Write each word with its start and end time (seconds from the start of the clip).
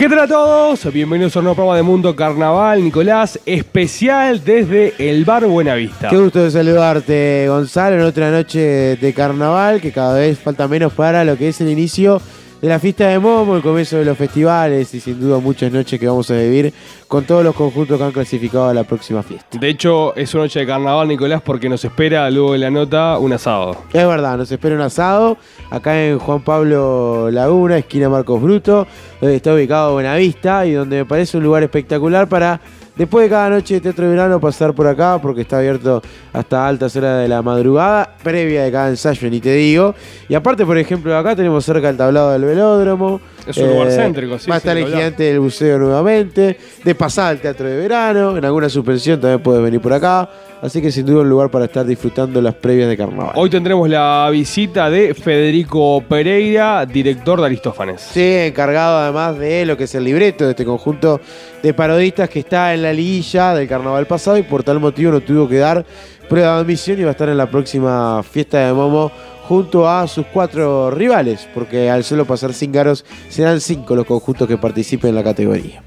¿Qué 0.00 0.08
tal 0.08 0.20
a 0.20 0.26
todos? 0.26 0.90
Bienvenidos 0.94 1.36
a 1.36 1.40
un 1.40 1.44
nuevo 1.44 1.56
programa 1.56 1.76
de 1.76 1.82
Mundo 1.82 2.16
Carnaval, 2.16 2.82
Nicolás, 2.82 3.38
especial 3.44 4.42
desde 4.42 4.94
el 4.98 5.26
Bar 5.26 5.44
Buenavista. 5.44 6.08
Qué 6.08 6.16
gusto 6.16 6.42
de 6.42 6.50
saludarte, 6.50 7.44
Gonzalo, 7.46 7.96
en 7.96 8.02
otra 8.04 8.30
noche 8.30 8.96
de 8.96 9.12
carnaval, 9.12 9.78
que 9.78 9.92
cada 9.92 10.14
vez 10.14 10.38
falta 10.38 10.66
menos 10.68 10.94
para 10.94 11.22
lo 11.22 11.36
que 11.36 11.48
es 11.48 11.60
el 11.60 11.68
inicio 11.68 12.18
de 12.60 12.68
la 12.68 12.78
fiesta 12.78 13.08
de 13.08 13.18
Momo, 13.18 13.56
el 13.56 13.62
comienzo 13.62 13.96
de 13.96 14.04
los 14.04 14.18
festivales 14.18 14.92
y 14.92 15.00
sin 15.00 15.18
duda 15.18 15.38
muchas 15.38 15.72
noches 15.72 15.98
que 15.98 16.06
vamos 16.06 16.30
a 16.30 16.34
vivir 16.34 16.72
con 17.08 17.24
todos 17.24 17.42
los 17.42 17.54
conjuntos 17.54 17.96
que 17.96 18.04
han 18.04 18.12
clasificado 18.12 18.68
a 18.68 18.74
la 18.74 18.84
próxima 18.84 19.22
fiesta. 19.22 19.58
De 19.58 19.68
hecho, 19.68 20.14
es 20.14 20.34
una 20.34 20.44
noche 20.44 20.60
de 20.60 20.66
carnaval, 20.66 21.08
Nicolás, 21.08 21.40
porque 21.42 21.68
nos 21.68 21.84
espera 21.84 22.30
luego 22.30 22.52
de 22.52 22.58
la 22.58 22.70
nota 22.70 23.18
un 23.18 23.32
asado. 23.32 23.76
Es 23.92 24.06
verdad, 24.06 24.36
nos 24.36 24.52
espera 24.52 24.74
un 24.74 24.82
asado 24.82 25.38
acá 25.70 26.04
en 26.04 26.18
Juan 26.18 26.42
Pablo 26.42 27.30
Laguna, 27.30 27.78
esquina 27.78 28.08
Marcos 28.08 28.42
Bruto, 28.42 28.86
donde 29.20 29.36
está 29.36 29.54
ubicado 29.54 29.94
Buenavista 29.94 30.66
y 30.66 30.72
donde 30.72 30.98
me 30.98 31.04
parece 31.06 31.38
un 31.38 31.44
lugar 31.44 31.62
espectacular 31.62 32.28
para 32.28 32.60
Después 33.00 33.24
de 33.24 33.30
cada 33.30 33.48
noche 33.48 33.72
de 33.72 33.80
teatro 33.80 34.04
de 34.04 34.10
verano 34.10 34.38
pasar 34.38 34.74
por 34.74 34.86
acá 34.86 35.18
porque 35.22 35.40
está 35.40 35.56
abierto 35.56 36.02
hasta 36.34 36.68
altas 36.68 36.94
horas 36.96 37.22
de 37.22 37.28
la 37.28 37.40
madrugada, 37.40 38.14
previa 38.22 38.64
de 38.64 38.70
cada 38.70 38.90
ensayo, 38.90 39.30
ni 39.30 39.40
te 39.40 39.54
digo. 39.54 39.94
Y 40.28 40.34
aparte, 40.34 40.66
por 40.66 40.76
ejemplo, 40.76 41.16
acá 41.16 41.34
tenemos 41.34 41.64
cerca 41.64 41.88
el 41.88 41.96
tablado 41.96 42.32
del 42.32 42.44
velódromo. 42.44 43.22
Es 43.50 43.58
un 43.58 43.68
lugar 43.68 43.90
céntrico, 43.90 44.38
sí. 44.38 44.48
Va 44.48 44.56
a 44.56 44.58
estar 44.58 44.76
el 44.76 44.86
gigante 44.86 45.24
del 45.24 45.40
buceo 45.40 45.78
nuevamente. 45.78 46.56
De 46.84 46.94
pasada 46.94 47.32
el 47.32 47.40
teatro 47.40 47.66
de 47.66 47.76
verano. 47.76 48.36
En 48.36 48.44
alguna 48.44 48.68
suspensión 48.68 49.20
también 49.20 49.40
puedes 49.40 49.62
venir 49.62 49.80
por 49.80 49.92
acá. 49.92 50.28
Así 50.62 50.82
que 50.82 50.92
sin 50.92 51.06
duda 51.06 51.22
un 51.22 51.28
lugar 51.28 51.50
para 51.50 51.64
estar 51.64 51.86
disfrutando 51.86 52.40
las 52.42 52.54
previas 52.54 52.88
de 52.88 52.96
carnaval. 52.96 53.32
Hoy 53.34 53.48
tendremos 53.48 53.88
la 53.88 54.28
visita 54.30 54.90
de 54.90 55.14
Federico 55.14 56.04
Pereira, 56.06 56.84
director 56.84 57.40
de 57.40 57.46
Aristófanes. 57.46 58.02
Sí, 58.02 58.22
encargado 58.22 58.98
además 58.98 59.38
de 59.38 59.64
lo 59.64 59.76
que 59.78 59.84
es 59.84 59.94
el 59.94 60.04
libreto 60.04 60.44
de 60.44 60.50
este 60.50 60.66
conjunto 60.66 61.20
de 61.62 61.72
parodistas 61.72 62.28
que 62.28 62.40
está 62.40 62.74
en 62.74 62.82
la 62.82 62.92
liguilla 62.92 63.54
del 63.54 63.68
carnaval 63.68 64.06
pasado 64.06 64.36
y 64.36 64.42
por 64.42 64.62
tal 64.62 64.80
motivo 64.80 65.12
no 65.12 65.20
tuvo 65.20 65.48
que 65.48 65.56
dar 65.56 65.84
prueba 66.28 66.56
de 66.56 66.60
admisión 66.60 67.00
y 67.00 67.02
va 67.02 67.08
a 67.08 67.12
estar 67.12 67.28
en 67.28 67.38
la 67.38 67.50
próxima 67.50 68.22
fiesta 68.22 68.66
de 68.66 68.72
Momo 68.72 69.10
junto 69.50 69.90
a 69.90 70.06
sus 70.06 70.26
cuatro 70.26 70.92
rivales, 70.92 71.48
porque 71.52 71.90
al 71.90 72.04
solo 72.04 72.24
pasar 72.24 72.54
cíngaros 72.54 73.04
serán 73.28 73.60
cinco 73.60 73.96
los 73.96 74.06
conjuntos 74.06 74.46
que 74.46 74.56
participen 74.56 75.08
en 75.08 75.16
la 75.16 75.24
categoría. 75.24 75.82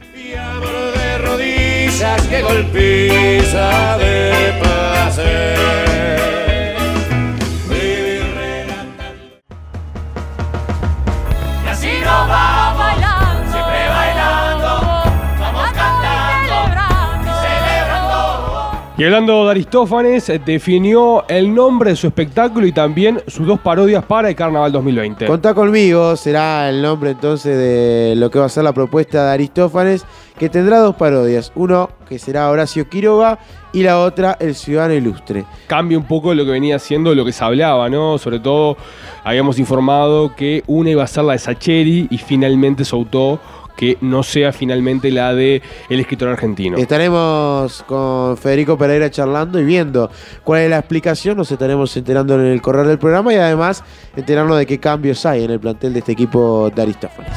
Y 18.96 19.04
hablando 19.04 19.46
de 19.46 19.50
Aristófanes, 19.50 20.32
definió 20.46 21.28
el 21.28 21.52
nombre 21.52 21.90
de 21.90 21.96
su 21.96 22.06
espectáculo 22.06 22.68
y 22.68 22.72
también 22.72 23.24
sus 23.26 23.48
dos 23.48 23.60
parodias 23.60 24.06
para 24.06 24.30
el 24.30 24.36
Carnaval 24.36 24.72
2020. 24.72 25.26
Contá 25.26 25.56
conmigo, 25.56 26.16
será 26.16 26.70
el 26.70 26.80
nombre 26.80 27.10
entonces 27.10 27.58
de 27.58 28.14
lo 28.16 28.30
que 28.30 28.38
va 28.38 28.46
a 28.46 28.50
ser 28.50 28.64
la 28.64 28.72
propuesta 28.72 29.26
de 29.26 29.32
Aristófanes, 29.32 30.06
que 30.38 30.48
tendrá 30.48 30.78
dos 30.78 30.96
parodias. 30.96 31.52
Uno 31.56 31.90
que 32.08 32.20
será 32.20 32.52
Horacio 32.52 32.88
Quiroga 32.88 33.40
y 33.74 33.82
la 33.82 34.00
otra 34.00 34.38
El 34.40 34.54
Ciudadano 34.54 34.94
Ilustre. 34.94 35.44
Cambia 35.66 35.98
un 35.98 36.06
poco 36.06 36.36
lo 36.36 36.46
que 36.46 36.52
venía 36.52 36.78
siendo 36.78 37.16
lo 37.16 37.26
que 37.26 37.32
se 37.32 37.44
hablaba, 37.44 37.90
¿no? 37.90 38.20
Sobre 38.20 38.40
todo 38.40 38.78
habíamos 39.24 39.58
informado 39.58 40.36
que 40.36 40.64
una 40.68 40.92
iba 40.92 41.04
a 41.04 41.08
ser 41.08 41.24
la 41.24 41.34
de 41.34 41.40
Sacheri 41.40 42.08
y 42.12 42.18
finalmente 42.20 42.86
soltó 42.86 43.40
que 43.76 43.98
no 44.02 44.24
sea 44.24 44.52
finalmente 44.52 45.12
la 45.12 45.34
de 45.34 45.62
el 45.90 46.00
escritor 46.00 46.30
argentino. 46.30 46.78
Estaremos 46.78 47.84
con 47.84 48.38
Federico 48.38 48.78
Pereira 48.78 49.10
charlando 49.10 49.60
y 49.60 49.64
viendo 49.64 50.10
cuál 50.44 50.62
es 50.62 50.70
la 50.70 50.80
explicación, 50.80 51.38
nos 51.38 51.52
estaremos 51.52 51.96
enterando 51.98 52.36
en 52.36 52.48
el 52.48 52.62
correr 52.62 52.88
del 52.88 53.00
programa 53.00 53.34
y 53.34 53.38
además 53.38 53.84
enterarnos 54.16 54.58
de 54.58 54.66
qué 54.66 54.80
cambios 54.80 55.26
hay 55.26 55.44
en 55.44 55.52
el 55.52 55.60
plantel 55.60 55.94
de 55.94 56.00
este 56.00 56.12
equipo 56.12 56.72
de 56.74 56.82
Aristófanes. 56.82 57.32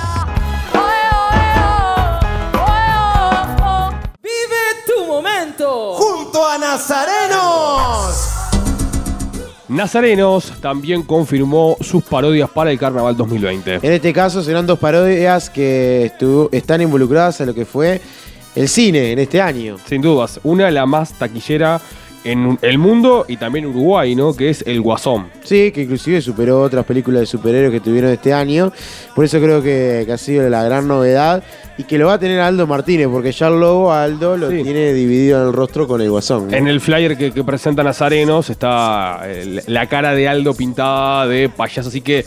Vive 4.22 4.82
tu 4.86 5.06
momento 5.06 5.94
junto 5.94 6.46
a 6.46 6.58
Nazarenos. 6.58 7.05
Nazarenos 9.76 10.54
también 10.62 11.02
confirmó 11.02 11.76
sus 11.82 12.02
parodias 12.02 12.48
para 12.48 12.70
el 12.70 12.78
Carnaval 12.78 13.14
2020. 13.14 13.80
En 13.82 13.92
este 13.92 14.10
caso 14.10 14.42
serán 14.42 14.66
dos 14.66 14.78
parodias 14.78 15.50
que 15.50 16.10
están 16.50 16.80
involucradas 16.80 17.42
a 17.42 17.46
lo 17.46 17.54
que 17.54 17.66
fue 17.66 18.00
el 18.54 18.68
cine 18.68 19.12
en 19.12 19.18
este 19.18 19.38
año. 19.38 19.76
Sin 19.86 20.00
dudas, 20.00 20.40
una 20.44 20.70
la 20.70 20.86
más 20.86 21.12
taquillera 21.12 21.78
en 22.24 22.58
el 22.62 22.78
mundo 22.78 23.24
y 23.28 23.36
también 23.36 23.66
Uruguay, 23.66 24.14
¿no? 24.14 24.34
Que 24.34 24.50
es 24.50 24.64
El 24.66 24.80
Guasón. 24.80 25.28
Sí, 25.44 25.70
que 25.72 25.82
inclusive 25.82 26.20
superó 26.20 26.62
otras 26.62 26.84
películas 26.84 27.20
de 27.20 27.26
superhéroes 27.26 27.72
que 27.72 27.80
tuvieron 27.80 28.10
este 28.10 28.32
año. 28.32 28.72
Por 29.14 29.24
eso 29.24 29.40
creo 29.40 29.62
que, 29.62 30.06
ha 30.12 30.18
sido 30.18 30.48
la 30.48 30.64
gran 30.64 30.88
novedad 30.88 31.42
y 31.78 31.84
que 31.84 31.98
lo 31.98 32.06
va 32.06 32.14
a 32.14 32.18
tener 32.18 32.40
Aldo 32.40 32.66
Martínez, 32.66 33.08
porque 33.08 33.32
ya 33.32 33.48
el 33.48 33.60
logo 33.60 33.92
Aldo 33.92 34.36
lo 34.36 34.48
tiene 34.48 34.92
dividido 34.92 35.40
en 35.40 35.48
el 35.48 35.52
rostro 35.52 35.86
con 35.86 36.00
el 36.00 36.10
Guasón. 36.10 36.52
En 36.52 36.68
el 36.68 36.80
flyer 36.80 37.16
que, 37.16 37.32
que 37.32 37.44
presenta 37.44 37.82
Nazarenos 37.82 38.50
está 38.50 39.20
eh, 39.24 39.62
la 39.66 39.86
cara 39.86 40.14
de 40.14 40.28
Aldo 40.28 40.54
pintada 40.54 41.26
de 41.26 41.48
payaso, 41.48 41.90
así 41.90 42.00
que 42.00 42.24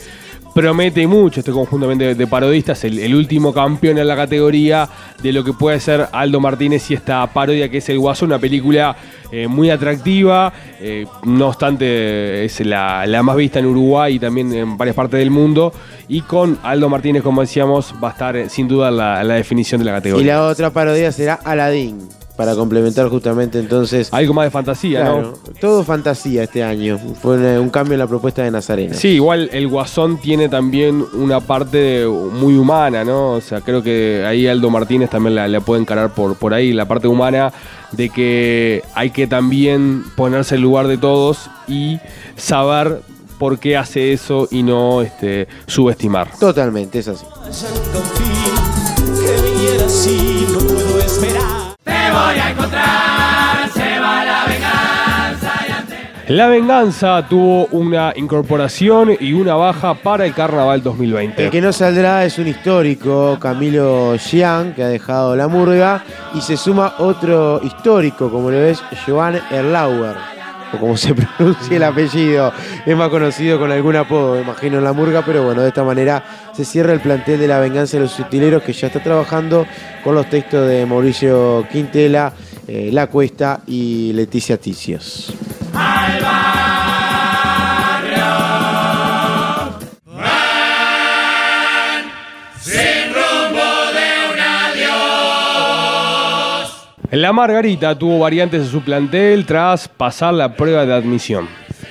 promete 0.54 1.06
mucho 1.06 1.40
este 1.40 1.52
conjunto 1.52 1.86
de, 1.88 2.26
parodistas, 2.26 2.84
el, 2.84 3.14
último 3.14 3.52
campeón 3.52 3.98
en 3.98 4.06
la 4.06 4.16
categoría 4.16 4.88
de 5.22 5.32
lo 5.32 5.44
que 5.44 5.52
puede 5.52 5.80
ser 5.80 6.08
Aldo 6.12 6.40
Martínez 6.40 6.90
y 6.90 6.94
esta 6.94 7.26
parodia 7.28 7.68
que 7.68 7.78
es 7.78 7.88
El 7.88 7.98
Guasón, 7.98 8.28
una 8.30 8.38
película 8.38 8.96
eh, 9.32 9.46
muy 9.46 9.70
atractiva, 9.70 10.52
eh, 10.80 11.06
no 11.24 11.48
obstante 11.48 12.44
es 12.44 12.60
la, 12.60 13.06
más 13.22 13.36
vista 13.36 13.58
en 13.58 13.66
Uruguay 13.66 14.16
y 14.16 14.18
también 14.18 14.52
en 14.52 14.76
varias 14.76 14.96
partes 14.96 15.18
del 15.18 15.30
mundo, 15.30 15.72
y 16.08 16.22
con 16.22 16.58
Aldo 16.62 16.88
Martínez, 16.88 17.22
como 17.22 17.40
decíamos, 17.40 17.94
va 18.02 18.08
a 18.08 18.12
estar 18.12 18.36
eh, 18.36 18.48
sin 18.48 18.66
duda 18.66 18.90
la, 18.90 19.22
la 19.22 19.34
definición 19.34 19.78
de 19.80 19.84
la 19.84 19.92
categoría. 19.92 20.24
Y 20.24 20.26
la 20.26 20.46
otra 20.46 20.70
parodia 20.70 21.12
será 21.12 21.34
Aladín 21.34 22.19
para 22.36 22.54
complementar 22.54 23.08
justamente 23.08 23.58
entonces. 23.58 24.08
Algo 24.12 24.34
más 24.34 24.46
de 24.46 24.50
fantasía, 24.50 25.04
¿no? 25.04 25.34
Todo 25.60 25.84
fantasía 25.84 26.44
este 26.44 26.62
año. 26.62 26.98
Fue 27.20 27.58
un 27.58 27.70
cambio 27.70 27.94
en 27.94 28.00
la 28.00 28.06
propuesta 28.06 28.42
de 28.42 28.50
Nazareno. 28.50 28.94
Sí, 28.94 29.08
igual 29.08 29.50
el 29.52 29.68
Guasón 29.68 30.18
tiene 30.18 30.48
también 30.48 31.04
una 31.12 31.40
parte 31.40 32.06
muy 32.06 32.56
humana, 32.56 33.04
¿no? 33.04 33.32
O 33.32 33.40
sea, 33.40 33.60
creo 33.60 33.82
que 33.82 34.24
ahí 34.26 34.46
Aldo 34.46 34.70
Martínez 34.70 35.10
también 35.10 35.34
la, 35.34 35.60
puede 35.60 35.82
encarar 35.82 36.14
por, 36.14 36.36
por 36.36 36.54
ahí, 36.54 36.72
la 36.72 36.86
parte 36.86 37.08
humana 37.08 37.52
de 37.92 38.08
que 38.08 38.82
hay 38.94 39.10
que 39.10 39.26
también 39.26 40.04
ponerse 40.16 40.54
en 40.54 40.62
lugar 40.62 40.88
de 40.88 40.98
todos 40.98 41.50
y 41.68 41.98
saber 42.36 43.02
por 43.38 43.58
qué 43.58 43.76
hace 43.76 44.12
eso 44.12 44.48
y 44.50 44.62
no 44.62 45.02
este, 45.02 45.48
subestimar. 45.66 46.30
Totalmente, 46.38 46.98
es 46.98 47.08
así. 47.08 47.24
La 56.30 56.46
venganza. 56.46 57.26
tuvo 57.28 57.66
una 57.72 58.12
incorporación 58.14 59.16
y 59.18 59.32
una 59.32 59.56
baja 59.56 59.94
para 59.94 60.24
el 60.24 60.32
Carnaval 60.32 60.82
2020. 60.82 61.44
El 61.44 61.50
que 61.50 61.60
no 61.60 61.72
saldrá 61.72 62.24
es 62.24 62.38
un 62.38 62.46
histórico, 62.46 63.36
Camilo 63.40 64.16
Xian, 64.16 64.72
que 64.74 64.84
ha 64.84 64.88
dejado 64.88 65.34
la 65.34 65.48
murga, 65.48 66.04
y 66.34 66.40
se 66.40 66.56
suma 66.56 66.94
otro 66.98 67.60
histórico, 67.62 68.30
como 68.30 68.50
lo 68.50 68.58
ves, 68.58 68.80
Joan 69.04 69.40
Erlauer, 69.50 70.16
o 70.72 70.78
como 70.78 70.96
se 70.96 71.14
pronuncia 71.36 71.76
el 71.76 71.82
apellido. 71.82 72.52
Es 72.86 72.96
más 72.96 73.08
conocido 73.08 73.58
con 73.58 73.70
algún 73.70 73.96
apodo, 73.96 74.40
imagino, 74.40 74.78
en 74.78 74.84
la 74.84 74.92
murga, 74.92 75.22
pero 75.24 75.44
bueno, 75.44 75.62
de 75.62 75.68
esta 75.68 75.84
manera 75.84 76.24
se 76.52 76.64
cierra 76.64 76.92
el 76.92 77.00
plantel 77.00 77.38
de 77.40 77.48
la 77.48 77.58
venganza 77.58 77.96
de 77.96 78.04
los 78.04 78.12
sutileros 78.12 78.62
que 78.62 78.72
ya 78.72 78.88
está 78.88 79.02
trabajando 79.02 79.66
con 80.04 80.14
los 80.14 80.28
textos 80.28 80.68
de 80.68 80.86
Mauricio 80.86 81.66
Quintela 81.70 82.32
eh, 82.66 82.90
La 82.92 83.08
Cuesta 83.08 83.60
y 83.66 84.12
Leticia 84.12 84.56
Ticios. 84.56 85.34
La 97.10 97.32
Margarita 97.32 97.98
tuvo 97.98 98.20
variantes 98.20 98.62
en 98.62 98.68
su 98.68 98.82
plantel 98.82 99.44
tras 99.44 99.88
pasar 99.88 100.32
la 100.32 100.54
prueba 100.54 100.86
de 100.86 100.94
admisión. 100.94 101.48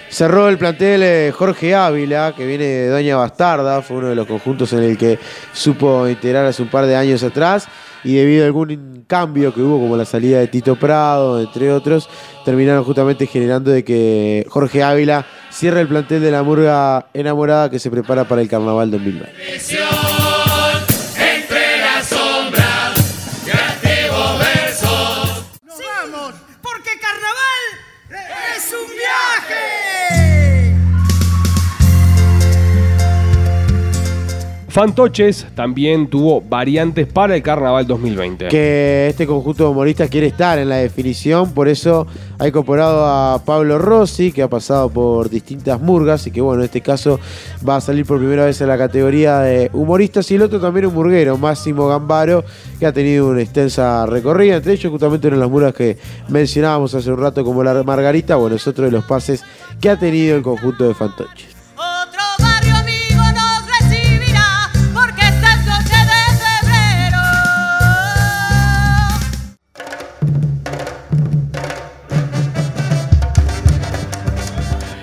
Cerró 0.07 0.47
el 0.47 0.57
plantel 0.57 1.03
eh, 1.03 1.33
Jorge 1.35 1.75
Ávila, 1.75 2.33
que 2.37 2.47
viene 2.47 2.63
de 2.63 2.87
Doña 2.87 3.17
Bastarda, 3.17 3.81
fue 3.81 3.97
uno 3.97 4.07
de 4.07 4.15
los 4.15 4.25
conjuntos 4.25 4.71
en 4.71 4.79
el 4.79 4.97
que 4.97 5.19
supo 5.51 6.07
integrar 6.07 6.45
hace 6.45 6.61
un 6.61 6.69
par 6.69 6.85
de 6.85 6.95
años 6.95 7.21
atrás 7.21 7.67
y 8.05 8.13
debido 8.13 8.43
a 8.43 8.45
algún 8.45 9.03
cambio 9.07 9.53
que 9.53 9.59
hubo, 9.59 9.77
como 9.77 9.97
la 9.97 10.05
salida 10.05 10.39
de 10.39 10.47
Tito 10.47 10.77
Prado, 10.77 11.41
entre 11.41 11.69
otros, 11.73 12.07
terminaron 12.45 12.85
justamente 12.85 13.27
generando 13.27 13.71
de 13.71 13.83
que 13.83 14.45
Jorge 14.47 14.83
Ávila 14.83 15.25
cierre 15.51 15.81
el 15.81 15.89
plantel 15.89 16.21
de 16.21 16.31
la 16.31 16.43
murga 16.43 17.07
enamorada 17.13 17.69
que 17.69 17.79
se 17.79 17.91
prepara 17.91 18.23
para 18.23 18.41
el 18.41 18.47
Carnaval 18.47 18.89
2020. 18.89 19.33
Fantoches 34.79 35.45
también 35.55 36.07
tuvo 36.07 36.39
variantes 36.39 37.05
para 37.05 37.35
el 37.35 37.41
Carnaval 37.41 37.85
2020. 37.85 38.47
que 38.47 39.07
este 39.09 39.27
conjunto 39.27 39.65
de 39.65 39.71
humoristas 39.71 40.09
quiere 40.09 40.27
estar 40.27 40.57
en 40.57 40.69
la 40.69 40.77
definición, 40.77 41.51
por 41.51 41.67
eso 41.67 42.07
ha 42.37 42.47
incorporado 42.47 43.05
a 43.05 43.43
Pablo 43.43 43.77
Rossi, 43.77 44.31
que 44.31 44.41
ha 44.41 44.47
pasado 44.47 44.89
por 44.89 45.29
distintas 45.29 45.81
murgas 45.81 46.25
y 46.27 46.31
que 46.31 46.39
bueno, 46.39 46.61
en 46.61 46.67
este 46.67 46.79
caso 46.79 47.19
va 47.67 47.75
a 47.75 47.81
salir 47.81 48.05
por 48.05 48.19
primera 48.19 48.45
vez 48.45 48.61
en 48.61 48.69
la 48.69 48.77
categoría 48.77 49.39
de 49.39 49.69
humoristas 49.73 50.31
y 50.31 50.35
el 50.35 50.43
otro 50.43 50.61
también 50.61 50.85
un 50.85 50.93
murguero, 50.93 51.37
Máximo 51.37 51.89
Gambaro, 51.89 52.45
que 52.79 52.85
ha 52.85 52.93
tenido 52.93 53.27
una 53.27 53.41
extensa 53.41 54.05
recorrida, 54.05 54.55
entre 54.55 54.71
ellos 54.71 54.89
justamente 54.93 55.27
una 55.27 55.35
de 55.35 55.41
las 55.41 55.51
murgas 55.51 55.73
que 55.73 55.97
mencionábamos 56.29 56.95
hace 56.95 57.11
un 57.11 57.19
rato 57.19 57.43
como 57.43 57.65
la 57.65 57.83
Margarita, 57.83 58.37
bueno, 58.37 58.55
es 58.55 58.65
otro 58.65 58.85
de 58.85 58.91
los 58.91 59.03
pases 59.03 59.43
que 59.81 59.89
ha 59.89 59.99
tenido 59.99 60.37
el 60.37 60.41
conjunto 60.41 60.87
de 60.87 60.93
Fantoches. 60.93 61.48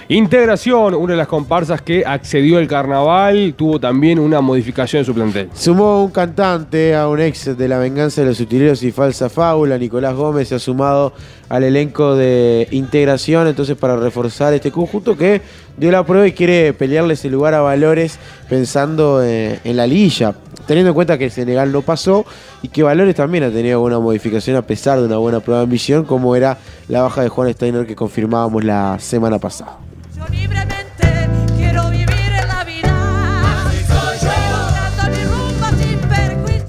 Integración, 0.08 0.94
una 0.94 1.14
de 1.14 1.16
las 1.16 1.26
comparsas 1.26 1.82
que 1.82 2.04
accedió 2.06 2.58
al 2.58 2.68
Carnaval, 2.68 3.54
tuvo 3.56 3.80
también 3.80 4.20
una 4.20 4.40
modificación 4.40 5.00
en 5.00 5.04
su 5.04 5.12
plantel. 5.12 5.50
Sumó 5.52 6.04
un 6.04 6.12
cantante 6.12 6.94
a 6.94 7.08
un 7.08 7.20
ex 7.20 7.58
de 7.58 7.68
La 7.68 7.78
Venganza 7.78 8.20
de 8.20 8.28
los 8.28 8.38
Utileros 8.38 8.84
y 8.84 8.92
Falsa 8.92 9.28
Fábula, 9.28 9.76
Nicolás 9.78 10.14
Gómez, 10.14 10.46
se 10.46 10.54
ha 10.54 10.58
sumado 10.60 11.12
al 11.48 11.64
elenco 11.64 12.14
de 12.14 12.68
integración, 12.70 13.48
entonces 13.48 13.76
para 13.76 13.96
reforzar 13.96 14.54
este 14.54 14.70
conjunto 14.70 15.16
que 15.16 15.42
dio 15.76 15.90
la 15.90 16.04
prueba 16.04 16.26
y 16.26 16.32
quiere 16.32 16.72
pelearle 16.72 17.14
ese 17.14 17.30
lugar 17.30 17.54
a 17.54 17.60
Valores 17.60 18.18
pensando 18.48 19.22
eh, 19.22 19.60
en 19.64 19.76
la 19.76 19.86
liguilla, 19.86 20.34
teniendo 20.66 20.90
en 20.90 20.94
cuenta 20.94 21.18
que 21.18 21.30
Senegal 21.30 21.72
no 21.72 21.82
pasó 21.82 22.24
y 22.62 22.68
que 22.68 22.82
Valores 22.82 23.14
también 23.14 23.44
ha 23.44 23.50
tenido 23.50 23.76
alguna 23.76 23.98
modificación 23.98 24.56
a 24.56 24.62
pesar 24.62 24.98
de 24.98 25.06
una 25.06 25.18
buena 25.18 25.40
prueba 25.40 25.62
de 25.62 25.66
misión, 25.66 26.04
como 26.04 26.36
era 26.36 26.58
la 26.88 27.02
baja 27.02 27.22
de 27.22 27.28
Juan 27.28 27.52
Steiner 27.52 27.86
que 27.86 27.96
confirmábamos 27.96 28.64
la 28.64 28.98
semana 29.00 29.38
pasada. 29.38 29.78
Yo 30.16 30.24
libremente 30.30 31.28
quiero 31.56 31.90
vivir 31.90 32.10
en 32.10 32.48
la 32.48 32.64
vida. 32.64 33.06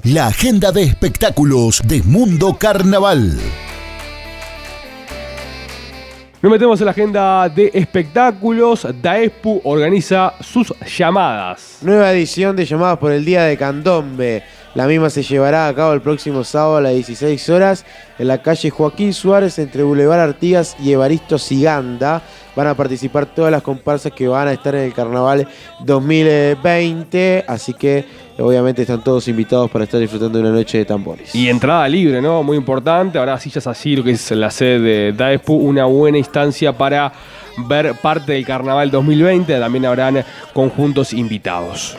La 0.03 0.27
agenda 0.27 0.71
de 0.71 0.83
espectáculos 0.83 1.81
de 1.85 2.01
Mundo 2.01 2.57
Carnaval. 2.57 3.37
Nos 6.39 6.51
metemos 6.51 6.79
en 6.79 6.85
la 6.85 6.91
agenda 6.91 7.49
de 7.49 7.71
espectáculos. 7.73 8.85
Daespu 9.01 9.59
organiza 9.63 10.33
sus 10.39 10.71
llamadas. 10.95 11.79
Nueva 11.81 12.13
edición 12.13 12.55
de 12.55 12.63
llamadas 12.63 12.99
por 12.99 13.11
el 13.11 13.25
Día 13.25 13.45
de 13.45 13.57
Candombe. 13.57 14.43
La 14.75 14.85
misma 14.85 15.09
se 15.09 15.23
llevará 15.23 15.67
a 15.67 15.73
cabo 15.73 15.93
el 15.93 16.01
próximo 16.01 16.43
sábado 16.43 16.77
a 16.77 16.81
las 16.81 16.93
16 16.93 17.49
horas 17.49 17.85
en 18.19 18.27
la 18.27 18.43
calle 18.43 18.69
Joaquín 18.69 19.15
Suárez 19.15 19.57
entre 19.57 19.81
Boulevard 19.81 20.19
Artigas 20.19 20.77
y 20.79 20.91
Evaristo 20.91 21.39
Siganda. 21.39 22.21
Van 22.55 22.67
a 22.67 22.75
participar 22.75 23.25
todas 23.25 23.51
las 23.51 23.63
comparsas 23.63 24.11
que 24.11 24.27
van 24.27 24.47
a 24.47 24.53
estar 24.53 24.75
en 24.75 24.83
el 24.83 24.93
Carnaval 24.93 25.47
2020. 25.79 27.45
Así 27.47 27.73
que 27.73 28.05
obviamente 28.39 28.83
están 28.83 29.03
todos 29.03 29.27
invitados 29.27 29.69
para 29.69 29.85
estar 29.85 29.99
disfrutando 29.99 30.37
de 30.37 30.45
una 30.47 30.53
noche 30.53 30.79
de 30.79 30.85
tambores. 30.85 31.33
Y 31.33 31.49
entrada 31.49 31.87
libre, 31.87 32.21
¿no? 32.21 32.43
Muy 32.43 32.57
importante. 32.57 33.17
Habrá 33.17 33.39
sillas 33.39 33.67
así, 33.67 33.95
lo 33.95 34.03
que 34.03 34.11
es 34.11 34.31
la 34.31 34.51
sede 34.51 34.79
de 34.79 35.13
Daespu. 35.13 35.55
Una 35.55 35.85
buena 35.85 36.17
instancia 36.17 36.73
para 36.73 37.11
ver 37.67 37.95
parte 38.01 38.33
del 38.33 38.45
Carnaval 38.45 38.91
2020. 38.91 39.59
También 39.59 39.85
habrán 39.85 40.23
conjuntos 40.53 41.13
invitados. 41.13 41.97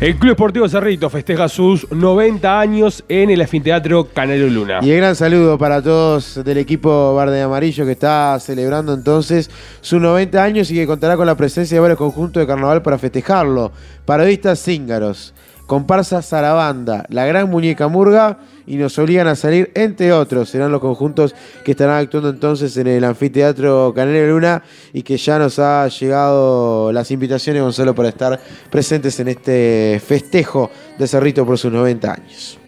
El 0.00 0.14
Club 0.14 0.30
Esportivo 0.30 0.68
Cerrito 0.68 1.10
festeja 1.10 1.48
sus 1.48 1.90
90 1.90 2.60
años 2.60 3.02
en 3.08 3.30
el 3.30 3.40
anfiteatro 3.40 4.06
Canelo 4.14 4.46
Luna. 4.46 4.78
Y 4.80 4.92
el 4.92 4.98
gran 4.98 5.16
saludo 5.16 5.58
para 5.58 5.82
todos 5.82 6.44
del 6.44 6.58
equipo 6.58 7.16
Verde 7.16 7.42
Amarillo 7.42 7.84
que 7.84 7.90
está 7.92 8.38
celebrando 8.38 8.94
entonces 8.94 9.50
sus 9.80 10.00
90 10.00 10.40
años 10.40 10.70
y 10.70 10.76
que 10.76 10.86
contará 10.86 11.16
con 11.16 11.26
la 11.26 11.36
presencia 11.36 11.74
de 11.74 11.80
varios 11.80 11.98
conjuntos 11.98 12.40
de 12.40 12.46
carnaval 12.46 12.80
para 12.80 12.96
festejarlo. 12.96 13.72
Parodistas 14.04 14.62
cíngaros, 14.62 15.34
comparsa 15.68 16.22
Zarabanda, 16.22 17.04
la 17.10 17.26
gran 17.26 17.50
muñeca 17.50 17.88
Murga 17.88 18.38
y 18.66 18.76
nos 18.76 18.98
obligan 18.98 19.28
a 19.28 19.36
salir, 19.36 19.70
entre 19.74 20.14
otros. 20.14 20.48
Serán 20.48 20.72
los 20.72 20.80
conjuntos 20.80 21.34
que 21.62 21.72
estarán 21.72 21.98
actuando 21.98 22.30
entonces 22.30 22.74
en 22.78 22.86
el 22.86 23.04
anfiteatro 23.04 23.92
Canelo 23.94 24.32
Luna 24.32 24.62
y 24.94 25.02
que 25.02 25.18
ya 25.18 25.38
nos 25.38 25.58
ha 25.58 25.86
llegado 25.88 26.90
las 26.90 27.10
invitaciones, 27.10 27.62
Gonzalo, 27.62 27.94
para 27.94 28.08
estar 28.08 28.40
presentes 28.70 29.20
en 29.20 29.28
este 29.28 30.00
festejo 30.04 30.70
de 30.98 31.06
Cerrito 31.06 31.44
por 31.44 31.58
sus 31.58 31.70
90 31.70 32.12
años. 32.12 32.58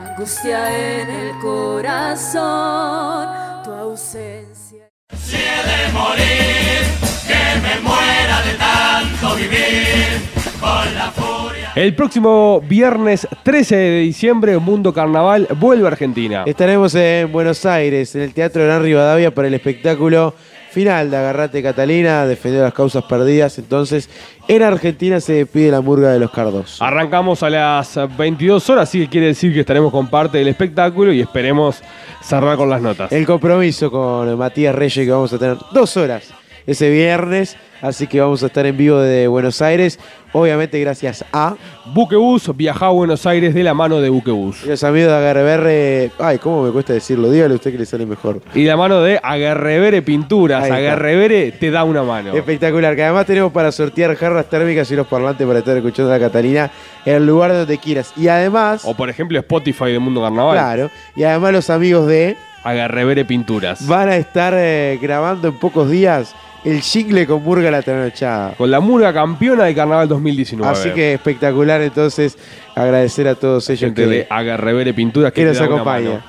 angustia 0.00 1.02
en 1.02 1.10
el 1.10 1.32
corazón, 1.40 3.28
tu 3.64 3.72
ausencia. 3.72 4.88
El 11.74 11.94
próximo 11.94 12.60
viernes 12.60 13.28
13 13.44 13.76
de 13.76 14.00
diciembre, 14.00 14.58
Mundo 14.58 14.92
Carnaval 14.92 15.46
vuelve 15.58 15.84
a 15.84 15.92
Argentina. 15.92 16.42
Estaremos 16.44 16.94
en 16.96 17.30
Buenos 17.30 17.64
Aires, 17.66 18.14
en 18.16 18.22
el 18.22 18.34
Teatro 18.34 18.64
Gran 18.64 18.82
Rivadavia, 18.82 19.32
para 19.32 19.46
el 19.46 19.54
espectáculo 19.54 20.34
final 20.70 21.10
de 21.10 21.16
Agarrate 21.16 21.62
Catalina, 21.62 22.26
defender 22.26 22.62
las 22.62 22.74
causas 22.74 23.04
perdidas. 23.04 23.58
Entonces, 23.58 24.10
en 24.48 24.62
Argentina 24.62 25.20
se 25.20 25.34
despide 25.34 25.70
la 25.70 25.80
murga 25.80 26.10
de 26.10 26.18
los 26.18 26.30
Cardos. 26.30 26.78
Arrancamos 26.80 27.42
a 27.42 27.50
las 27.50 27.98
22 28.16 28.68
horas, 28.70 28.88
así 28.88 29.00
que 29.00 29.08
quiere 29.08 29.26
decir 29.28 29.52
que 29.52 29.60
estaremos 29.60 29.92
con 29.92 30.08
parte 30.08 30.38
del 30.38 30.48
espectáculo 30.48 31.12
y 31.12 31.20
esperemos 31.20 31.80
cerrar 32.22 32.56
con 32.56 32.68
las 32.68 32.82
notas. 32.82 33.12
El 33.12 33.24
compromiso 33.24 33.90
con 33.90 34.36
Matías 34.36 34.74
Reyes 34.74 35.06
que 35.06 35.12
vamos 35.12 35.32
a 35.32 35.38
tener 35.38 35.56
dos 35.72 35.96
horas 35.96 36.34
ese 36.66 36.90
viernes. 36.90 37.56
Así 37.80 38.08
que 38.08 38.20
vamos 38.20 38.42
a 38.42 38.46
estar 38.46 38.66
en 38.66 38.76
vivo 38.76 38.98
de 38.98 39.28
Buenos 39.28 39.62
Aires. 39.62 39.98
Obviamente 40.32 40.78
gracias 40.80 41.24
a 41.32 41.54
Buquebus 41.86 42.54
viaja 42.56 42.86
a 42.86 42.90
Buenos 42.90 43.24
Aires 43.26 43.54
de 43.54 43.62
la 43.62 43.72
mano 43.74 44.00
de 44.00 44.10
Buquebus. 44.10 44.64
los 44.66 44.84
amigos 44.84 45.10
de 45.10 45.16
Agarreberre. 45.16 46.10
Ay, 46.18 46.38
cómo 46.38 46.62
me 46.62 46.70
cuesta 46.70 46.92
decirlo. 46.92 47.30
Dígale 47.30 47.54
usted 47.54 47.72
que 47.72 47.78
le 47.78 47.86
sale 47.86 48.04
mejor. 48.04 48.42
Y 48.54 48.64
la 48.64 48.76
mano 48.76 49.00
de 49.00 49.18
Agarrevere 49.22 50.02
Pinturas. 50.02 50.70
Agarrevere 50.70 51.52
te 51.52 51.70
da 51.70 51.84
una 51.84 52.02
mano. 52.02 52.34
Espectacular, 52.34 52.94
que 52.94 53.04
además 53.04 53.26
tenemos 53.26 53.52
para 53.52 53.72
sortear 53.72 54.14
jarras 54.16 54.46
térmicas 54.50 54.90
y 54.90 54.94
unos 54.94 55.06
parlantes 55.06 55.46
para 55.46 55.60
estar 55.60 55.76
escuchando 55.76 56.12
a 56.12 56.18
la 56.18 56.24
Catalina 56.26 56.70
en 57.04 57.14
el 57.14 57.26
lugar 57.26 57.52
donde 57.52 57.78
quieras. 57.78 58.12
Y 58.16 58.28
además, 58.28 58.82
O 58.84 58.94
por 58.94 59.08
ejemplo 59.08 59.38
Spotify 59.38 59.86
de 59.92 59.98
Mundo 59.98 60.20
Carnaval. 60.22 60.54
claro, 60.56 60.90
y 61.16 61.22
además 61.24 61.52
los 61.52 61.70
amigos 61.70 62.06
de 62.06 62.36
Agarrevere 62.64 63.24
Pinturas. 63.24 63.86
van 63.86 64.08
a 64.10 64.16
estar 64.16 64.52
eh, 64.56 64.98
grabando 65.00 65.48
en 65.48 65.54
pocos 65.58 65.88
días 65.90 66.34
el 66.64 66.80
jingle 66.80 67.26
con 67.26 67.42
Murga 67.42 67.70
la 67.70 67.82
trasnochada. 67.82 68.54
Con 68.54 68.70
la 68.70 68.80
murga 68.80 69.12
campeona 69.12 69.64
del 69.64 69.74
Carnaval 69.74 70.08
2019. 70.08 70.70
Así 70.70 70.90
que 70.90 71.14
espectacular, 71.14 71.80
entonces 71.82 72.36
agradecer 72.74 73.28
a 73.28 73.34
todos 73.34 73.68
ellos 73.70 73.80
gente 73.80 74.04
que, 74.04 74.08
de 74.08 74.26
Agarrevere 74.28 74.94
Pinturas 74.94 75.32
que 75.32 75.42
que 75.42 75.46
nos 75.48 75.84
mano. 75.84 76.22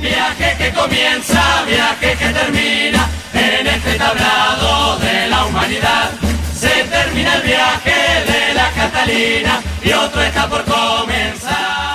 Viaje 0.00 0.56
que 0.58 0.70
comienza, 0.70 1.64
viaje 1.66 2.16
que 2.18 2.32
termina 2.32 3.06
en 3.34 3.66
este 3.66 3.94
tablado 3.98 4.98
de 4.98 5.28
la 5.28 5.44
humanidad. 5.46 6.10
Se 6.54 6.84
termina 6.84 7.36
el 7.36 7.42
viaje 7.42 7.90
de 8.26 8.54
la 8.54 8.70
Catalina 8.70 9.60
y 9.82 9.92
otro 9.92 10.22
está 10.22 10.48
por 10.48 10.64
comenzar. 10.64 11.90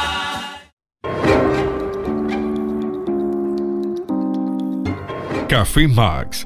Café 5.47 5.87
Max, 5.87 6.45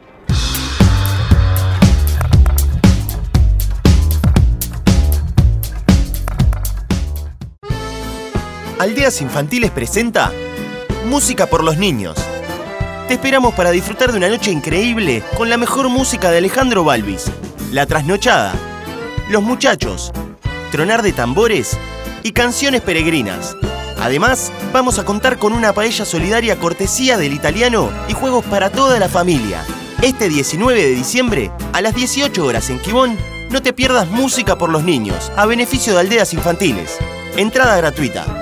Aldeas 8.81 9.21
Infantiles 9.21 9.69
presenta 9.69 10.31
Música 11.05 11.45
por 11.45 11.63
los 11.63 11.77
Niños. 11.77 12.17
Te 13.07 13.13
esperamos 13.13 13.53
para 13.53 13.69
disfrutar 13.69 14.11
de 14.11 14.17
una 14.17 14.27
noche 14.27 14.49
increíble 14.49 15.21
con 15.37 15.51
la 15.51 15.57
mejor 15.57 15.87
música 15.89 16.31
de 16.31 16.39
Alejandro 16.39 16.83
Balvis, 16.83 17.25
La 17.71 17.85
Trasnochada, 17.85 18.55
Los 19.29 19.43
Muchachos, 19.43 20.11
Tronar 20.71 21.03
de 21.03 21.13
Tambores 21.13 21.77
y 22.23 22.31
Canciones 22.31 22.81
Peregrinas. 22.81 23.55
Además, 23.99 24.51
vamos 24.73 24.97
a 24.97 25.05
contar 25.05 25.37
con 25.37 25.53
una 25.53 25.73
paella 25.73 26.03
solidaria 26.03 26.57
cortesía 26.57 27.19
del 27.19 27.33
italiano 27.33 27.91
y 28.09 28.13
juegos 28.13 28.43
para 28.45 28.71
toda 28.71 28.97
la 28.97 29.09
familia. 29.09 29.63
Este 30.01 30.27
19 30.27 30.81
de 30.81 30.95
diciembre, 30.95 31.51
a 31.73 31.81
las 31.81 31.93
18 31.93 32.43
horas 32.43 32.71
en 32.71 32.79
Quibón, 32.79 33.15
no 33.51 33.61
te 33.61 33.73
pierdas 33.73 34.07
música 34.09 34.57
por 34.57 34.71
los 34.71 34.83
niños, 34.83 35.31
a 35.37 35.45
beneficio 35.45 35.93
de 35.93 35.99
aldeas 35.99 36.33
infantiles. 36.33 36.97
Entrada 37.37 37.77
gratuita. 37.77 38.41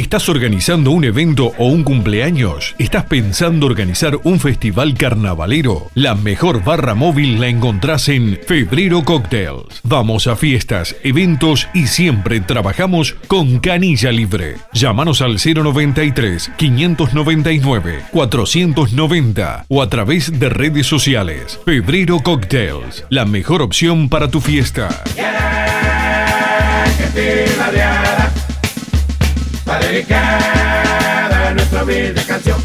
¿Estás 0.00 0.30
organizando 0.30 0.92
un 0.92 1.04
evento 1.04 1.52
o 1.58 1.66
un 1.66 1.84
cumpleaños? 1.84 2.74
¿Estás 2.78 3.04
pensando 3.04 3.66
organizar 3.66 4.18
un 4.24 4.40
festival 4.40 4.94
carnavalero? 4.94 5.90
La 5.92 6.14
mejor 6.14 6.64
barra 6.64 6.94
móvil 6.94 7.38
la 7.38 7.48
encontrás 7.48 8.08
en 8.08 8.40
Febrero 8.46 9.04
Cocktails. 9.04 9.82
Vamos 9.82 10.26
a 10.26 10.36
fiestas, 10.36 10.96
eventos 11.04 11.68
y 11.74 11.86
siempre 11.86 12.40
trabajamos 12.40 13.14
con 13.26 13.58
canilla 13.58 14.10
libre. 14.10 14.56
Llámanos 14.72 15.20
al 15.20 15.36
093 15.36 16.50
599 16.56 18.04
490 18.10 19.66
o 19.68 19.82
a 19.82 19.90
través 19.90 20.40
de 20.40 20.48
redes 20.48 20.86
sociales. 20.86 21.60
Febrero 21.66 22.20
Cocktails, 22.20 23.04
la 23.10 23.26
mejor 23.26 23.60
opción 23.60 24.08
para 24.08 24.30
tu 24.30 24.40
fiesta. 24.40 24.88
Va 29.70 29.78
dedicada 29.78 31.48
a 31.48 31.54
nuestra 31.54 31.84
humilde 31.84 32.20
canción. 32.26 32.60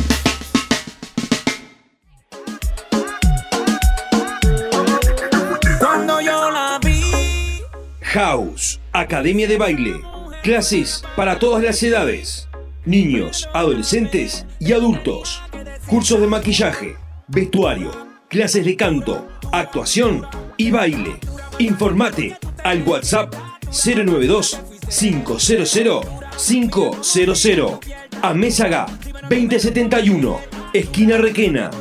Cuando 5.79 6.19
yo 6.19 6.49
la 6.49 6.79
vi. 6.83 7.61
House, 8.01 8.79
Academia 8.91 9.47
de 9.47 9.57
Baile. 9.57 10.01
Clases 10.41 11.03
para 11.15 11.37
todas 11.37 11.63
las 11.63 11.83
edades. 11.83 12.49
Niños, 12.85 13.47
adolescentes 13.53 14.47
y 14.59 14.73
adultos. 14.73 15.43
Cursos 15.85 16.19
de 16.19 16.25
maquillaje, 16.25 16.95
vestuario, 17.27 17.91
clases 18.29 18.65
de 18.65 18.75
canto, 18.75 19.27
actuación 19.51 20.25
y 20.57 20.71
baile. 20.71 21.19
Informate 21.59 22.35
al 22.63 22.81
WhatsApp 22.81 23.31
092 23.69 24.59
500 24.89 26.24
500 26.37 27.79
a 28.21 28.33
Mésaga 28.33 28.85
2071, 29.29 30.39
esquina 30.73 31.17
Requena. 31.17 31.71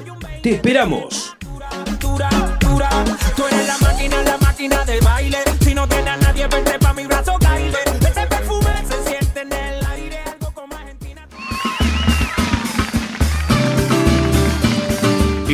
Te 0.42 0.52
esperamos. 0.54 1.36
Tú 2.00 3.46
eres 3.46 3.66
la 3.66 3.78
máquina, 3.78 4.22
la 4.22 4.38
máquina 4.38 4.84
del 4.84 5.00
baile. 5.00 5.38
Si 5.60 5.74
no 5.74 5.86
tienes 5.88 6.08
a 6.08 6.16
nadie, 6.16 6.46
vente 6.46 6.78
pa' 6.78 6.92
mi 6.92 7.06
brazo, 7.06 7.36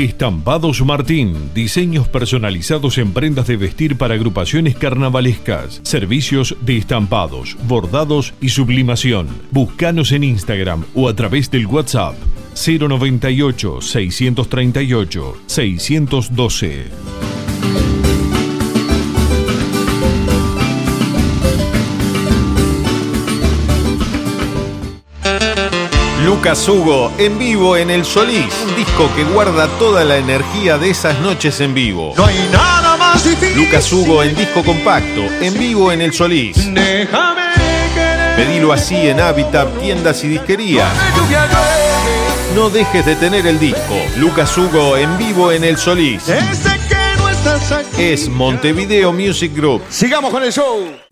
Estampados 0.04 0.82
Martín, 0.82 1.50
diseños 1.54 2.08
personalizados 2.08 2.96
en 2.96 3.12
prendas 3.12 3.46
de 3.46 3.58
vestir 3.58 3.98
para 3.98 4.14
agrupaciones 4.14 4.74
carnavalescas, 4.74 5.80
servicios 5.84 6.56
de 6.62 6.78
estampados, 6.78 7.58
bordados 7.68 8.32
y 8.40 8.48
sublimación. 8.48 9.28
Búscanos 9.50 10.12
en 10.12 10.24
Instagram 10.24 10.84
o 10.94 11.08
a 11.08 11.14
través 11.14 11.50
del 11.50 11.66
WhatsApp 11.66 12.14
098 12.54 13.82
638 13.82 15.36
612. 15.46 17.39
Lucas 26.30 26.68
Hugo 26.68 27.10
en 27.18 27.40
vivo 27.40 27.76
en 27.76 27.90
El 27.90 28.04
Solís, 28.04 28.54
un 28.64 28.76
disco 28.76 29.10
que 29.16 29.24
guarda 29.24 29.66
toda 29.80 30.04
la 30.04 30.16
energía 30.16 30.78
de 30.78 30.90
esas 30.90 31.18
noches 31.18 31.60
en 31.60 31.74
vivo. 31.74 32.14
No 32.16 32.24
hay 32.24 32.48
nada 32.52 32.96
más 32.96 33.24
difícil. 33.24 33.64
Lucas 33.64 33.92
Hugo 33.92 34.22
en 34.22 34.36
disco 34.36 34.62
compacto, 34.62 35.22
en 35.40 35.58
vivo 35.58 35.90
en 35.90 36.02
El 36.02 36.12
Solís. 36.12 36.72
Déjame 36.72 37.42
querer. 37.96 38.36
Pedilo 38.36 38.72
así 38.72 39.08
en 39.08 39.18
Habitat, 39.18 39.76
tiendas 39.80 40.22
y 40.22 40.28
disquerías. 40.28 40.88
No 42.54 42.70
dejes 42.70 43.04
de 43.04 43.16
tener 43.16 43.44
el 43.48 43.58
disco. 43.58 43.96
Lucas 44.16 44.56
Hugo 44.56 44.96
en 44.96 45.18
vivo 45.18 45.50
en 45.50 45.64
El 45.64 45.78
Solís. 45.78 46.26
Desde 46.26 46.78
que 46.88 47.16
no 47.18 47.28
estás 47.28 47.72
aquí. 47.72 48.02
Es 48.04 48.28
Montevideo 48.28 49.12
Music 49.12 49.52
Group. 49.52 49.82
Sigamos 49.90 50.30
con 50.30 50.44
el 50.44 50.52
show. 50.52 51.09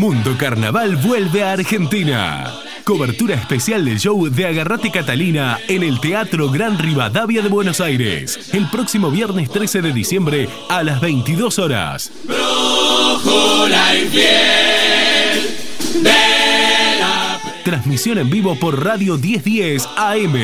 Mundo 0.00 0.34
Carnaval 0.38 0.96
vuelve 0.96 1.44
a 1.44 1.52
Argentina. 1.52 2.50
Cobertura 2.84 3.34
especial 3.34 3.84
del 3.84 4.00
show 4.00 4.30
de 4.30 4.46
Agarrate 4.46 4.90
Catalina 4.90 5.58
en 5.68 5.82
el 5.82 6.00
Teatro 6.00 6.50
Gran 6.50 6.78
Rivadavia 6.78 7.42
de 7.42 7.50
Buenos 7.50 7.82
Aires. 7.82 8.48
El 8.54 8.66
próximo 8.70 9.10
viernes 9.10 9.50
13 9.50 9.82
de 9.82 9.92
diciembre 9.92 10.48
a 10.70 10.82
las 10.82 11.02
22 11.02 11.58
horas. 11.58 12.10
Transmisión 17.70 18.18
en 18.18 18.28
vivo 18.28 18.56
por 18.56 18.84
Radio 18.84 19.16
1010 19.16 19.88
AM 19.96 20.34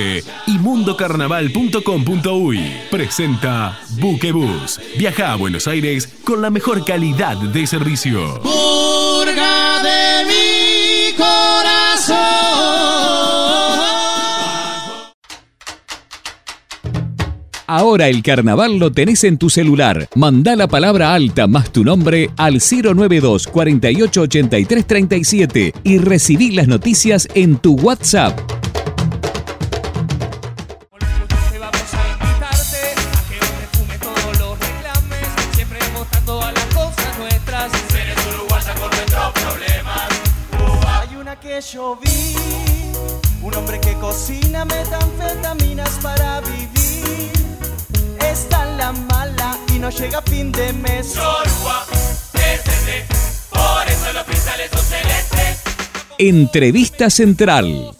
y 0.46 0.58
mundocarnaval.com.uy. 0.60 2.60
Presenta 2.88 3.80
Buquebus. 3.98 4.80
Viaja 4.96 5.32
a 5.32 5.34
Buenos 5.34 5.66
Aires 5.66 6.08
con 6.22 6.40
la 6.40 6.50
mejor 6.50 6.84
calidad 6.84 7.36
de 7.36 7.66
servicio. 7.66 8.40
Purga 8.42 9.82
de 9.82 10.24
mi 10.26 11.16
corazón. 11.16 13.15
Ahora 17.66 18.08
el 18.08 18.22
carnaval 18.22 18.78
lo 18.78 18.92
tenés 18.92 19.24
en 19.24 19.38
tu 19.38 19.50
celular. 19.50 20.08
Mandá 20.14 20.54
la 20.54 20.68
palabra 20.68 21.14
alta 21.14 21.46
más 21.46 21.70
tu 21.70 21.84
nombre 21.84 22.30
al 22.36 22.60
092 22.60 23.48
48 23.48 24.20
83 24.20 24.86
37 24.86 25.74
y 25.82 25.98
recibí 25.98 26.52
las 26.52 26.68
noticias 26.68 27.28
en 27.34 27.56
tu 27.56 27.74
WhatsApp. 27.74 28.38
Yo 41.72 41.96
vi, 41.96 42.34
un 43.42 43.54
hombre 43.54 43.80
que 43.80 43.94
cocina 43.94 44.64
metanfetaminas 44.64 45.98
para 46.02 46.35
no 49.86 49.92
llega 49.92 50.18
a 50.18 50.22
fin 50.22 50.50
de 50.50 50.72
mes. 50.72 51.14
Descende, 52.32 53.04
por 53.50 53.86
eso 53.88 54.12
los 54.14 54.24
cristales 54.24 54.68
son 54.72 54.84
celestes. 54.84 55.58
Entrevista 56.18 57.08
Central. 57.08 57.94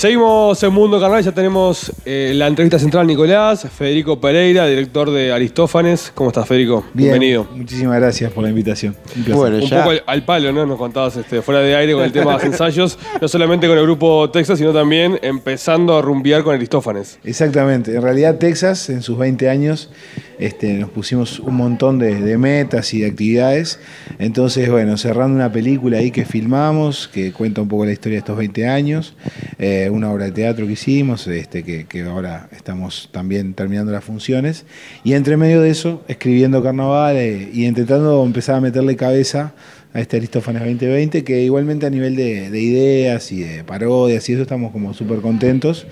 Seguimos 0.00 0.62
en 0.62 0.72
Mundo 0.72 0.98
Carnaval, 0.98 1.22
ya 1.22 1.32
tenemos 1.32 1.92
eh, 2.06 2.32
la 2.34 2.46
entrevista 2.46 2.78
central 2.78 3.06
Nicolás, 3.06 3.68
Federico 3.70 4.18
Pereira, 4.18 4.66
director 4.66 5.10
de 5.10 5.30
Aristófanes. 5.30 6.10
¿Cómo 6.14 6.30
estás, 6.30 6.48
Federico? 6.48 6.86
Bien, 6.94 7.10
Bienvenido. 7.10 7.46
Muchísimas 7.54 8.00
gracias 8.00 8.32
por 8.32 8.42
la 8.42 8.48
invitación. 8.48 8.96
Un 9.14 9.24
placer. 9.24 9.62
un 9.62 9.68
poco 9.68 9.90
al, 9.90 10.02
al 10.06 10.24
palo, 10.24 10.52
¿no? 10.52 10.64
Nos 10.64 10.78
contabas 10.78 11.18
este, 11.18 11.42
fuera 11.42 11.60
de 11.60 11.76
aire 11.76 11.92
con 11.92 12.02
el 12.02 12.12
tema 12.12 12.30
de 12.30 12.38
los 12.38 12.44
ensayos, 12.44 12.98
no 13.20 13.28
solamente 13.28 13.68
con 13.68 13.76
el 13.76 13.84
grupo 13.84 14.30
Texas, 14.30 14.58
sino 14.58 14.72
también 14.72 15.18
empezando 15.20 15.94
a 15.94 16.00
rumbear 16.00 16.44
con 16.44 16.54
Aristófanes. 16.54 17.18
Exactamente. 17.22 17.94
En 17.94 18.00
realidad 18.00 18.38
Texas, 18.38 18.88
en 18.88 19.02
sus 19.02 19.18
20 19.18 19.50
años, 19.50 19.90
este, 20.38 20.72
nos 20.78 20.88
pusimos 20.88 21.38
un 21.40 21.56
montón 21.56 21.98
de, 21.98 22.14
de 22.22 22.38
metas 22.38 22.94
y 22.94 23.00
de 23.00 23.08
actividades. 23.08 23.78
Entonces, 24.18 24.70
bueno, 24.70 24.96
cerrando 24.96 25.36
una 25.36 25.52
película 25.52 25.98
ahí 25.98 26.10
que 26.10 26.24
filmamos, 26.24 27.08
que 27.08 27.32
cuenta 27.32 27.60
un 27.60 27.68
poco 27.68 27.84
la 27.84 27.92
historia 27.92 28.16
de 28.16 28.20
estos 28.20 28.38
20 28.38 28.66
años, 28.66 29.14
eh, 29.58 29.89
una 29.90 30.10
obra 30.10 30.26
de 30.26 30.32
teatro 30.32 30.66
que 30.66 30.72
hicimos, 30.72 31.26
este, 31.26 31.62
que, 31.62 32.02
ahora 32.02 32.48
estamos 32.52 33.08
también 33.12 33.54
terminando 33.54 33.92
las 33.92 34.04
funciones, 34.04 34.64
y 35.04 35.14
entre 35.14 35.36
medio 35.36 35.60
de 35.60 35.70
eso, 35.70 36.02
escribiendo 36.08 36.62
carnaval 36.62 37.16
y 37.16 37.66
intentando 37.66 38.24
empezar 38.24 38.56
a 38.56 38.60
meterle 38.60 38.96
cabeza 38.96 39.54
a 39.92 40.00
este 40.00 40.16
Aristófanes 40.16 40.62
2020, 40.62 41.24
que 41.24 41.42
igualmente 41.42 41.86
a 41.86 41.90
nivel 41.90 42.16
de, 42.16 42.50
de 42.50 42.60
ideas 42.60 43.32
y 43.32 43.42
de 43.42 43.64
parodias 43.64 44.28
y 44.28 44.34
eso 44.34 44.42
estamos 44.42 44.72
como 44.72 44.94
súper 44.94 45.20
contentos 45.20 45.86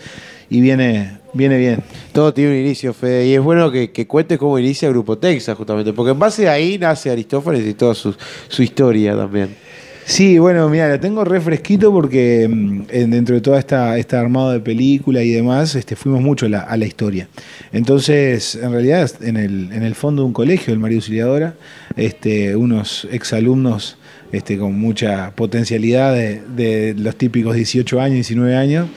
y 0.50 0.60
viene, 0.60 1.18
viene 1.34 1.58
bien. 1.58 1.82
Todo 2.12 2.32
tiene 2.32 2.52
un 2.52 2.56
inicio, 2.58 2.94
Fede, 2.94 3.26
y 3.26 3.34
es 3.34 3.40
bueno 3.40 3.70
que, 3.70 3.90
que 3.90 4.06
cuentes 4.06 4.38
cómo 4.38 4.58
inicia 4.58 4.88
Grupo 4.88 5.18
Texas, 5.18 5.56
justamente, 5.56 5.92
porque 5.92 6.12
en 6.12 6.18
base 6.18 6.48
a 6.48 6.52
ahí 6.52 6.78
nace 6.78 7.10
Aristófanes 7.10 7.66
y 7.66 7.74
toda 7.74 7.94
su, 7.94 8.14
su 8.48 8.62
historia 8.62 9.16
también. 9.16 9.67
Sí, 10.10 10.38
bueno, 10.38 10.70
mira, 10.70 10.88
lo 10.88 10.98
tengo 10.98 11.22
refresquito 11.22 11.92
porque 11.92 12.48
mm, 12.50 12.82
en- 12.88 13.10
dentro 13.10 13.34
de 13.34 13.42
toda 13.42 13.58
esta, 13.58 13.98
este 13.98 14.16
armado 14.16 14.52
de 14.52 14.60
película 14.60 15.22
y 15.22 15.30
demás, 15.32 15.74
este, 15.74 15.96
fuimos 15.96 16.22
mucho 16.22 16.46
a 16.46 16.48
la, 16.48 16.60
a 16.60 16.78
la 16.78 16.86
historia. 16.86 17.28
Entonces, 17.72 18.54
en 18.54 18.72
realidad, 18.72 19.10
en 19.20 19.36
el, 19.36 19.70
en 19.70 19.82
el 19.82 19.94
fondo 19.94 20.22
de 20.22 20.26
un 20.28 20.32
colegio, 20.32 20.72
el 20.72 20.80
María 20.80 20.96
Auxiliadora, 20.96 21.54
este, 21.94 22.56
unos 22.56 23.06
exalumnos 23.12 23.98
este, 24.32 24.56
con 24.56 24.80
mucha 24.80 25.32
potencialidad 25.36 26.14
de, 26.14 26.40
de 26.56 26.94
los 26.96 27.14
típicos 27.16 27.54
18 27.54 28.00
años, 28.00 28.14
19 28.14 28.56
años, 28.56 28.88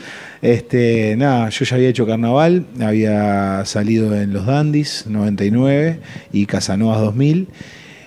este, 0.42 1.16
nada, 1.18 1.50
yo 1.50 1.66
ya 1.66 1.76
había 1.76 1.90
hecho 1.90 2.08
carnaval, 2.08 2.66
había 2.80 3.64
salido 3.66 4.16
en 4.16 4.32
Los 4.32 4.46
Dandis 4.46 5.06
99 5.08 6.00
y 6.32 6.46
Casanovas 6.46 7.02
2000. 7.02 7.48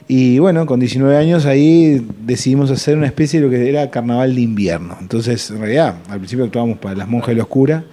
Y 0.07 0.39
bueno, 0.39 0.67
con 0.67 0.81
19 0.81 1.17
años 1.17 1.47
ahí 1.47 2.07
decidimos 2.27 2.71
hacer 2.71 2.95
una 2.95 3.07
especie 3.07 3.41
de 3.41 3.47
lo 3.47 3.51
que 3.51 3.67
era 3.67 3.91
carnaval 3.91 4.35
de 4.35 4.43
invierno. 4.43 4.99
Entonces, 5.01 5.51
en 5.51 5.61
realidad, 5.61 5.95
al 6.11 6.19
principio 6.19 6.45
actuábamos 6.45 6.77
para 6.77 6.95
las 6.95 7.09
monjas 7.09 7.29
de 7.29 7.37
la 7.37 7.43
oscura. 7.45 7.85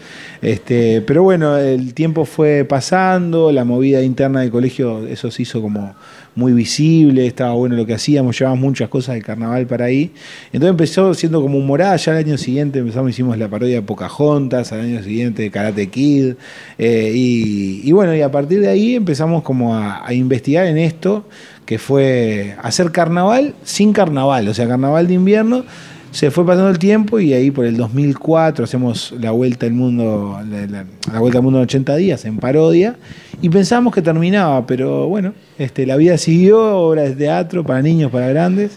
Este, 0.41 1.01
pero 1.01 1.23
bueno, 1.23 1.55
el 1.57 1.93
tiempo 1.93 2.25
fue 2.25 2.65
pasando, 2.65 3.51
la 3.53 3.63
movida 3.63 4.01
interna 4.01 4.41
del 4.41 4.51
colegio, 4.51 5.07
eso 5.07 5.31
se 5.31 5.43
hizo 5.43 5.61
como 5.61 5.95
muy 6.35 6.51
visible, 6.51 7.27
estaba 7.27 7.53
bueno 7.53 7.75
lo 7.75 7.85
que 7.85 7.93
hacíamos, 7.93 8.37
llevábamos 8.37 8.63
muchas 8.63 8.89
cosas 8.89 9.15
del 9.15 9.23
carnaval 9.23 9.65
para 9.67 9.85
ahí. 9.85 10.11
Entonces 10.47 10.71
empezó 10.71 11.13
siendo 11.13 11.41
como 11.41 11.59
humorada, 11.59 11.95
ya 11.95 12.11
el 12.11 12.25
año 12.25 12.37
siguiente 12.37 12.79
empezamos, 12.79 13.11
hicimos 13.11 13.37
la 13.37 13.47
parodia 13.47 13.75
de 13.75 13.81
Pocahontas, 13.83 14.73
al 14.73 14.81
año 14.81 15.01
siguiente 15.01 15.49
Karate 15.49 15.87
Kid, 15.87 16.33
eh, 16.77 17.11
y, 17.13 17.91
bueno, 17.93 18.13
y 18.15 18.21
a 18.21 18.31
partir 18.31 18.59
de 18.59 18.67
ahí 18.67 18.95
empezamos 18.95 19.43
como 19.43 19.75
a 19.77 20.13
investigar 20.13 20.65
en 20.65 20.77
esto, 20.77 21.25
que 21.65 21.77
fue 21.77 22.55
hacer 22.61 22.91
carnaval 22.91 23.53
sin 23.63 23.93
carnaval, 23.93 24.47
o 24.47 24.53
sea, 24.53 24.67
carnaval 24.67 25.07
de 25.07 25.13
invierno. 25.13 25.63
Se 26.11 26.29
fue 26.29 26.45
pasando 26.45 26.69
el 26.69 26.77
tiempo 26.77 27.21
y 27.21 27.31
ahí 27.31 27.51
por 27.51 27.63
el 27.63 27.77
2004 27.77 28.65
hacemos 28.65 29.13
la 29.17 29.31
vuelta 29.31 29.65
al 29.65 29.71
mundo, 29.71 30.37
la, 30.49 30.85
la- 31.13 31.19
vuelta 31.19 31.37
al 31.37 31.43
mundo 31.45 31.59
en 31.59 31.63
80 31.63 31.95
días 31.95 32.25
en 32.25 32.35
parodia 32.37 32.97
y 33.41 33.47
pensamos 33.47 33.93
que 33.95 34.01
terminaba, 34.01 34.65
pero 34.65 35.07
bueno, 35.07 35.33
este, 35.57 35.85
la 35.85 35.95
vida 35.95 36.17
siguió, 36.17 36.61
obras 36.79 37.09
de 37.09 37.15
teatro 37.15 37.63
para 37.63 37.81
niños, 37.81 38.11
para 38.11 38.27
grandes, 38.27 38.71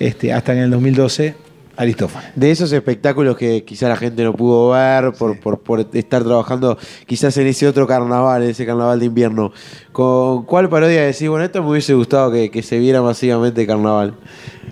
este, 0.00 0.32
hasta 0.32 0.52
en 0.54 0.60
el 0.60 0.70
2012 0.70 1.34
Aristófanes. 1.78 2.32
De 2.34 2.50
esos 2.50 2.72
espectáculos 2.72 3.36
que 3.36 3.62
quizá 3.62 3.88
la 3.88 3.96
gente 3.96 4.24
no 4.24 4.34
pudo 4.34 4.70
ver 4.70 5.12
por, 5.12 5.38
por, 5.38 5.60
por 5.60 5.88
estar 5.92 6.24
trabajando 6.24 6.76
quizás 7.06 7.36
en 7.36 7.46
ese 7.46 7.68
otro 7.68 7.86
carnaval, 7.86 8.42
en 8.42 8.50
ese 8.50 8.66
carnaval 8.66 8.98
de 8.98 9.06
invierno. 9.06 9.52
¿Con 9.92 10.42
cuál 10.44 10.68
parodia 10.68 11.02
decís, 11.02 11.28
bueno, 11.28 11.44
esto 11.44 11.62
me 11.62 11.70
hubiese 11.70 11.94
gustado 11.94 12.32
que, 12.32 12.50
que 12.50 12.64
se 12.64 12.80
viera 12.80 13.00
masivamente 13.00 13.64
carnaval? 13.64 14.14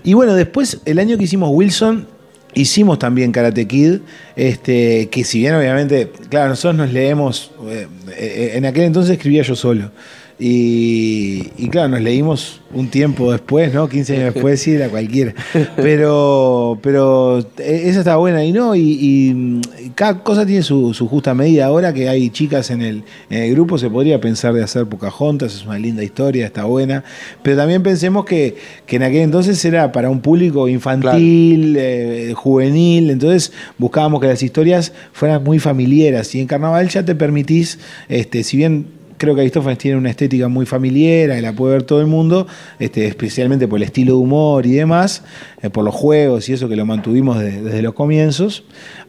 Y 0.03 0.15
bueno, 0.15 0.35
después, 0.35 0.81
el 0.85 0.99
año 0.99 1.17
que 1.17 1.25
hicimos 1.25 1.51
Wilson, 1.53 2.09
hicimos 2.55 2.99
también 2.99 3.31
Karate 3.31 3.69
Kid, 3.69 4.01
este, 4.35 5.09
que 5.09 5.23
si 5.23 5.39
bien 5.39 5.55
obviamente, 5.55 6.11
claro, 6.29 6.49
nosotros 6.49 6.75
nos 6.75 6.93
leemos, 6.93 7.53
eh, 7.69 7.87
eh, 8.17 8.53
en 8.55 8.67
aquel 8.67 8.83
entonces 8.83 9.13
escribía 9.13 9.43
yo 9.43 9.55
solo. 9.55 9.93
Y, 10.39 11.51
y 11.57 11.69
claro, 11.71 11.89
nos 11.89 12.03
leímos 12.03 12.61
un 12.75 12.89
tiempo 12.89 13.33
después, 13.33 13.73
¿no? 13.73 13.89
15 13.89 14.17
años 14.17 14.35
después, 14.35 14.61
sí, 14.61 14.73
era 14.73 14.91
cualquiera. 14.91 15.35
Pero, 15.77 16.79
pero 16.83 17.39
eh, 17.59 17.83
esa 17.85 18.01
está 18.01 18.17
buena 18.17 18.45
y 18.45 18.53
no, 18.53 18.75
y, 18.75 18.83
y 18.83 19.91
cada 19.95 20.23
cosa 20.23 20.45
tiene 20.45 20.63
su, 20.63 20.93
su 20.93 21.09
justa 21.09 21.35
medida. 21.35 21.67
Ahora 21.67 21.93
que 21.95 22.09
hay 22.09 22.29
chicas 22.31 22.71
en 22.71 22.83
el, 22.83 23.03
en 23.31 23.43
el 23.45 23.53
grupo, 23.53 23.79
se 23.79 23.89
podría 23.89 24.21
pensar 24.21 24.53
de 24.53 24.63
hacer 24.63 24.87
Pocahontas, 24.87 25.55
es 25.55 25.65
una 25.65 25.79
linda 25.79 26.03
historia, 26.03 26.47
está 26.47 26.65
buena. 26.65 27.05
Pero 27.43 27.57
también 27.57 27.83
pensemos 27.83 28.25
que, 28.25 28.57
que 28.87 28.97
en 28.97 29.05
aquel 29.05 29.23
entonces 29.23 29.65
era 29.65 29.93
para 29.93 30.11
un 30.11 30.21
público 30.21 30.69
infantil, 30.69 31.77
eh, 31.79 32.33
juvenil, 32.35 33.11
entonces 33.11 33.53
buscábamos 33.79 34.21
que 34.21 34.29
las 34.29 34.43
historias 34.43 34.93
fueran 35.13 35.43
muy 35.43 35.59
familiares. 35.59 36.35
Y 36.35 36.41
en 36.41 36.47
carnaval 36.47 36.89
ya 36.89 37.05
te 37.05 37.15
permitís, 37.15 37.79
este, 38.09 38.43
si 38.43 38.57
bien 38.57 38.96
creo 39.19 39.35
que 39.35 39.41
Aristófanes 39.43 39.79
tiene 39.79 39.97
una 39.99 40.11
estética 40.11 40.49
muy 40.49 40.67
familiar, 40.67 41.41
la 41.43 41.53
puede 41.53 41.75
ver 41.75 41.83
todo 41.85 42.01
el 42.01 42.07
mundo, 42.07 42.47
este, 42.79 43.07
especialmente 43.07 43.67
por 43.69 43.79
el 43.79 43.83
estilo 43.85 44.13
de 44.15 44.19
humor 44.19 44.67
y 44.67 44.73
demás, 44.73 45.23
eh, 45.63 45.71
por 45.71 45.85
los 45.85 45.95
juegos 45.95 46.49
y 46.49 46.53
eso 46.53 46.69
que 46.69 46.77
lo 46.77 46.85
mantuvimos 46.87 47.39
de- 47.39 47.63
desde 47.63 47.83
los 47.83 47.95
comienzos. 47.95 48.65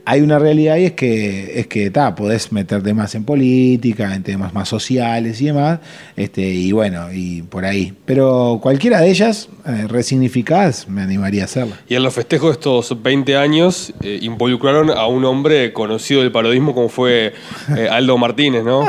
Hay 0.10 0.22
una 0.22 0.40
realidad 0.40 0.78
y 0.78 0.86
es 0.86 0.94
que, 0.94 1.60
es 1.60 1.68
que 1.68 1.92
ta, 1.92 2.16
podés 2.16 2.54
meterte 2.54 2.94
más 2.94 3.14
en 3.14 3.26
política, 3.26 4.16
en 4.16 4.24
temas 4.24 4.54
más 4.54 4.70
sociales 4.70 5.42
y 5.42 5.48
demás, 5.48 5.82
este, 6.16 6.44
y 6.44 6.72
bueno, 6.72 7.12
y 7.12 7.42
por 7.42 7.66
ahí. 7.66 7.94
Pero 8.06 8.60
cualquiera 8.64 9.02
de 9.02 9.10
ellas, 9.10 9.50
eh, 9.66 9.86
resignificadas, 9.90 10.88
me 10.88 11.02
animaría 11.02 11.42
a 11.42 11.46
hacerla. 11.46 11.76
Y 11.90 11.96
en 11.96 12.04
los 12.04 12.14
festejos 12.14 12.52
de 12.52 12.54
estos 12.54 13.04
20 13.04 13.36
años 13.36 13.94
eh, 14.02 14.20
involucraron 14.22 14.92
a 14.92 15.08
un 15.08 15.26
hombre 15.26 15.74
conocido 15.74 16.22
del 16.22 16.32
parodismo 16.32 16.74
como 16.74 16.88
fue 16.88 17.34
eh, 17.76 17.90
Aldo 17.92 18.18
Martínez, 18.18 18.64
¿no? 18.64 18.88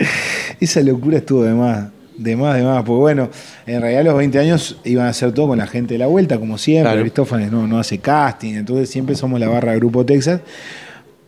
Esa 0.60 0.80
locura 0.80 1.18
estuvo 1.18 1.44
de 1.44 1.54
más, 1.54 1.90
de 2.18 2.36
más, 2.36 2.56
de 2.56 2.62
más. 2.62 2.82
Porque 2.84 3.00
bueno, 3.00 3.30
en 3.66 3.80
realidad 3.80 4.04
los 4.04 4.16
20 4.16 4.38
años 4.38 4.78
iban 4.84 5.06
a 5.06 5.10
hacer 5.10 5.32
todo 5.32 5.48
con 5.48 5.58
la 5.58 5.66
gente 5.66 5.94
de 5.94 5.98
la 5.98 6.06
vuelta, 6.06 6.38
como 6.38 6.58
siempre. 6.58 6.84
Claro. 6.90 7.00
Aristófanes 7.00 7.50
no, 7.52 7.66
no 7.66 7.78
hace 7.78 7.98
casting, 7.98 8.54
entonces 8.54 8.88
siempre 8.90 9.14
somos 9.14 9.38
la 9.40 9.48
barra 9.48 9.72
de 9.72 9.78
Grupo 9.78 10.04
Texas. 10.04 10.40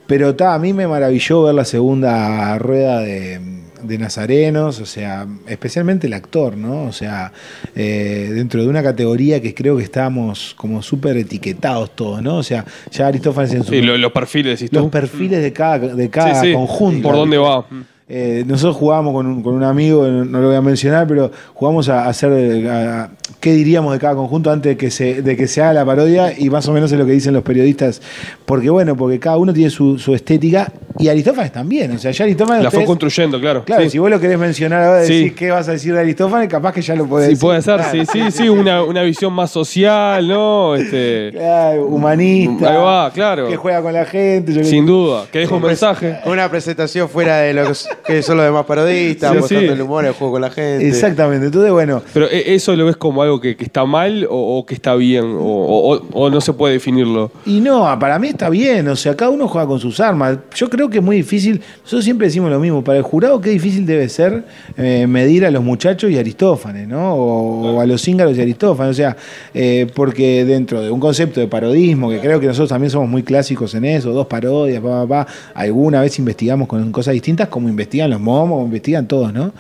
Pero 0.07 0.35
ta, 0.35 0.55
a 0.55 0.59
mí 0.59 0.73
me 0.73 0.87
maravilló 0.87 1.43
ver 1.43 1.55
la 1.55 1.67
segunda 1.67 2.57
rueda 2.59 3.01
de, 3.01 3.41
de 3.83 3.99
Nazarenos, 3.99 4.81
o 4.81 4.87
sea, 4.87 5.27
especialmente 5.47 6.07
el 6.07 6.15
actor, 6.15 6.57
¿no? 6.57 6.85
O 6.85 6.93
sea, 6.93 7.31
eh, 7.77 8.31
dentro 8.33 8.63
de 8.63 8.69
una 8.69 8.83
categoría 8.83 9.43
que 9.43 9.55
creo 9.55 9.77
que 9.77 9.83
estábamos 9.83 10.55
como 10.57 10.81
súper 10.83 11.19
etiquetados 11.19 11.95
todos, 11.95 12.23
¿no? 12.23 12.39
O 12.39 12.43
sea, 12.43 12.65
ya 12.91 13.07
Aristófanes 13.07 13.53
en 13.53 13.65
su... 13.65 13.71
Sí, 13.73 13.83
lo- 13.83 13.99
los 13.99 14.13
perfiles, 14.13 14.65
los 14.73 14.87
perfiles 14.89 15.43
de 15.43 15.53
cada, 15.53 15.79
de 15.95 16.09
cada 16.09 16.41
Sí, 16.41 16.47
sí. 16.49 16.53
conjunto. 16.55 17.03
¿Por 17.09 17.15
dónde 17.17 17.37
va? 17.37 17.67
Eh, 18.11 18.43
nosotros 18.47 18.77
jugábamos 18.77 19.13
con 19.13 19.27
un, 19.27 19.43
con 19.43 19.55
un 19.55 19.63
amigo, 19.65 20.07
no, 20.07 20.25
no 20.25 20.41
lo 20.41 20.47
voy 20.47 20.57
a 20.57 20.63
mencionar, 20.63 21.07
pero 21.07 21.31
jugamos 21.53 21.91
a, 21.91 22.09
hacer 22.09 22.67
a- 22.67 23.03
a- 23.05 23.11
qué 23.39 23.53
diríamos 23.53 23.93
de 23.93 23.99
cada 23.99 24.15
conjunto 24.15 24.51
antes 24.51 24.71
de 24.71 24.77
que, 24.79 24.91
se, 24.91 25.21
de 25.21 25.37
que 25.37 25.47
se 25.47 25.61
haga 25.63 25.75
la 25.75 25.85
parodia 25.85 26.33
y 26.39 26.49
más 26.49 26.67
o 26.69 26.73
menos 26.73 26.91
es 26.91 26.99
lo 26.99 27.05
que 27.05 27.13
dicen 27.13 27.35
los 27.35 27.43
periodistas. 27.43 28.01
Porque 28.47 28.71
bueno, 28.71 28.97
porque 28.97 29.19
cada 29.21 29.37
uno 29.37 29.53
tiene 29.53 29.69
su, 29.69 29.99
su 29.99 30.15
estética 30.15 30.73
y 30.99 31.09
Aristófanes 31.09 31.53
también. 31.53 31.93
O 31.93 31.99
sea, 31.99 32.11
ya 32.11 32.25
Aristófanes... 32.25 32.65
La 32.65 32.71
fue 32.71 32.79
ustedes- 32.79 32.89
construyendo, 32.89 33.39
claro. 33.41 33.63
Claro, 33.65 33.83
Sí. 33.83 33.91
si 33.91 33.99
vos 33.99 34.09
lo 34.09 34.19
querés 34.19 34.39
mencionar 34.39 34.83
ahora, 34.85 35.05
Sí. 35.05 35.25
decís 35.25 35.33
qué 35.35 35.51
vas 35.51 35.69
a 35.69 35.73
decir 35.73 35.93
de 35.93 36.01
Aristófanes, 36.01 36.49
capaz 36.49 36.73
que 36.73 36.81
ya 36.81 36.95
lo 36.95 37.07
podés 37.07 37.27
Sí, 37.27 37.31
decir. 37.33 37.43
puede 37.47 37.61
ser, 37.61 37.77
Claro. 37.77 37.93
sí, 37.93 38.07
sí, 38.11 38.31
sí, 38.31 38.49
una, 38.49 38.83
una 38.85 39.03
visión 39.03 39.35
más 39.35 39.51
social, 39.51 40.27
¿no? 40.27 40.75
Este, 40.77 41.31
Claro, 41.33 41.85
humanista. 41.87 42.71
Ahí 42.71 42.77
va, 42.79 43.11
claro. 43.13 43.49
Que 43.49 43.57
juega 43.57 43.83
con 43.83 43.93
la 43.93 44.07
gente. 44.07 44.55
yo 44.55 44.65
Sin 44.65 44.87
duda, 44.87 45.27
que 45.31 45.41
deja 45.41 45.55
un 45.55 45.63
mensaje. 45.63 46.21
Una 46.25 46.49
presentación 46.51 47.09
fuera 47.11 47.39
de 47.41 47.53
los 47.53 47.87
que 48.09 48.23
son 48.23 48.37
los 48.39 48.47
demás 48.47 48.65
parodistas, 48.67 49.31
Sí, 49.33 49.39
mostrando 49.39 49.67
sí. 49.69 49.73
el 49.75 49.83
humor, 49.83 50.05
el 50.07 50.13
juego 50.13 50.33
con 50.33 50.41
la 50.43 50.51
gente. 50.51 50.89
Exactamente, 50.89 51.47
entonces 51.47 51.71
bueno. 51.71 52.03
Pero 52.13 52.27
¿e- 52.31 52.55
¿eso 52.55 52.75
lo 52.75 52.87
ves 52.87 52.97
como 52.97 53.23
algo 53.23 53.41
que, 53.41 53.57
que 53.57 53.65
está 53.65 53.85
mal 53.85 54.27
o, 54.29 54.59
o 54.59 54.67
que 54.67 54.75
está 54.75 54.95
bien? 54.95 55.25
O, 55.25 55.39
o- 55.43 55.95
o- 55.97 56.03
o 56.13 56.31
no 56.31 56.41
se 56.41 56.53
puede 56.53 56.75
definirlo? 56.75 57.31
Y 57.47 57.61
no, 57.61 57.97
para 58.01 58.19
mí 58.19 58.29
está 58.29 58.49
bien, 58.51 58.89
o 58.89 58.97
sea, 58.97 59.15
cada 59.17 59.31
uno 59.31 59.47
juega 59.47 59.67
con 59.67 59.79
sus 59.79 60.01
armas. 60.01 60.39
Yo 60.57 60.69
creo 60.69 60.89
que 60.91 60.99
es 60.99 61.05
muy 61.05 61.17
difícil, 61.17 61.61
nosotros 61.83 62.05
siempre 62.05 62.27
decimos 62.27 62.51
lo 62.51 62.59
mismo, 62.59 62.83
para 62.83 62.99
el 62.99 63.05
jurado 63.05 63.41
qué 63.41 63.51
difícil 63.51 63.87
debe 63.87 64.09
ser 64.09 64.45
eh, 64.77 65.07
medir 65.07 65.45
a 65.47 65.51
los 65.51 65.63
muchachos 65.63 66.11
y 66.11 66.19
Aristófanes, 66.19 66.89
¿no? 66.89 67.15
O, 67.15 67.75
o 67.77 67.81
a 67.81 67.87
los 67.87 68.03
cíngaros 68.03 68.37
y 68.37 68.41
Aristófanes, 68.41 68.91
o 68.93 68.95
sea, 68.95 69.17
eh, 69.55 69.87
porque 69.95 70.45
dentro 70.45 70.81
de 70.83 70.91
un 70.91 71.01
concepto 71.01 71.41
de 71.41 71.47
parodismo, 71.49 72.09
que 72.11 72.19
creo 72.21 72.41
que 72.41 72.47
nosotros 72.47 72.69
también 72.71 72.91
somos 72.91 73.09
muy 73.09 73.23
clásicos 73.23 73.75
en 73.75 73.85
eso, 73.85 74.13
dos 74.13 74.27
parodias, 74.27 74.83
pa, 74.83 75.07
pa, 75.07 75.25
pa, 75.25 75.33
alguna 75.55 76.01
vez 76.01 76.19
investigamos 76.19 76.69
con 76.69 76.91
cosas 76.93 77.15
distintas, 77.15 77.49
como 77.49 77.69
investigan 77.99 78.11
los 78.11 78.21
momos, 78.21 78.65
investigan 78.65 79.09
todos, 79.09 79.33
¿no? 79.33 79.53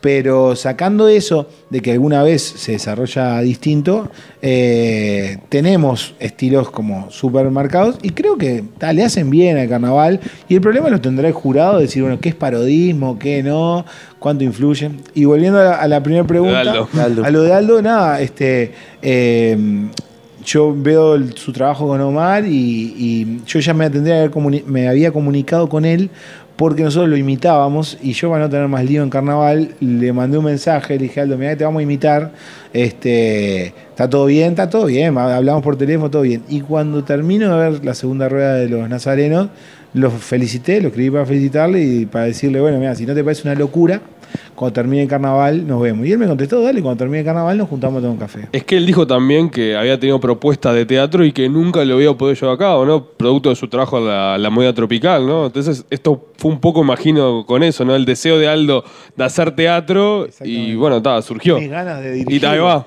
Pero 0.00 0.56
sacando 0.56 1.08
eso 1.08 1.46
de 1.68 1.80
que 1.82 1.92
alguna 1.92 2.22
vez 2.22 2.40
se 2.42 2.72
desarrolla 2.72 3.38
distinto, 3.42 4.08
eh, 4.40 5.36
tenemos 5.50 6.14
estilos 6.20 6.70
como 6.70 7.10
supermercados 7.10 7.96
y 8.02 8.10
creo 8.10 8.38
que 8.38 8.64
ta, 8.78 8.94
le 8.94 9.02
hacen 9.04 9.28
bien 9.28 9.58
al 9.58 9.68
carnaval. 9.68 10.20
Y 10.48 10.54
el 10.54 10.62
problema 10.62 10.88
lo 10.88 11.00
tendrá 11.02 11.28
el 11.28 11.34
jurado, 11.34 11.76
de 11.76 11.82
decir, 11.82 12.02
bueno, 12.02 12.18
¿qué 12.18 12.30
es 12.30 12.34
parodismo? 12.34 13.18
¿Qué 13.18 13.42
no? 13.42 13.84
¿Cuánto 14.18 14.42
influye? 14.44 14.90
Y 15.14 15.26
volviendo 15.26 15.58
a 15.60 15.64
la, 15.64 15.74
a 15.74 15.86
la 15.88 16.02
primera 16.02 16.24
pregunta, 16.26 16.60
Aldo. 16.60 16.88
Aldo. 16.98 17.24
a 17.26 17.30
lo 17.30 17.42
de 17.42 17.52
Aldo, 17.52 17.82
nada, 17.82 18.20
este. 18.22 18.72
eh, 19.02 19.58
yo 20.42 20.74
veo 20.74 21.16
el- 21.16 21.36
su 21.36 21.52
trabajo 21.52 21.86
con 21.86 22.00
Omar 22.00 22.46
y, 22.46 22.94
y 22.96 23.40
yo 23.46 23.60
ya 23.60 23.74
me, 23.74 23.90
tendría 23.90 24.26
que 24.30 24.38
haber 24.40 24.64
me 24.66 24.88
había 24.88 25.12
comunicado 25.12 25.68
con 25.68 25.84
él 25.84 26.08
porque 26.60 26.82
nosotros 26.82 27.08
lo 27.08 27.16
imitábamos 27.16 27.96
y 28.02 28.12
yo 28.12 28.28
para 28.28 28.44
no 28.44 28.50
tener 28.50 28.68
más 28.68 28.84
lío 28.84 29.02
en 29.02 29.08
carnaval 29.08 29.70
le 29.80 30.12
mandé 30.12 30.36
un 30.36 30.44
mensaje, 30.44 30.98
le 30.98 31.04
dije 31.04 31.22
Aldo, 31.22 31.38
mira 31.38 31.56
te 31.56 31.64
vamos 31.64 31.80
a 31.80 31.82
imitar, 31.84 32.32
este, 32.74 33.68
está 33.68 34.10
todo 34.10 34.26
bien, 34.26 34.50
está 34.50 34.68
todo 34.68 34.84
bien, 34.84 35.16
hablamos 35.16 35.62
por 35.62 35.78
teléfono, 35.78 36.10
todo 36.10 36.20
bien. 36.20 36.42
Y 36.50 36.60
cuando 36.60 37.02
termino 37.02 37.56
de 37.56 37.70
ver 37.70 37.82
la 37.82 37.94
segunda 37.94 38.28
rueda 38.28 38.56
de 38.56 38.68
los 38.68 38.86
nazarenos, 38.90 39.48
lo 39.94 40.10
felicité, 40.10 40.82
lo 40.82 40.88
escribí 40.88 41.10
para 41.10 41.24
felicitarle 41.24 41.82
y 41.82 42.04
para 42.04 42.26
decirle, 42.26 42.60
bueno, 42.60 42.78
mira, 42.78 42.94
si 42.94 43.06
no 43.06 43.14
te 43.14 43.24
parece 43.24 43.48
una 43.48 43.54
locura, 43.54 44.02
cuando 44.54 44.72
termine 44.74 45.02
el 45.02 45.08
carnaval 45.08 45.66
nos 45.66 45.80
vemos. 45.82 46.06
Y 46.06 46.12
él 46.12 46.18
me 46.18 46.26
contestó, 46.26 46.60
dale, 46.62 46.82
cuando 46.82 46.98
termine 46.98 47.20
el 47.20 47.24
carnaval 47.24 47.56
nos 47.58 47.68
juntamos 47.68 47.98
a 47.98 48.00
tomar 48.02 48.12
un 48.12 48.18
café. 48.18 48.48
Es 48.52 48.64
que 48.64 48.76
él 48.76 48.86
dijo 48.86 49.06
también 49.06 49.48
que 49.50 49.76
había 49.76 49.98
tenido 49.98 50.20
propuestas 50.20 50.74
de 50.74 50.84
teatro 50.86 51.24
y 51.24 51.32
que 51.32 51.48
nunca 51.48 51.84
lo 51.84 51.94
había 51.94 52.12
podido 52.14 52.34
llevar 52.34 52.54
a 52.54 52.58
cabo, 52.58 52.84
¿no? 52.84 53.04
Producto 53.04 53.48
de 53.50 53.56
su 53.56 53.68
trabajo 53.68 53.98
en 53.98 54.06
la, 54.06 54.36
la 54.38 54.50
movida 54.50 54.72
tropical, 54.74 55.26
¿no? 55.26 55.46
Entonces, 55.46 55.84
esto 55.90 56.26
fue 56.36 56.50
un 56.50 56.60
poco, 56.60 56.82
imagino, 56.82 57.44
con 57.46 57.62
eso, 57.62 57.84
¿no? 57.84 57.94
El 57.96 58.04
deseo 58.04 58.38
de 58.38 58.48
Aldo 58.48 58.84
de 59.16 59.24
hacer 59.24 59.54
teatro 59.54 60.26
y, 60.44 60.74
bueno, 60.74 60.98
está, 60.98 61.20
surgió. 61.22 61.58
Mis 61.58 61.70
ganas 61.70 62.02
de 62.02 62.16
Y 62.16 62.24
dirigir. 62.24 62.46
ahí 62.46 62.58
va. 62.58 62.86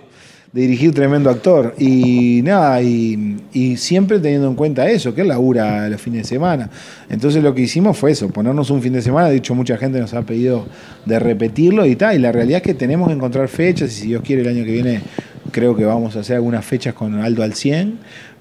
De 0.54 0.62
dirigir 0.62 0.94
tremendo 0.94 1.30
actor. 1.30 1.76
Y 1.78 2.42
nada, 2.44 2.82
y, 2.82 3.76
siempre 3.78 4.20
teniendo 4.20 4.48
en 4.48 4.56
cuenta 4.56 4.88
eso, 4.88 5.14
que 5.14 5.22
él 5.22 5.28
labura 5.28 5.90
los 5.90 6.00
fines 6.00 6.22
de 6.22 6.28
semana. 6.30 6.70
Entonces 7.10 7.44
lo 7.44 7.54
que 7.54 7.64
hicimos 7.64 7.98
fue 7.98 8.12
eso, 8.12 8.30
ponernos 8.30 8.70
un 8.70 8.82
fin 8.82 8.94
de 8.94 9.02
semana. 9.02 9.30
De 9.30 9.38
hecho, 9.38 9.56
mucha 9.56 9.78
gente 9.78 10.00
nos 10.00 10.14
ha 10.14 10.22
pedido 10.22 10.66
de 11.06 11.20
repetirlo 11.20 11.86
y 11.86 11.96
tal. 11.96 12.16
Y 12.16 12.20
la 12.20 12.32
realidad 12.32 12.58
es 12.58 12.64
que 12.64 12.76
tenemos 12.76 13.08
que 13.08 13.16
encontrar 13.16 13.48
fechas. 13.48 13.92
Y 13.98 14.02
si 14.02 14.08
Dios 14.08 14.22
quiere, 14.24 14.44
el 14.44 14.48
año 14.48 14.64
que 14.64 14.72
viene 14.72 15.02
creo 15.52 15.76
que 15.76 15.86
vamos 15.86 16.16
a 16.16 16.20
hacer 16.20 16.36
algunas 16.36 16.64
fechas 16.64 16.94
con 16.94 17.16
Aldo 17.16 17.44
al 17.44 17.54
100. 17.54 17.98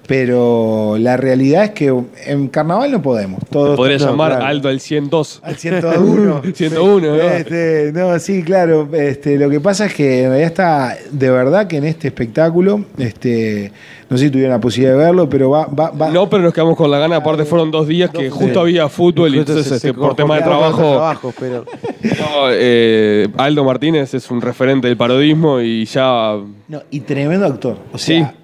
Pero 0.07 0.97
la 0.99 1.15
realidad 1.15 1.63
es 1.63 1.69
que 1.71 1.93
en 2.25 2.47
carnaval 2.49 2.91
no 2.91 3.01
podemos. 3.01 3.39
Todos, 3.49 3.77
Podría 3.77 3.97
llamar 3.97 4.31
claro. 4.31 4.45
Aldo 4.45 4.69
al 4.69 4.79
102. 4.81 5.39
Al 5.43 5.55
101. 5.55 6.41
101, 6.53 7.07
¿no? 7.17 7.21
Este, 7.23 7.91
no, 7.93 8.19
sí, 8.19 8.43
claro. 8.43 8.89
Este, 8.93 9.37
lo 9.37 9.49
que 9.49 9.61
pasa 9.61 9.85
es 9.85 9.93
que 9.93 10.23
en 10.23 10.29
realidad 10.29 10.47
está, 10.49 10.97
de 11.09 11.29
verdad 11.31 11.67
que 11.67 11.77
en 11.77 11.85
este 11.85 12.07
espectáculo, 12.09 12.83
este, 12.97 13.71
no 14.09 14.17
sé 14.17 14.25
si 14.25 14.29
tuvieron 14.31 14.51
la 14.51 14.59
posibilidad 14.59 14.97
de 14.97 15.05
verlo, 15.05 15.29
pero 15.29 15.49
va, 15.49 15.67
va, 15.67 15.91
va- 15.91 16.09
No, 16.11 16.29
pero 16.29 16.43
nos 16.43 16.53
quedamos 16.53 16.75
con 16.75 16.91
la 16.91 16.99
gana. 16.99 17.15
Aparte, 17.15 17.45
fueron 17.45 17.71
dos 17.71 17.87
días 17.87 18.09
que 18.09 18.29
justo 18.29 18.59
había 18.59 18.89
fútbol 18.89 19.33
y 19.33 19.39
entonces, 19.39 19.65
se- 19.67 19.75
este, 19.75 19.87
se 19.87 19.93
por 19.93 20.15
tema 20.15 20.35
de 20.35 20.41
trabajo. 20.43 20.81
los 20.81 20.91
trabajos, 20.91 21.35
pero 21.39 21.65
no, 22.03 22.47
eh, 22.51 23.29
Aldo 23.37 23.63
Martínez 23.63 24.13
es 24.13 24.29
un 24.29 24.41
referente 24.41 24.87
del 24.89 24.97
parodismo 24.97 25.61
y 25.61 25.85
ya. 25.85 26.35
no, 26.67 26.81
y 26.91 26.99
tremendo 26.99 27.45
actor. 27.45 27.77
O 27.93 27.97
Sí. 27.97 28.15
sea, 28.17 28.29
eh, 28.29 28.42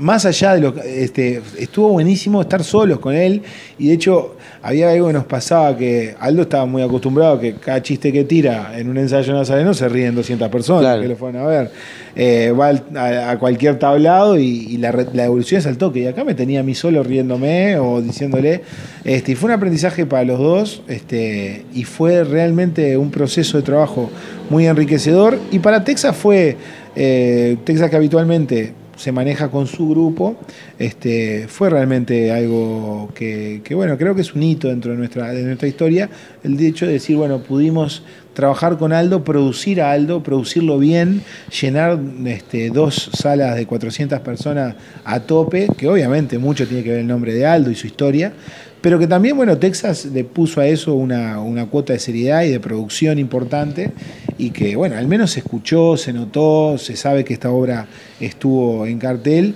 más 0.00 0.24
allá 0.26 0.54
de 0.54 0.60
lo 0.62 0.74
que 0.74 1.04
este, 1.04 1.40
estuvo 1.58 1.90
buenísimo 1.90 2.40
estar 2.40 2.64
solos 2.64 2.98
con 2.98 3.14
él. 3.14 3.42
Y 3.78 3.88
de 3.88 3.94
hecho, 3.94 4.36
había 4.62 4.90
algo 4.90 5.08
que 5.08 5.12
nos 5.12 5.24
pasaba 5.26 5.76
que 5.76 6.14
Aldo 6.18 6.42
estaba 6.42 6.64
muy 6.66 6.82
acostumbrado 6.82 7.34
a 7.34 7.40
que 7.40 7.54
cada 7.54 7.82
chiste 7.82 8.10
que 8.12 8.24
tira 8.24 8.72
en 8.78 8.88
un 8.88 8.96
ensayo 8.98 9.32
nazareno 9.34 9.74
se 9.74 9.88
ríen 9.88 10.14
200 10.14 10.48
personas 10.48 10.82
Claro. 10.82 11.02
que 11.02 11.08
lo 11.08 11.16
fueron 11.16 11.42
a 11.42 11.46
ver. 11.46 11.70
Eh, 12.16 12.50
va 12.58 12.72
a, 12.98 13.30
a 13.30 13.38
cualquier 13.38 13.78
tablado 13.78 14.38
y, 14.38 14.44
y 14.70 14.76
la, 14.78 14.90
re- 14.90 15.06
la 15.12 15.24
evolución 15.26 15.58
es 15.60 15.66
al 15.66 15.76
toque. 15.76 16.00
Y 16.00 16.06
acá 16.06 16.24
me 16.24 16.34
tenía 16.34 16.60
a 16.60 16.62
mí 16.62 16.74
solo 16.74 17.02
riéndome 17.02 17.76
o 17.78 18.00
diciéndole. 18.00 18.62
Este, 19.04 19.32
y 19.32 19.34
fue 19.34 19.48
un 19.48 19.54
aprendizaje 19.54 20.06
para 20.06 20.24
los 20.24 20.38
dos 20.38 20.82
este, 20.88 21.64
y 21.74 21.84
fue 21.84 22.24
realmente 22.24 22.96
un 22.96 23.10
proceso 23.10 23.58
de 23.58 23.62
trabajo 23.64 24.10
muy 24.48 24.66
enriquecedor. 24.66 25.38
Y 25.52 25.58
para 25.60 25.84
Texas 25.84 26.16
fue, 26.16 26.56
eh, 26.96 27.56
Texas 27.64 27.90
que 27.90 27.96
habitualmente 27.96 28.72
se 29.00 29.12
maneja 29.12 29.50
con 29.50 29.66
su 29.66 29.88
grupo, 29.88 30.36
este, 30.78 31.46
fue 31.48 31.70
realmente 31.70 32.30
algo 32.32 33.08
que, 33.14 33.62
bueno, 33.70 33.96
creo 33.96 34.14
que 34.14 34.20
es 34.20 34.34
un 34.34 34.42
hito 34.42 34.68
dentro 34.68 34.92
de 34.92 34.98
nuestra, 34.98 35.32
de 35.32 35.42
nuestra 35.42 35.66
historia, 35.66 36.10
el 36.44 36.60
hecho 36.60 36.84
de 36.84 36.92
decir, 36.92 37.16
bueno, 37.16 37.38
pudimos 37.38 38.02
trabajar 38.34 38.76
con 38.76 38.92
Aldo, 38.92 39.24
producir 39.24 39.80
a 39.80 39.92
Aldo, 39.92 40.22
producirlo 40.22 40.78
bien, 40.78 41.22
llenar 41.62 41.98
este, 42.26 42.68
dos 42.68 43.08
salas 43.14 43.56
de 43.56 43.64
400 43.64 44.20
personas 44.20 44.74
a 45.04 45.20
tope, 45.20 45.68
que 45.78 45.88
obviamente 45.88 46.38
mucho 46.38 46.68
tiene 46.68 46.82
que 46.82 46.90
ver 46.90 47.00
el 47.00 47.06
nombre 47.06 47.32
de 47.32 47.46
Aldo 47.46 47.70
y 47.70 47.76
su 47.76 47.86
historia, 47.86 48.34
pero 48.80 48.98
que 48.98 49.06
también, 49.06 49.36
bueno, 49.36 49.58
Texas 49.58 50.06
le 50.06 50.24
puso 50.24 50.60
a 50.60 50.66
eso 50.66 50.94
una, 50.94 51.40
una 51.40 51.66
cuota 51.66 51.92
de 51.92 51.98
seriedad 51.98 52.42
y 52.44 52.50
de 52.50 52.60
producción 52.60 53.18
importante 53.18 53.92
y 54.38 54.50
que, 54.50 54.74
bueno, 54.76 54.96
al 54.96 55.06
menos 55.06 55.32
se 55.32 55.40
escuchó, 55.40 55.96
se 55.96 56.12
notó, 56.12 56.78
se 56.78 56.96
sabe 56.96 57.24
que 57.24 57.34
esta 57.34 57.50
obra 57.50 57.86
estuvo 58.20 58.86
en 58.86 58.98
cartel 58.98 59.54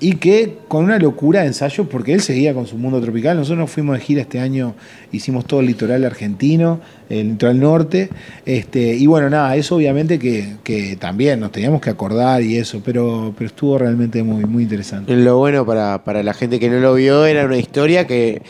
y 0.00 0.14
que 0.16 0.58
con 0.68 0.84
una 0.84 0.98
locura 0.98 1.40
de 1.40 1.48
ensayo, 1.48 1.84
porque 1.88 2.14
él 2.14 2.20
seguía 2.22 2.54
con 2.54 2.66
su 2.66 2.76
mundo 2.78 3.00
tropical, 3.00 3.36
nosotros 3.36 3.58
nos 3.58 3.70
fuimos 3.70 3.98
de 3.98 4.02
gira 4.04 4.22
este 4.22 4.40
año, 4.40 4.74
hicimos 5.12 5.44
todo 5.44 5.60
el 5.60 5.66
litoral 5.66 6.04
argentino, 6.04 6.80
el 7.08 7.30
litoral 7.30 7.60
norte, 7.60 8.08
este, 8.46 8.94
y 8.94 9.06
bueno, 9.06 9.28
nada, 9.28 9.56
eso 9.56 9.76
obviamente 9.76 10.18
que, 10.18 10.54
que 10.64 10.96
también 10.96 11.40
nos 11.40 11.52
teníamos 11.52 11.80
que 11.80 11.90
acordar 11.90 12.42
y 12.42 12.56
eso, 12.56 12.80
pero, 12.84 13.34
pero 13.36 13.48
estuvo 13.48 13.76
realmente 13.78 14.22
muy, 14.22 14.44
muy 14.44 14.62
interesante. 14.62 15.14
lo 15.16 15.36
bueno 15.38 15.66
para, 15.66 16.02
para 16.04 16.22
la 16.22 16.32
gente 16.34 16.58
que 16.58 16.70
no 16.70 16.78
lo 16.78 16.94
vio 16.94 17.26
era 17.26 17.44
una 17.44 17.58
historia 17.58 18.06
que 18.06 18.42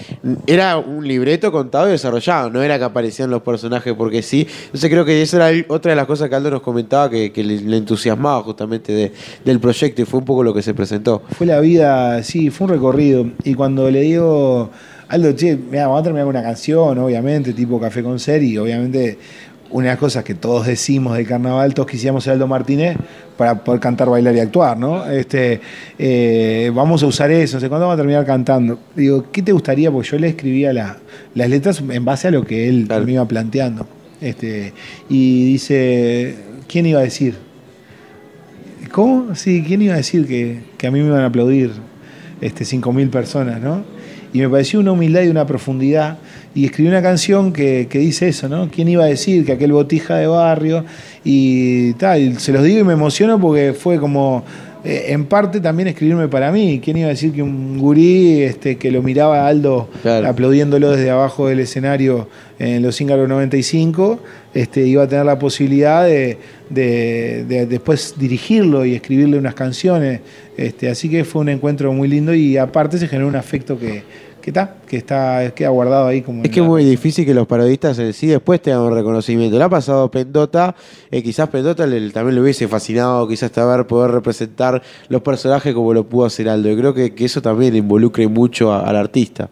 era 0.47 0.77
un 0.79 1.07
libreto 1.09 1.51
contado 1.51 1.89
y 1.89 1.93
desarrollado, 1.93 2.51
no 2.51 2.63
era 2.63 2.79
que 2.79 2.85
aparecían 2.85 3.31
los 3.31 3.43
personajes 3.43 3.95
porque 3.95 4.23
sí. 4.23 4.47
Entonces 4.67 4.91
creo 4.91 5.05
que 5.05 5.21
esa 5.23 5.49
era 5.51 5.65
otra 5.69 5.91
de 5.93 5.97
las 5.97 6.07
cosas 6.07 6.29
que 6.29 6.35
Aldo 6.35 6.51
nos 6.51 6.63
comentaba 6.63 7.09
que, 7.11 7.33
que 7.33 7.43
le, 7.43 7.77
entusiasmaba 7.77 8.43
justamente 8.43 8.93
de- 8.93 9.13
del 9.45 9.59
proyecto 9.59 10.03
y 10.03 10.05
fue 10.05 10.21
un 10.21 10.25
poco 10.27 10.43
lo 10.45 10.53
que 10.55 10.63
se 10.63 10.75
presentó. 10.75 11.23
Fue 11.41 11.47
la 11.47 11.59
vida, 11.61 12.23
sí, 12.23 12.51
fue 12.51 12.67
un 12.67 12.73
recorrido. 12.75 13.31
Y 13.45 13.55
cuando 13.55 13.91
le 13.91 14.03
digo, 14.03 14.69
Aldo, 15.09 15.33
che, 15.35 15.57
mira, 15.57 15.87
vamos 15.87 16.01
a 16.01 16.03
terminar 16.03 16.27
con 16.27 16.37
una 16.37 16.43
canción, 16.43 16.99
obviamente, 16.99 17.55
tipo 17.55 17.81
Café 17.81 18.03
con 18.03 18.19
Ser, 18.19 18.43
y 18.43 18.59
obviamente 18.59 19.17
una 19.71 19.85
de 19.87 19.93
las 19.93 19.99
cosas 19.99 20.23
que 20.23 20.35
todos 20.35 20.67
decimos 20.67 21.17
del 21.17 21.27
carnaval, 21.27 21.73
todos 21.73 21.89
quisiéramos 21.89 22.25
ser 22.25 22.35
Aldo 22.35 22.47
Martínez 22.47 22.99
para 23.39 23.65
poder 23.65 23.81
cantar, 23.81 24.11
bailar 24.11 24.37
y 24.37 24.41
actuar, 24.41 24.77
¿no? 24.77 25.07
Este, 25.11 25.63
eh, 25.99 26.71
vamos 26.75 27.03
a 27.03 27.07
usar 27.07 27.31
eso, 27.31 27.57
no 27.57 27.61
sé 27.63 27.71
cuándo 27.71 27.87
vamos 27.87 27.95
a 27.99 28.03
terminar 28.03 28.27
cantando. 28.27 28.79
Digo, 28.95 29.25
¿qué 29.33 29.41
te 29.41 29.53
gustaría? 29.53 29.91
Porque 29.91 30.09
yo 30.11 30.19
le 30.19 30.29
escribía 30.29 30.75
la- 30.75 30.99
las 31.35 31.49
letras 31.49 31.81
en 31.89 32.05
base 32.05 32.29
a 32.29 32.33
lo 32.33 32.45
que 32.45 32.69
él 32.69 32.87
me 33.07 33.13
iba 33.13 33.25
planteando. 33.25 33.87
Este, 34.21 34.75
y 35.09 35.47
dice, 35.53 36.35
¿quién 36.69 36.85
iba 36.85 37.01
a 37.01 37.05
decir? 37.05 37.49
¿Cómo? 38.93 39.35
Sí, 39.37 39.63
¿quién 39.67 39.83
iba 39.83 39.95
a 39.95 39.99
decir 39.99 40.27
que, 40.27 40.61
que 40.77 40.87
a 40.87 40.91
mí 40.91 41.01
me 41.01 41.07
iban 41.07 41.21
a 41.21 41.27
aplaudir 41.27 41.71
este, 42.41 42.65
5.000 42.65 43.11
personas, 43.11 43.61
¿no? 43.61 43.85
Y 44.33 44.39
me 44.39 44.49
pareció 44.49 44.81
una 44.81 44.93
humildad 44.93 45.23
y 45.23 45.29
una 45.29 45.47
profundidad. 45.47 46.19
Y 46.55 46.65
escribí 46.65 46.89
una 46.89 47.03
canción 47.03 47.53
que, 47.53 47.87
que 47.89 47.99
dice 47.99 48.29
eso, 48.29 48.49
¿no? 48.49 48.69
¿Quién 48.71 48.89
iba 48.89 49.05
a 49.05 49.07
decir 49.07 49.45
que 49.45 49.53
aquel 49.53 49.73
botija 49.73 50.17
de 50.17 50.27
barrio? 50.27 50.85
Y 51.25 51.93
tal, 51.95 52.39
se 52.39 52.53
los 52.53 52.65
digo 52.65 52.81
y 52.81 52.85
me 52.85 52.93
emociono 52.95 53.41
porque 53.41 53.75
fue 53.75 53.99
como 53.99 54.45
eh, 54.85 55.07
en 55.09 55.27
parte 55.27 55.61
también 55.61 55.89
escribirme 55.89 56.29
para 56.29 56.51
mí. 56.53 56.81
¿Quién 56.83 56.97
iba 56.99 57.07
a 57.07 57.11
decir 57.11 57.33
que 57.33 57.43
un 57.43 57.79
gurí 57.79 58.43
este, 58.43 58.77
que 58.77 58.91
lo 58.91 59.03
miraba 59.03 59.43
a 59.45 59.49
Aldo 59.49 59.89
aplaudiéndolo 60.27 60.91
desde 60.91 61.11
abajo 61.11 61.49
del 61.49 61.61
escenario 61.61 62.29
en 62.59 62.83
los 62.83 62.97
Zíngaros 62.97 63.29
95 63.29 64.21
este, 64.55 64.87
iba 64.87 65.03
a 65.05 65.09
tener 65.09 65.25
la 65.27 65.39
posibilidad 65.39 66.05
de, 66.05 66.39
de- 66.71 67.45
de 67.49 67.67
después 67.67 68.15
dirigirlo 68.19 68.85
y 68.85 68.95
escribirle 68.95 69.39
unas 69.39 69.55
canciones? 69.55 70.21
Este, 70.57 70.89
así 70.89 71.09
que 71.09 71.25
fue 71.25 71.43
un 71.43 71.49
encuentro 71.51 71.93
muy 71.93 72.09
lindo 72.09 72.35
y 72.35 72.57
aparte 72.57 72.99
se 72.99 73.07
generó 73.09 73.29
un 73.29 73.37
afecto 73.37 73.79
que, 73.79 74.03
que 74.43 74.51
está, 74.51 74.75
que 74.80 74.80
está, 74.97 75.51
queda 75.55 75.69
guardado 75.71 76.07
ahí 76.09 76.23
como 76.23 76.43
Es 76.45 76.51
que 76.51 76.61
es 76.61 76.67
muy 76.67 76.85
difícil 76.85 77.25
que 77.25 77.35
los 77.35 77.47
parodistas 77.47 77.99
en 77.99 78.13
sí 78.13 78.27
después 78.27 78.61
tengan 78.63 78.81
un 78.83 78.95
reconocimiento. 78.95 79.57
Le 79.59 79.65
ha 79.65 79.69
pasado 79.69 80.05
a 80.05 80.11
Pendota, 80.11 80.75
eh, 81.11 81.23
quizás 81.23 81.49
Pendota 81.49 81.87
le- 81.87 82.11
también 82.11 82.35
le 82.37 82.41
hubiese 82.43 82.67
fascinado 82.69 83.27
quizás 83.29 83.51
saber 83.53 83.87
poder 83.87 84.11
representar 84.11 84.83
los 85.09 85.23
personajes 85.23 85.75
como 85.75 85.93
lo 85.95 86.05
pudo 86.05 86.27
hacer 86.27 86.49
Aldo. 86.49 86.71
Y 86.71 86.77
creo 86.77 86.95
que, 86.95 87.15
que 87.15 87.25
eso 87.25 87.41
también 87.43 87.75
involucre 87.77 88.27
mucho 88.29 88.73
a- 88.73 88.81
al 88.89 88.97
artista. 88.97 89.49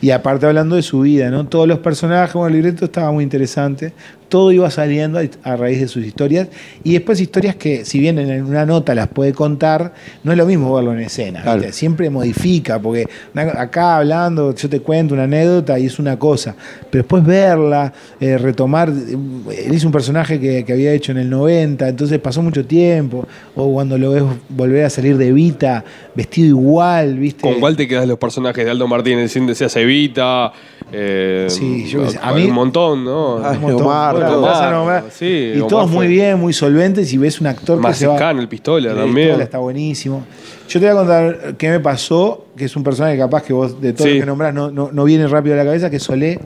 Y 0.00 0.10
aparte 0.10 0.46
hablando 0.46 0.76
de 0.76 0.82
su 0.82 1.00
vida, 1.00 1.30
¿no? 1.30 1.46
Todos 1.46 1.66
los 1.68 1.78
personajes, 1.80 2.34
bueno, 2.34 2.48
el 2.48 2.54
libreto 2.62 2.84
estaba 2.84 3.10
muy 3.12 3.24
interesante. 3.24 3.92
Todo 4.28 4.52
iba 4.52 4.70
saliendo 4.70 5.18
a- 5.42 5.56
raíz 5.56 5.80
de 5.80 5.88
sus 5.88 6.04
historias. 6.04 6.48
Y 6.84 6.92
después 6.92 7.18
historias 7.18 7.56
que, 7.56 7.86
si 7.86 7.98
bien 7.98 8.18
en 8.18 8.44
una 8.44 8.66
nota 8.66 8.94
las 8.94 9.08
puede 9.08 9.32
contar, 9.32 9.94
no 10.22 10.32
es 10.32 10.36
lo 10.38 10.44
mismo 10.44 10.74
verlo 10.74 10.92
en 10.92 11.00
escena. 11.00 11.42
Siempre 11.72 12.10
modifica, 12.10 12.78
porque 12.78 13.08
acá 13.34 13.96
hablando, 13.96 14.54
yo 14.54 14.68
te 14.68 14.77
cuento 14.80 15.14
una 15.14 15.24
anécdota 15.24 15.78
y 15.78 15.86
es 15.86 15.98
una 15.98 16.18
cosa. 16.18 16.54
Pero 16.90 17.02
después 17.04 17.24
verla, 17.24 17.92
eh, 18.20 18.38
retomar. 18.38 18.88
Él 18.90 19.74
hizo 19.74 19.86
un 19.86 19.92
personaje 19.92 20.38
que, 20.40 20.64
que 20.64 20.72
había 20.72 20.92
hecho 20.92 21.12
en 21.12 21.18
el 21.18 21.30
90, 21.30 21.88
entonces 21.88 22.18
pasó 22.18 22.42
mucho 22.42 22.64
tiempo. 22.64 23.26
O 23.56 23.72
cuando 23.72 23.98
lo 23.98 24.12
ves 24.12 24.22
volver 24.48 24.84
a 24.84 24.90
salir 24.90 25.16
de 25.16 25.32
Vita, 25.32 25.84
vestido 26.14 26.48
igual, 26.48 27.18
¿viste? 27.18 27.42
¿Con 27.42 27.60
cuál 27.60 27.76
te 27.76 27.86
quedas 27.88 28.06
los 28.06 28.18
personajes 28.18 28.64
de 28.64 28.70
Aldo 28.70 28.86
Martínez? 28.88 29.32
Sin 29.32 29.46
deseas 29.46 29.74
Evita. 29.76 30.52
Eh, 30.92 31.46
Sí, 31.48 31.86
yo 31.88 32.04
qué 32.04 32.10
sé. 32.10 32.18
A 32.22 32.32
mí- 32.32 32.44
un 32.44 32.52
montón, 32.52 33.04
¿no? 33.04 33.36
Un 33.36 33.42
montón. 33.42 33.60
Bueno, 33.62 33.76
Omar, 33.78 34.16
vas 34.40 34.60
a 34.60 34.70
nombrar. 34.70 35.04
sí, 35.10 35.52
y 35.54 35.58
Omar 35.58 35.68
todos 35.68 35.90
muy 35.90 36.06
bien, 36.06 36.38
muy 36.38 36.52
solventes. 36.52 37.12
Y 37.12 37.18
ves 37.18 37.40
un 37.40 37.46
actor 37.46 37.80
que 37.84 37.94
se 37.94 38.06
va. 38.06 38.30
El 38.30 38.48
pistola 38.48 38.90
El 38.90 38.96
también. 38.96 39.28
Pistola 39.28 39.44
está 39.44 39.58
buenísimo. 39.58 40.24
Yo 40.68 40.80
te 40.80 40.86
voy 40.86 40.88
a 40.88 40.94
contar 40.94 41.54
qué 41.56 41.70
me 41.70 41.80
pasó, 41.80 42.46
que 42.56 42.66
es 42.66 42.76
un 42.76 42.84
personaje 42.84 43.14
que 43.14 43.20
capaz 43.20 43.42
que 43.42 43.52
vos, 43.52 43.80
de 43.80 43.92
todo 43.94 44.06
Sí. 44.06 44.14
lo 44.14 44.20
que 44.20 44.26
nombrás, 44.26 44.52
no, 44.54 44.70
no, 44.70 44.90
no 44.92 45.04
viene 45.04 45.26
rápido 45.26 45.54
a 45.54 45.58
la 45.58 45.64
cabeza, 45.64 45.88
que 45.90 45.98
Solé. 45.98 46.38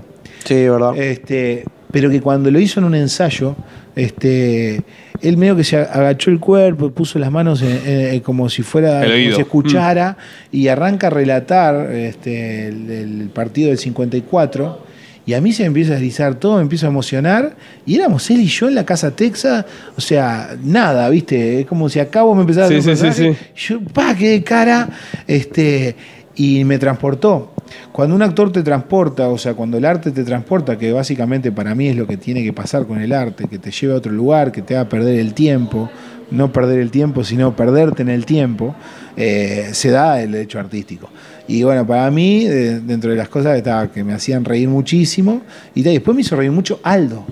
Sí, 0.45 0.69
verdad. 0.69 0.97
Este, 0.97 1.65
pero 1.91 2.09
que 2.09 2.21
cuando 2.21 2.51
lo 2.51 2.59
hizo 2.61 2.79
en 2.81 2.85
un 2.87 2.95
ensayo, 2.95 3.57
este, 3.97 4.83
él 5.21 5.37
medio 5.37 5.57
que 5.57 5.65
se 5.65 5.77
agachó 5.77 6.31
el 6.31 6.41
cuerpo, 6.41 6.91
puso 6.91 7.19
las 7.19 7.31
manos 7.31 7.63
en- 7.63 7.81
en- 7.87 8.21
como 8.21 8.49
si 8.49 8.63
fuera, 8.63 9.01
como 9.03 9.35
si 9.35 9.41
escuchara, 9.41 10.17
y 10.51 10.69
arranca 10.69 11.09
a 11.09 11.11
relatar 11.11 11.91
este, 11.93 12.69
el, 12.69 12.91
el 12.91 13.31
partido 13.35 13.69
del 13.69 13.79
54. 13.79 14.92
Y 15.25 15.35
a 15.35 15.41
mí 15.41 15.53
se 15.53 15.63
me 15.63 15.69
empieza 15.69 15.93
a 15.93 15.95
deslizar 15.95 16.35
todo, 16.35 16.57
me 16.57 16.63
empiezo 16.63 16.87
a 16.87 16.89
emocionar. 16.89 17.55
Y 17.87 17.95
éramos 17.97 18.29
él 18.31 18.41
y 18.41 18.47
yo 18.47 18.69
en 18.69 18.75
la 18.75 18.85
casa 18.85 19.13
Texas. 19.13 19.65
O 19.97 20.01
sea, 20.01 20.57
nada, 20.63 21.09
¿viste? 21.09 21.61
Es 21.61 21.67
como 21.67 21.89
si 21.89 22.01
acabo 22.01 22.35
me 22.35 22.41
empezaba 22.41 22.69
Sí, 22.69 22.75
a 22.75 22.83
sí, 22.83 22.83
sí, 22.83 22.89
personaje. 22.89 23.37
Yo, 23.55 23.81
pa, 23.81 24.15
qué 24.17 24.31
de 24.31 24.43
cara. 24.43 24.89
Este, 25.27 25.95
y 26.35 26.65
me 26.65 26.79
transportó. 26.79 27.53
Cuando 27.93 28.15
un 28.15 28.23
actor 28.23 28.53
te 28.53 28.63
transporta, 28.63 29.29
o 29.29 29.39
sea, 29.39 29.55
cuando 29.55 29.79
el 29.79 29.85
arte 29.85 30.11
te 30.11 30.25
transporta, 30.25 30.77
que 30.77 30.93
básicamente 30.93 31.53
para 31.53 31.75
mí 31.75 31.89
es 31.89 31.97
lo 31.97 32.07
que 32.07 32.17
tiene 32.17 32.43
que 32.43 32.53
pasar 32.53 32.87
con 32.87 33.01
el 33.01 33.13
arte, 33.13 33.49
que 33.49 33.59
te 33.59 33.71
lleve 33.71 33.95
a 33.95 33.97
otro 33.97 34.13
lugar, 34.13 34.53
que 34.53 34.63
te 34.63 34.77
haga 34.77 34.89
perder 34.89 35.19
el 35.19 35.35
tiempo, 35.35 35.91
no 36.31 36.53
perder 36.53 36.81
el 36.81 36.91
tiempo, 36.91 37.25
sino 37.25 37.55
perderte 37.55 38.03
en 38.03 38.09
el 38.09 38.25
tiempo, 38.27 38.75
eh, 39.17 39.71
se 39.73 39.91
da 39.91 40.21
el 40.21 40.35
hecho 40.35 40.59
artístico. 40.59 41.11
Y 41.49 41.63
bueno, 41.65 41.87
para 41.87 42.11
mí, 42.11 42.45
de- 42.45 42.81
dentro 42.81 43.11
de 43.11 43.17
las 43.17 43.29
cosas 43.29 43.57
estaba- 43.57 43.89
que 43.91 44.05
me 44.05 44.13
hacían 44.13 44.45
reír 44.45 44.69
muchísimo, 44.69 45.43
y 45.75 45.83
tal, 45.83 45.93
después 45.95 46.15
me 46.15 46.21
hizo 46.23 46.37
reír 46.37 46.53
mucho 46.53 46.81
Aldo. 46.83 47.25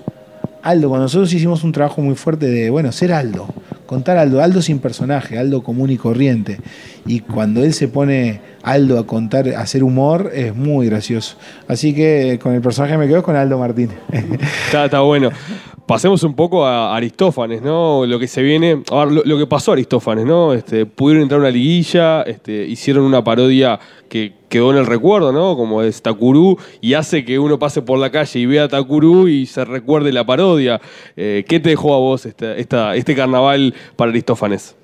Aldo, 0.63 0.89
cuando 0.89 1.05
nosotros 1.05 1.33
hicimos 1.33 1.63
un 1.63 1.71
trabajo 1.71 2.01
muy 2.01 2.13
fuerte 2.15 2.45
de, 2.47 2.69
bueno, 2.69 2.91
ser 2.91 3.13
Aldo, 3.13 3.47
contar 3.87 4.17
Aldo, 4.17 4.43
Aldo 4.43 4.61
sin 4.61 4.77
personaje, 4.77 5.39
Aldo 5.39 5.63
común 5.63 5.89
y 5.89 5.97
corriente. 5.97 6.59
Y 7.07 7.21
cuando 7.21 7.63
él 7.63 7.73
se 7.73 7.87
pone 7.87 8.41
Aldo 8.61 8.99
a 8.99 9.07
contar, 9.07 9.49
a 9.49 9.61
hacer 9.61 9.83
humor, 9.83 10.31
es 10.35 10.55
muy 10.55 10.85
gracioso. 10.85 11.35
Así 11.67 11.95
que 11.95 12.37
con 12.41 12.53
el 12.53 12.61
personaje 12.61 12.95
me 12.97 13.07
quedo 13.07 13.23
con 13.23 13.35
Aldo 13.35 13.57
Martínez. 13.57 13.97
Está, 14.67 14.85
está 14.85 14.99
bueno. 14.99 15.31
Pasemos 15.91 16.23
un 16.23 16.35
poco 16.35 16.65
a 16.65 16.95
Aristófanes, 16.95 17.61
¿no? 17.61 18.05
Lo 18.05 18.17
que 18.17 18.25
se 18.25 18.41
viene. 18.41 18.81
A 18.91 19.03
ver, 19.03 19.25
lo, 19.25 19.37
que 19.37 19.45
pasó 19.45 19.71
a 19.71 19.73
Aristófanes, 19.73 20.25
¿no? 20.25 20.53
Este, 20.53 20.85
pudieron 20.85 21.23
entrar 21.23 21.39
a 21.39 21.41
una 21.41 21.51
liguilla, 21.51 22.21
este, 22.21 22.65
hicieron 22.65 23.03
una 23.03 23.21
parodia 23.21 23.77
que 24.07 24.31
quedó 24.51 24.71
en 24.71 24.77
el 24.77 24.85
recuerdo, 24.85 25.31
¿no? 25.31 25.55
Como 25.55 25.81
es 25.81 26.01
Takuru, 26.01 26.59
y 26.81 26.93
hace 26.93 27.23
que 27.23 27.39
uno 27.39 27.57
pase 27.57 27.81
por 27.81 27.97
la 27.97 28.11
calle 28.11 28.39
y 28.39 28.45
vea 28.45 28.65
a 28.65 28.67
Takuru 28.67 29.29
y 29.29 29.45
se 29.45 29.63
recuerde 29.65 30.11
la 30.11 30.25
parodia. 30.25 30.79
Eh, 31.15 31.45
¿Qué 31.47 31.59
te 31.59 31.69
dejó 31.69 31.95
a 31.95 31.97
vos 31.97 32.25
este 32.25 33.15
carnaval 33.15 33.73
para 33.95 34.11
Aristófanes? 34.11 34.75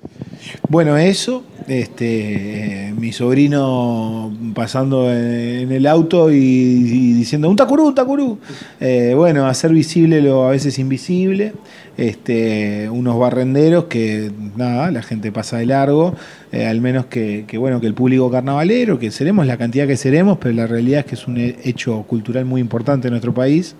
Bueno, 0.68 0.96
eso, 0.96 1.44
este, 1.66 2.88
eh, 2.88 2.94
mi 2.98 3.12
sobrino 3.12 4.32
pasando 4.54 5.12
en, 5.12 5.70
el 5.70 5.86
auto 5.86 6.30
y, 6.30 7.12
diciendo 7.12 7.50
un 7.50 7.56
tacurú, 7.56 7.88
un 7.88 7.94
tacurú. 7.94 8.38
Eh, 8.80 9.12
bueno, 9.14 9.46
hacer 9.46 9.72
visible 9.72 10.22
lo 10.22 10.46
a 10.46 10.50
veces 10.50 10.78
invisible. 10.78 11.52
Este, 11.98 12.88
unos 12.90 13.18
barrenderos 13.18 13.84
que 13.86 14.30
nada, 14.56 14.90
la 14.92 15.02
gente 15.02 15.32
pasa 15.32 15.58
de 15.58 15.66
largo, 15.66 16.14
eh, 16.52 16.64
al 16.64 16.80
menos 16.80 17.06
que, 17.06 17.44
que, 17.48 17.58
bueno, 17.58 17.80
que 17.80 17.88
el 17.88 17.94
público 17.94 18.30
carnavalero, 18.30 19.00
que 19.00 19.10
seremos 19.10 19.46
la 19.46 19.56
cantidad 19.56 19.86
que 19.88 19.96
seremos, 19.96 20.38
pero 20.40 20.54
la 20.54 20.68
realidad 20.68 21.00
es 21.00 21.06
que 21.06 21.14
es 21.16 21.26
un 21.26 21.38
he- 21.38 21.56
hecho 21.64 22.04
cultural 22.04 22.44
muy 22.44 22.60
importante 22.60 23.08
en 23.08 23.12
nuestro 23.12 23.34
país. 23.34 23.74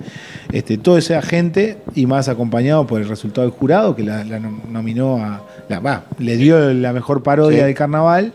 Este, 0.52 0.78
todo 0.78 0.98
ese 0.98 1.14
agente 1.14 1.78
y 1.94 2.06
más 2.06 2.28
acompañado 2.28 2.86
por 2.88 3.00
el 3.00 3.08
resultado 3.08 3.46
del 3.46 3.56
jurado 3.56 3.94
que 3.94 4.02
la, 4.02 4.24
la 4.24 4.40
nom- 4.40 4.64
nominó 4.68 5.18
a, 5.24 5.44
la, 5.68 6.02
le 6.18 6.36
dio 6.36 6.74
la 6.74 6.92
mejor 6.92 7.22
parodia 7.22 7.60
Sí. 7.60 7.64
del 7.66 7.74
carnaval. 7.74 8.32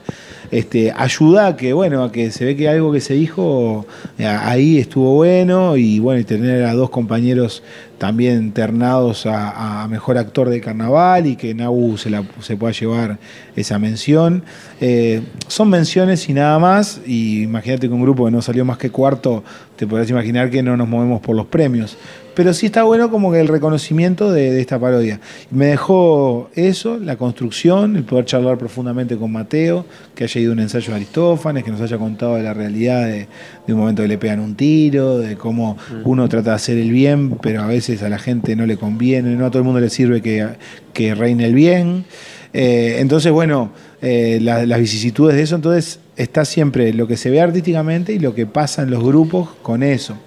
Este, 0.52 0.92
ayuda 0.96 1.48
a 1.48 1.56
que, 1.58 1.74
bueno, 1.74 2.04
a 2.04 2.12
que 2.12 2.30
se 2.30 2.46
ve 2.46 2.56
que 2.56 2.70
algo 2.70 2.92
que 2.92 3.02
se 3.02 3.16
dijo 3.16 3.88
eh, 4.20 4.28
ahí 4.28 4.78
estuvo 4.78 5.16
bueno 5.16 5.76
y 5.78 5.98
bueno, 6.00 6.20
y 6.20 6.24
tener 6.26 6.64
a 6.66 6.74
dos 6.76 6.92
compañeros 6.92 7.64
también 8.04 8.52
ternados 8.52 9.26
a, 9.26 9.88
mejor 9.90 10.18
actor 10.18 10.50
de 10.50 10.60
carnaval 10.60 11.26
y 11.26 11.38
que 11.38 11.54
Nabu 11.54 11.98
se, 11.98 12.10
la, 12.10 12.22
se 12.42 12.58
pueda 12.58 12.74
llevar 12.74 13.18
esa 13.56 13.80
mención. 13.80 14.44
Eh, 14.82 15.22
son 15.48 15.70
menciones 15.70 16.28
y 16.28 16.34
nada 16.34 16.60
más, 16.60 17.00
y 17.06 17.44
imagínate 17.44 17.88
que 17.88 17.94
un 17.94 18.02
grupo 18.02 18.26
que 18.26 18.32
no 18.32 18.42
salió 18.42 18.66
más 18.66 18.78
que 18.78 18.90
cuarto, 18.90 19.46
te 19.76 19.88
podrás 19.88 20.10
imaginar 20.10 20.50
que 20.50 20.62
no 20.64 20.78
nos 20.78 20.88
movemos 20.88 21.22
por 21.22 21.36
los 21.36 21.48
premios. 21.48 21.98
Pero 22.36 22.52
sí 22.54 22.66
está 22.66 22.82
bueno 22.82 23.12
como 23.12 23.32
que 23.32 23.40
el 23.40 23.48
reconocimiento 23.48 24.32
de, 24.32 24.52
de 24.52 24.60
esta 24.60 24.80
parodia. 24.80 25.20
Me 25.52 25.68
dejó 25.68 26.50
eso, 26.56 26.98
la 26.98 27.16
construcción, 27.16 27.96
el 27.96 28.04
poder 28.06 28.26
charlar 28.26 28.58
profundamente 28.58 29.16
con 29.18 29.32
Mateo, 29.32 29.86
que 30.16 30.24
haya 30.24 30.42
ido 30.42 30.52
a 30.52 30.54
un 30.54 30.60
ensayo 30.60 30.90
de 30.90 30.96
Aristófanes, 30.96 31.64
que 31.64 31.70
nos 31.70 31.80
haya 31.82 31.98
contado 32.00 32.36
de 32.36 32.42
la 32.44 32.56
realidad 32.56 33.06
de, 33.06 33.28
de 33.68 33.74
un 33.74 33.80
momento 33.80 34.02
que 34.02 34.08
le 34.08 34.18
pegan 34.18 34.40
un 34.40 34.56
tiro, 34.56 35.20
de 35.20 35.36
cómo 35.36 35.78
uno 36.06 36.28
trata 36.28 36.52
de 36.52 36.56
hacer 36.56 36.78
el 36.80 36.90
bien, 36.90 37.38
pero 37.40 37.62
a 37.62 37.68
veces 37.68 38.02
a 38.02 38.10
la 38.10 38.18
gente 38.18 38.56
no 38.56 38.66
le 38.66 38.78
conviene, 38.78 39.36
no 39.36 39.46
a 39.46 39.50
todo 39.52 39.60
el 39.60 39.66
mundo 39.66 39.80
le 39.80 39.92
sirve 39.92 40.22
que, 40.24 40.48
que 40.94 41.14
reine 41.14 41.46
el 41.46 41.54
bien. 41.54 42.06
Eh, 42.54 42.98
entonces, 43.00 43.32
bueno, 43.32 43.72
eh, 44.02 44.40
la- 44.42 44.66
las 44.66 44.80
vicisitudes 44.80 45.36
de 45.36 45.44
eso, 45.44 45.56
entonces 45.56 46.00
está 46.18 46.46
siempre 46.46 46.94
lo 46.94 47.08
que 47.08 47.18
se 47.18 47.30
ve 47.30 47.42
artísticamente 47.42 48.14
y 48.14 48.20
lo 48.20 48.36
que 48.36 48.46
pasa 48.46 48.84
en 48.84 48.92
los 48.92 49.04
grupos 49.04 49.50
con 49.62 49.84
eso. 49.84 50.18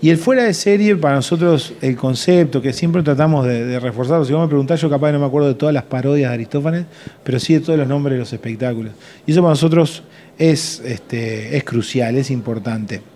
Y 0.00 0.10
el 0.10 0.18
fuera 0.18 0.42
de 0.42 0.52
serie, 0.52 0.96
para 0.96 1.14
nosotros, 1.14 1.74
el 1.80 1.96
concepto 1.96 2.60
que 2.60 2.72
siempre 2.72 3.04
tratamos 3.04 3.46
de, 3.46 3.64
de 3.64 3.78
reforzar, 3.78 4.26
si 4.26 4.32
vos 4.32 4.42
me 4.42 4.48
preguntás, 4.48 4.80
yo 4.80 4.90
capaz 4.90 5.12
no 5.12 5.20
me 5.20 5.26
acuerdo 5.26 5.46
de 5.46 5.54
todas 5.54 5.72
las 5.72 5.84
parodias 5.84 6.30
de 6.30 6.34
Aristófanes, 6.34 6.86
pero 7.22 7.38
sí 7.38 7.54
de 7.54 7.60
todos 7.60 7.78
los 7.78 7.86
nombres 7.86 8.14
de 8.14 8.18
los 8.18 8.32
espectáculos. 8.32 8.92
Y 9.26 9.30
eso 9.30 9.42
para 9.42 9.50
nosotros 9.50 10.02
es, 10.38 10.82
este, 10.84 11.56
es 11.56 11.62
crucial, 11.62 12.16
es 12.16 12.32
importante. 12.32 13.11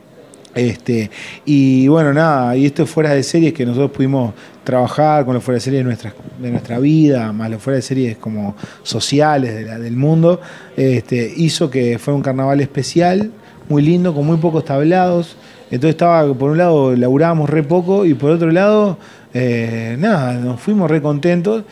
Este, 0.56 1.10
y 1.44 1.86
bueno, 1.86 2.14
nada, 2.14 2.56
y 2.56 2.64
esto 2.64 2.86
fuera 2.86 3.10
de 3.10 3.22
series 3.22 3.52
que 3.52 3.66
nosotros 3.66 3.90
pudimos 3.90 4.32
trabajar 4.64 5.26
con 5.26 5.34
los 5.34 5.44
fuera 5.44 5.56
de 5.56 5.60
series 5.60 5.80
de 5.80 5.84
nuestra, 5.84 6.14
de 6.40 6.50
nuestra 6.50 6.78
vida, 6.78 7.30
más 7.30 7.50
los 7.50 7.62
fuera 7.62 7.76
de 7.76 7.82
series 7.82 8.16
como 8.16 8.56
sociales 8.82 9.54
del 9.54 9.96
mundo, 9.96 10.40
este, 10.74 11.30
hizo 11.36 11.68
que 11.68 11.98
fuera 11.98 12.16
un 12.16 12.22
carnaval 12.22 12.62
especial, 12.62 13.30
muy 13.68 13.82
lindo, 13.82 14.14
con 14.14 14.24
muy 14.24 14.38
pocos 14.38 14.64
tablados, 14.64 15.36
Entonces 15.70 15.90
estaba, 15.90 16.32
por 16.32 16.52
un 16.52 16.58
lado, 16.58 16.96
laburábamos 16.96 17.50
re 17.50 17.62
poco 17.62 18.06
y 18.06 18.14
por 18.14 18.30
otro 18.30 18.50
lado, 18.50 18.96
eh, 19.34 19.96
nada, 19.98 20.34
nos 20.34 20.58
fuimos 20.58 20.90
re 20.90 21.02
contentos. 21.02 21.64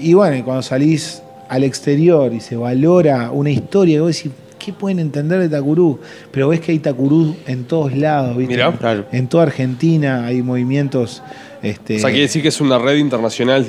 Y 0.00 0.14
bueno, 0.14 0.44
cuando 0.44 0.62
salís 0.62 1.22
al 1.48 1.62
exterior 1.62 2.32
y 2.32 2.40
se 2.40 2.56
valora 2.56 3.30
una 3.30 3.50
historia, 3.50 4.00
vos 4.00 4.16
decís, 4.16 4.32
¿qué 4.64 4.72
pueden 4.72 4.98
entender 4.98 5.40
de 5.40 5.46
Itacurú? 5.46 5.98
Pero 6.30 6.48
ves 6.48 6.60
que 6.60 6.72
hay 6.72 6.78
Itacurú 6.78 7.34
en 7.46 7.64
todos 7.64 7.94
lados, 7.96 8.36
¿viste? 8.36 8.54
Mirá. 8.54 9.06
En 9.12 9.26
toda 9.28 9.44
Argentina 9.44 10.24
hay 10.26 10.42
movimientos. 10.42 11.22
Este, 11.62 11.96
O 11.96 11.98
sea, 12.00 12.10
quiere 12.10 12.22
decir 12.22 12.42
que 12.42 12.48
es 12.48 12.60
una 12.60 12.78
red 12.78 12.96
internacional. 12.96 13.64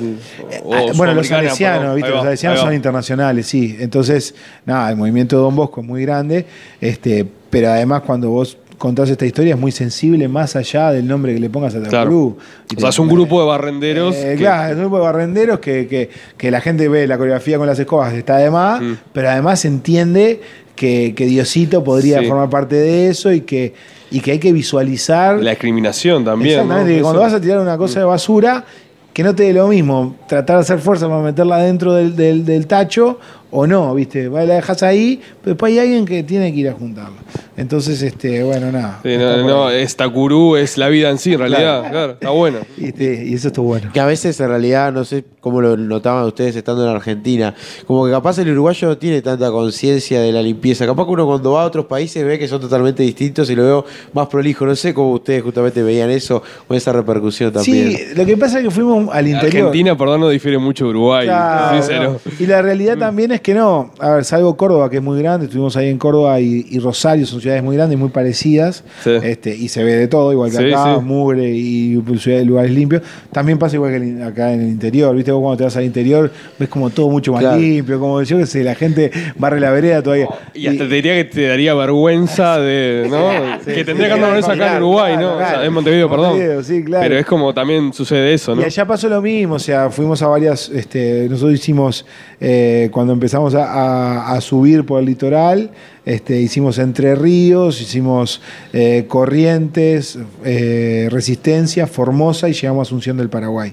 o 0.64 0.74
Ah, 0.74 0.82
bueno, 0.96 1.14
los 1.14 1.28
salesianos. 1.28 1.94
¿viste? 1.94 2.10
Los 2.10 2.22
salesianos 2.22 2.60
son 2.60 2.74
internacionales, 2.74 3.46
sí. 3.46 3.76
Entonces, 3.78 4.34
nada, 4.66 4.90
el 4.90 4.96
movimiento 4.96 5.36
de 5.36 5.42
Don 5.42 5.54
Bosco 5.54 5.80
es 5.80 5.86
muy 5.86 6.02
grande, 6.02 6.44
este, 6.80 7.26
pero 7.50 7.70
además 7.70 8.02
cuando 8.02 8.30
vos 8.30 8.56
contás 8.78 9.08
esta 9.10 9.24
historia 9.26 9.54
es 9.54 9.60
muy 9.60 9.72
sensible 9.72 10.28
más 10.28 10.56
allá 10.56 10.90
del 10.92 11.06
nombre 11.06 11.32
que 11.34 11.40
le 11.40 11.50
pongas 11.50 11.74
a 11.74 11.78
Itacurú. 11.78 12.36
O 12.76 12.80
sea, 12.80 12.88
es 12.90 12.98
un 12.98 13.08
grupo 13.08 13.40
de 13.40 13.46
barrenderos. 13.48 14.14
Eh, 14.16 14.32
que- 14.32 14.36
Claro, 14.42 14.68
es 14.70 14.74
un 14.76 14.80
grupo 14.82 14.96
de 14.98 15.02
barrenderos 15.04 15.58
que, 15.60 15.86
que- 15.86 16.10
que 16.36 16.50
la 16.50 16.60
gente 16.60 16.88
ve 16.88 17.06
la 17.06 17.16
coreografía 17.16 17.56
con 17.58 17.66
las 17.66 17.78
escobas, 17.78 18.12
está 18.14 18.36
de 18.38 18.50
más, 18.50 18.80
Mm. 18.80 18.92
pero 19.12 19.30
además 19.30 19.64
entiende 19.64 20.40
que, 20.76 21.14
que 21.16 21.26
Diosito 21.26 21.84
podría 21.84 22.20
Sí. 22.20 22.26
formar 22.26 22.50
parte 22.50 22.74
de 22.76 23.08
eso 23.08 23.32
y 23.32 23.42
que, 23.42 23.74
y 24.10 24.20
que 24.20 24.32
hay 24.32 24.38
que 24.38 24.52
visualizar. 24.52 25.40
La 25.42 25.50
discriminación 25.50 26.24
también. 26.24 26.54
Exactamente, 26.60 26.90
¿no? 26.92 26.96
que 26.96 27.02
cuando 27.02 27.20
vas 27.20 27.32
a 27.32 27.40
tirar 27.40 27.60
una 27.60 27.78
cosa 27.78 28.00
de 28.00 28.06
basura, 28.06 28.64
que 29.12 29.22
no 29.22 29.32
te 29.34 29.44
dé 29.44 29.52
lo 29.52 29.68
mismo, 29.68 30.16
tratar 30.28 30.56
de 30.56 30.62
hacer 30.62 30.80
fuerza 30.80 31.08
para 31.08 31.22
meterla 31.22 31.58
dentro 31.58 31.94
del, 31.94 32.16
del- 32.16 32.44
del 32.44 32.66
tacho 32.66 33.20
o 33.56 33.68
no, 33.68 33.94
¿viste? 33.94 34.28
Va, 34.28 34.44
La 34.44 34.56
dejas 34.56 34.82
ahí, 34.82 35.20
pero 35.40 35.54
después 35.54 35.72
hay 35.72 35.78
alguien 35.78 36.04
que 36.04 36.24
tiene 36.24 36.52
que 36.52 36.58
ir 36.58 36.68
a 36.68 36.72
juntarla. 36.72 37.18
Entonces, 37.56 38.02
este, 38.02 38.42
bueno, 38.42 38.72
nada. 38.72 38.98
Sí, 39.04 39.16
no, 39.16 39.46
no, 39.46 39.66
ahí. 39.68 39.82
es 39.82 39.94
Takuru, 39.94 40.56
es 40.56 40.76
la 40.76 40.88
vida 40.88 41.08
en 41.08 41.18
sí, 41.18 41.34
en 41.34 41.38
realidad. 41.38 41.88
Claro, 41.88 42.12
está 42.14 42.30
bueno. 42.30 42.58
Y, 42.76 42.86
este, 42.86 43.24
y 43.24 43.34
eso 43.34 43.48
está 43.48 43.60
bueno. 43.60 43.90
Que 43.92 44.00
a 44.00 44.06
veces 44.06 44.40
en 44.40 44.48
realidad, 44.48 44.92
no 44.92 45.04
sé 45.04 45.24
cómo 45.38 45.60
lo 45.60 45.76
notaban 45.76 46.24
ustedes 46.24 46.56
estando 46.56 46.82
en 46.82 46.96
Argentina, 46.96 47.54
como 47.86 48.06
que 48.06 48.10
capaz 48.10 48.38
el 48.38 48.50
uruguayo 48.50 48.88
no 48.88 48.98
tiene 48.98 49.22
tanta 49.22 49.52
conciencia 49.52 50.20
de 50.20 50.32
la 50.32 50.42
limpieza. 50.42 50.84
Capaz 50.84 51.04
que 51.04 51.12
uno 51.12 51.26
cuando 51.26 51.52
va 51.52 51.62
a 51.62 51.66
otros 51.66 51.86
países 51.86 52.24
ve 52.24 52.40
que 52.40 52.48
son 52.48 52.60
totalmente 52.60 53.04
distintos 53.04 53.48
y 53.50 53.54
lo 53.54 53.62
veo 53.62 53.84
más 54.14 54.26
prolijo. 54.26 54.66
No 54.66 54.74
sé 54.74 54.92
cómo 54.92 55.12
ustedes 55.12 55.44
justamente 55.44 55.80
veían 55.80 56.10
eso 56.10 56.42
o 56.66 56.74
esa 56.74 56.92
repercusión 56.92 57.52
también. 57.52 57.96
Sí, 57.96 58.04
lo 58.16 58.26
que 58.26 58.36
pasa 58.36 58.58
es 58.58 58.64
que 58.64 58.70
fuimos 58.72 59.14
al 59.14 59.28
interior. 59.28 59.66
Argentina, 59.66 59.96
perdón, 59.96 60.22
no 60.22 60.28
difiere 60.28 60.58
mucho 60.58 60.86
de 60.86 60.90
Uruguay. 60.90 61.26
Claro, 61.26 61.76
sincero. 61.76 62.20
no. 62.24 62.32
Y 62.40 62.46
la 62.46 62.62
realidad 62.62 62.98
también 62.98 63.30
es 63.30 63.43
que 63.44 63.54
no. 63.54 63.92
A 64.00 64.10
ver, 64.16 64.24
salvo 64.24 64.56
Córdoba, 64.56 64.90
que 64.90 64.96
es 64.96 65.02
muy 65.02 65.20
grande, 65.22 65.46
estuvimos 65.46 65.76
ahí 65.76 65.88
en 65.88 65.98
Córdoba 65.98 66.40
y, 66.40 66.66
y 66.70 66.80
Rosario, 66.80 67.24
son 67.26 67.40
ciudades 67.40 67.62
muy 67.62 67.76
grandes, 67.76 67.96
muy 67.96 68.08
parecidas. 68.08 68.82
Este, 69.04 69.54
y 69.54 69.68
se 69.68 69.84
ve 69.84 69.94
de 69.94 70.08
todo, 70.08 70.32
igual 70.32 70.50
que 70.50 70.56
Sí, 70.56 70.72
acá, 70.72 70.96
sí. 70.96 71.04
mugre 71.04 71.48
y 71.50 72.02
ciudades, 72.18 72.46
lugares 72.46 72.72
limpios. 72.72 73.02
También 73.32 73.58
pasa 73.58 73.76
igual 73.76 73.92
que 73.92 74.22
acá 74.24 74.52
en 74.52 74.62
el 74.62 74.68
interior. 74.68 75.14
¿Viste? 75.14 75.30
Vos 75.30 75.40
cuando 75.42 75.58
te 75.58 75.64
vas 75.64 75.76
al 75.76 75.84
interior, 75.84 76.32
ves 76.58 76.68
como 76.68 76.90
todo 76.90 77.08
mucho 77.10 77.32
más 77.32 77.42
Claro. 77.42 77.60
limpio, 77.60 78.00
como 78.00 78.22
yo 78.22 78.38
que 78.38 78.46
sé, 78.46 78.64
la 78.64 78.74
gente 78.74 79.10
barre 79.36 79.60
la 79.60 79.70
vereda 79.70 80.02
todavía. 80.02 80.26
Y 80.54 80.66
hasta 80.66 80.88
te 80.88 80.94
diría 80.94 81.14
que 81.14 81.24
te 81.24 81.46
daría 81.46 81.74
vergüenza 81.74 82.58
de. 82.58 83.06
¿no? 83.10 83.28
que 83.64 83.84
tendría 83.84 84.08
que 84.08 84.14
andar 84.14 84.30
con 84.30 84.38
eso 84.38 84.46
acá 84.46 84.54
en 84.54 84.58
Claro, 84.70 84.86
Uruguay, 84.88 85.12
¿no? 85.16 85.36
claro, 85.36 85.36
O 85.36 85.50
sea, 85.60 85.64
en 85.66 85.72
Montevideo, 85.72 86.08
perdón. 86.08 86.64
Sí, 86.64 86.82
claro. 86.82 87.02
Pero 87.02 87.18
es 87.20 87.26
como 87.26 87.52
también 87.52 87.92
sucede 87.92 88.32
eso, 88.32 88.54
¿no? 88.54 88.62
Y 88.62 88.64
allá 88.64 88.86
pasó 88.86 89.08
lo 89.08 89.20
mismo, 89.20 89.56
o 89.56 89.58
sea, 89.58 89.90
fuimos 89.90 90.22
a 90.22 90.28
varias, 90.28 90.70
este, 90.70 91.26
nosotros 91.28 91.54
hicimos, 91.54 92.06
eh, 92.40 92.88
cuando 92.90 93.12
empezamos 93.12 93.33
a, 93.34 94.32
a- 94.32 94.40
subir 94.40 94.86
por 94.86 95.00
el 95.00 95.06
litoral, 95.06 95.70
este, 96.06 96.40
hicimos 96.40 96.78
Entre 96.78 97.14
Ríos, 97.14 97.80
hicimos 97.80 98.40
eh, 98.72 99.06
Corrientes, 99.08 100.18
eh, 100.44 101.08
Resistencia, 101.10 101.86
Formosa 101.86 102.48
y 102.48 102.52
llegamos 102.52 102.86
a 102.86 102.88
Asunción 102.88 103.16
del 103.16 103.30
Paraguay. 103.30 103.72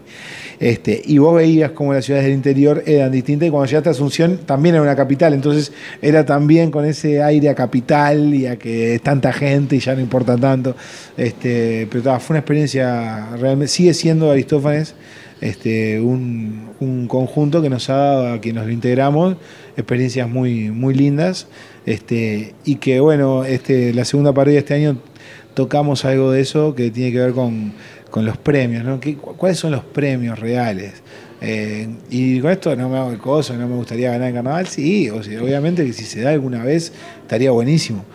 Este, 0.60 1.02
y 1.06 1.18
vos 1.18 1.36
veías 1.36 1.72
como 1.72 1.94
las 1.94 2.06
ciudades 2.06 2.26
del 2.28 2.36
interior 2.36 2.84
eran 2.86 3.12
distintas 3.12 3.48
y 3.48 3.52
cuando 3.52 3.68
llegaste 3.68 3.90
a 3.90 3.92
Asunción 3.92 4.40
también 4.46 4.76
era 4.76 4.82
una 4.84 4.96
capital, 4.96 5.34
entonces 5.34 5.72
era 6.02 6.26
también 6.26 6.72
con 6.72 6.86
ese 6.86 7.22
aire 7.22 7.50
a 7.50 7.56
capital 7.56 8.34
y 8.34 8.46
a 8.48 8.58
que 8.58 8.96
es 8.96 9.02
tanta 9.02 9.32
gente 9.34 9.76
y 9.76 9.80
ya 9.80 9.94
no 9.96 10.02
importa 10.02 10.38
tanto. 10.38 10.76
Este, 11.18 11.88
pero 11.92 12.20
fue 12.20 12.34
una 12.36 12.40
experiencia 12.40 13.28
realmente, 13.40 13.68
sigue 13.68 13.94
siendo 13.94 14.32
Aristófanes 14.32 14.96
este, 15.42 16.00
un, 16.00 16.70
un 16.80 17.08
conjunto 17.08 17.62
que 17.62 17.70
nos 17.70 17.90
ha 17.90 17.96
dado 17.96 18.34
a 18.34 18.40
quienes 18.42 18.66
lo 18.66 18.72
integramos 18.72 19.36
experiencias 19.76 20.30
muy, 20.30 20.70
muy 20.72 20.94
lindas 20.94 21.48
este, 21.86 22.54
y 22.64 22.76
que 22.76 23.00
bueno, 23.00 23.44
este, 23.44 23.94
la 23.94 24.06
segunda 24.06 24.34
parodia 24.34 24.56
de 24.56 24.60
este 24.60 24.74
año 24.76 24.98
tocamos 25.54 26.06
algo 26.06 26.32
de 26.32 26.42
eso 26.42 26.76
que 26.76 26.92
tiene 26.92 27.12
que 27.12 27.20
ver 27.20 27.32
con, 27.34 27.74
con 28.10 28.26
los 28.26 28.38
premios, 28.38 28.84
¿no? 28.84 29.00
¿Qué- 29.00 29.16
cu- 29.18 29.36
¿Cuáles 29.36 29.58
son 29.58 29.72
los 29.72 29.84
premios 29.84 30.40
reales? 30.40 31.02
Eh, 31.42 31.88
y 32.12 32.40
con 32.40 32.52
esto 32.52 32.76
no 32.76 32.88
me 32.88 32.98
hago 32.98 33.12
el 33.12 33.18
coso, 33.18 33.56
no 33.58 33.68
me 33.68 33.76
gustaría 33.76 34.12
ganar 34.12 34.28
el 34.30 34.34
carnaval, 34.36 34.68
sí, 34.68 35.10
o 35.10 35.24
sea, 35.24 35.42
obviamente 35.42 35.84
que 35.86 35.92
si 35.94 36.04
se 36.06 36.22
da 36.22 36.30
alguna 36.30 36.64
vez 36.64 36.94
estaría 37.24 37.50
buenísimo. 37.52 38.06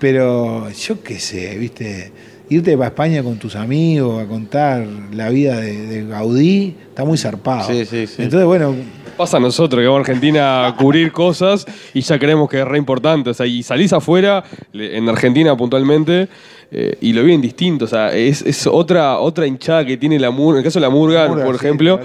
Pero 0.00 0.68
yo 0.70 1.00
qué 1.02 1.20
sé, 1.20 1.56
viste, 1.58 2.10
irte 2.54 2.76
para 2.76 2.88
España 2.88 3.22
con 3.22 3.38
tus 3.38 3.56
amigos 3.56 4.22
a 4.22 4.26
contar 4.26 4.86
la 5.12 5.28
vida 5.30 5.60
de, 5.60 5.86
de 5.86 6.06
Gaudí 6.06 6.76
está 6.88 7.04
muy 7.04 7.18
zarpado. 7.18 7.66
Sí, 7.68 7.84
sí, 7.84 8.06
sí. 8.06 8.22
Entonces, 8.22 8.46
bueno, 8.46 8.74
Pasa 9.16 9.36
a 9.36 9.40
nosotros 9.40 9.80
que 9.80 9.86
vamos 9.86 9.98
a 9.98 10.10
Argentina 10.10 10.66
a 10.66 10.76
cubrir 10.76 11.12
cosas 11.12 11.66
y 11.92 12.00
ya 12.00 12.18
creemos 12.18 12.48
que 12.48 12.60
es 12.60 12.64
re 12.66 12.78
importante. 12.78 13.30
O 13.30 13.34
sea, 13.34 13.46
y 13.46 13.62
salís 13.62 13.92
afuera, 13.92 14.42
en 14.72 15.08
Argentina 15.08 15.54
puntualmente, 15.56 16.28
eh, 16.70 16.96
y 17.00 17.12
lo 17.12 17.22
viven 17.22 17.40
distinto. 17.40 17.84
O 17.84 17.88
sea, 17.88 18.14
es, 18.14 18.40
es 18.42 18.66
otra, 18.66 19.18
otra 19.18 19.46
hinchada 19.46 19.84
que 19.84 19.98
tiene 19.98 20.18
la 20.18 20.30
murga. 20.30 20.58
En 20.58 20.58
el 20.58 20.64
caso 20.64 20.78
de 20.78 20.86
la 20.86 20.90
murga, 20.90 21.28
Murga, 21.28 21.44
por 21.44 21.58
sí, 21.58 21.66
ejemplo. 21.66 22.00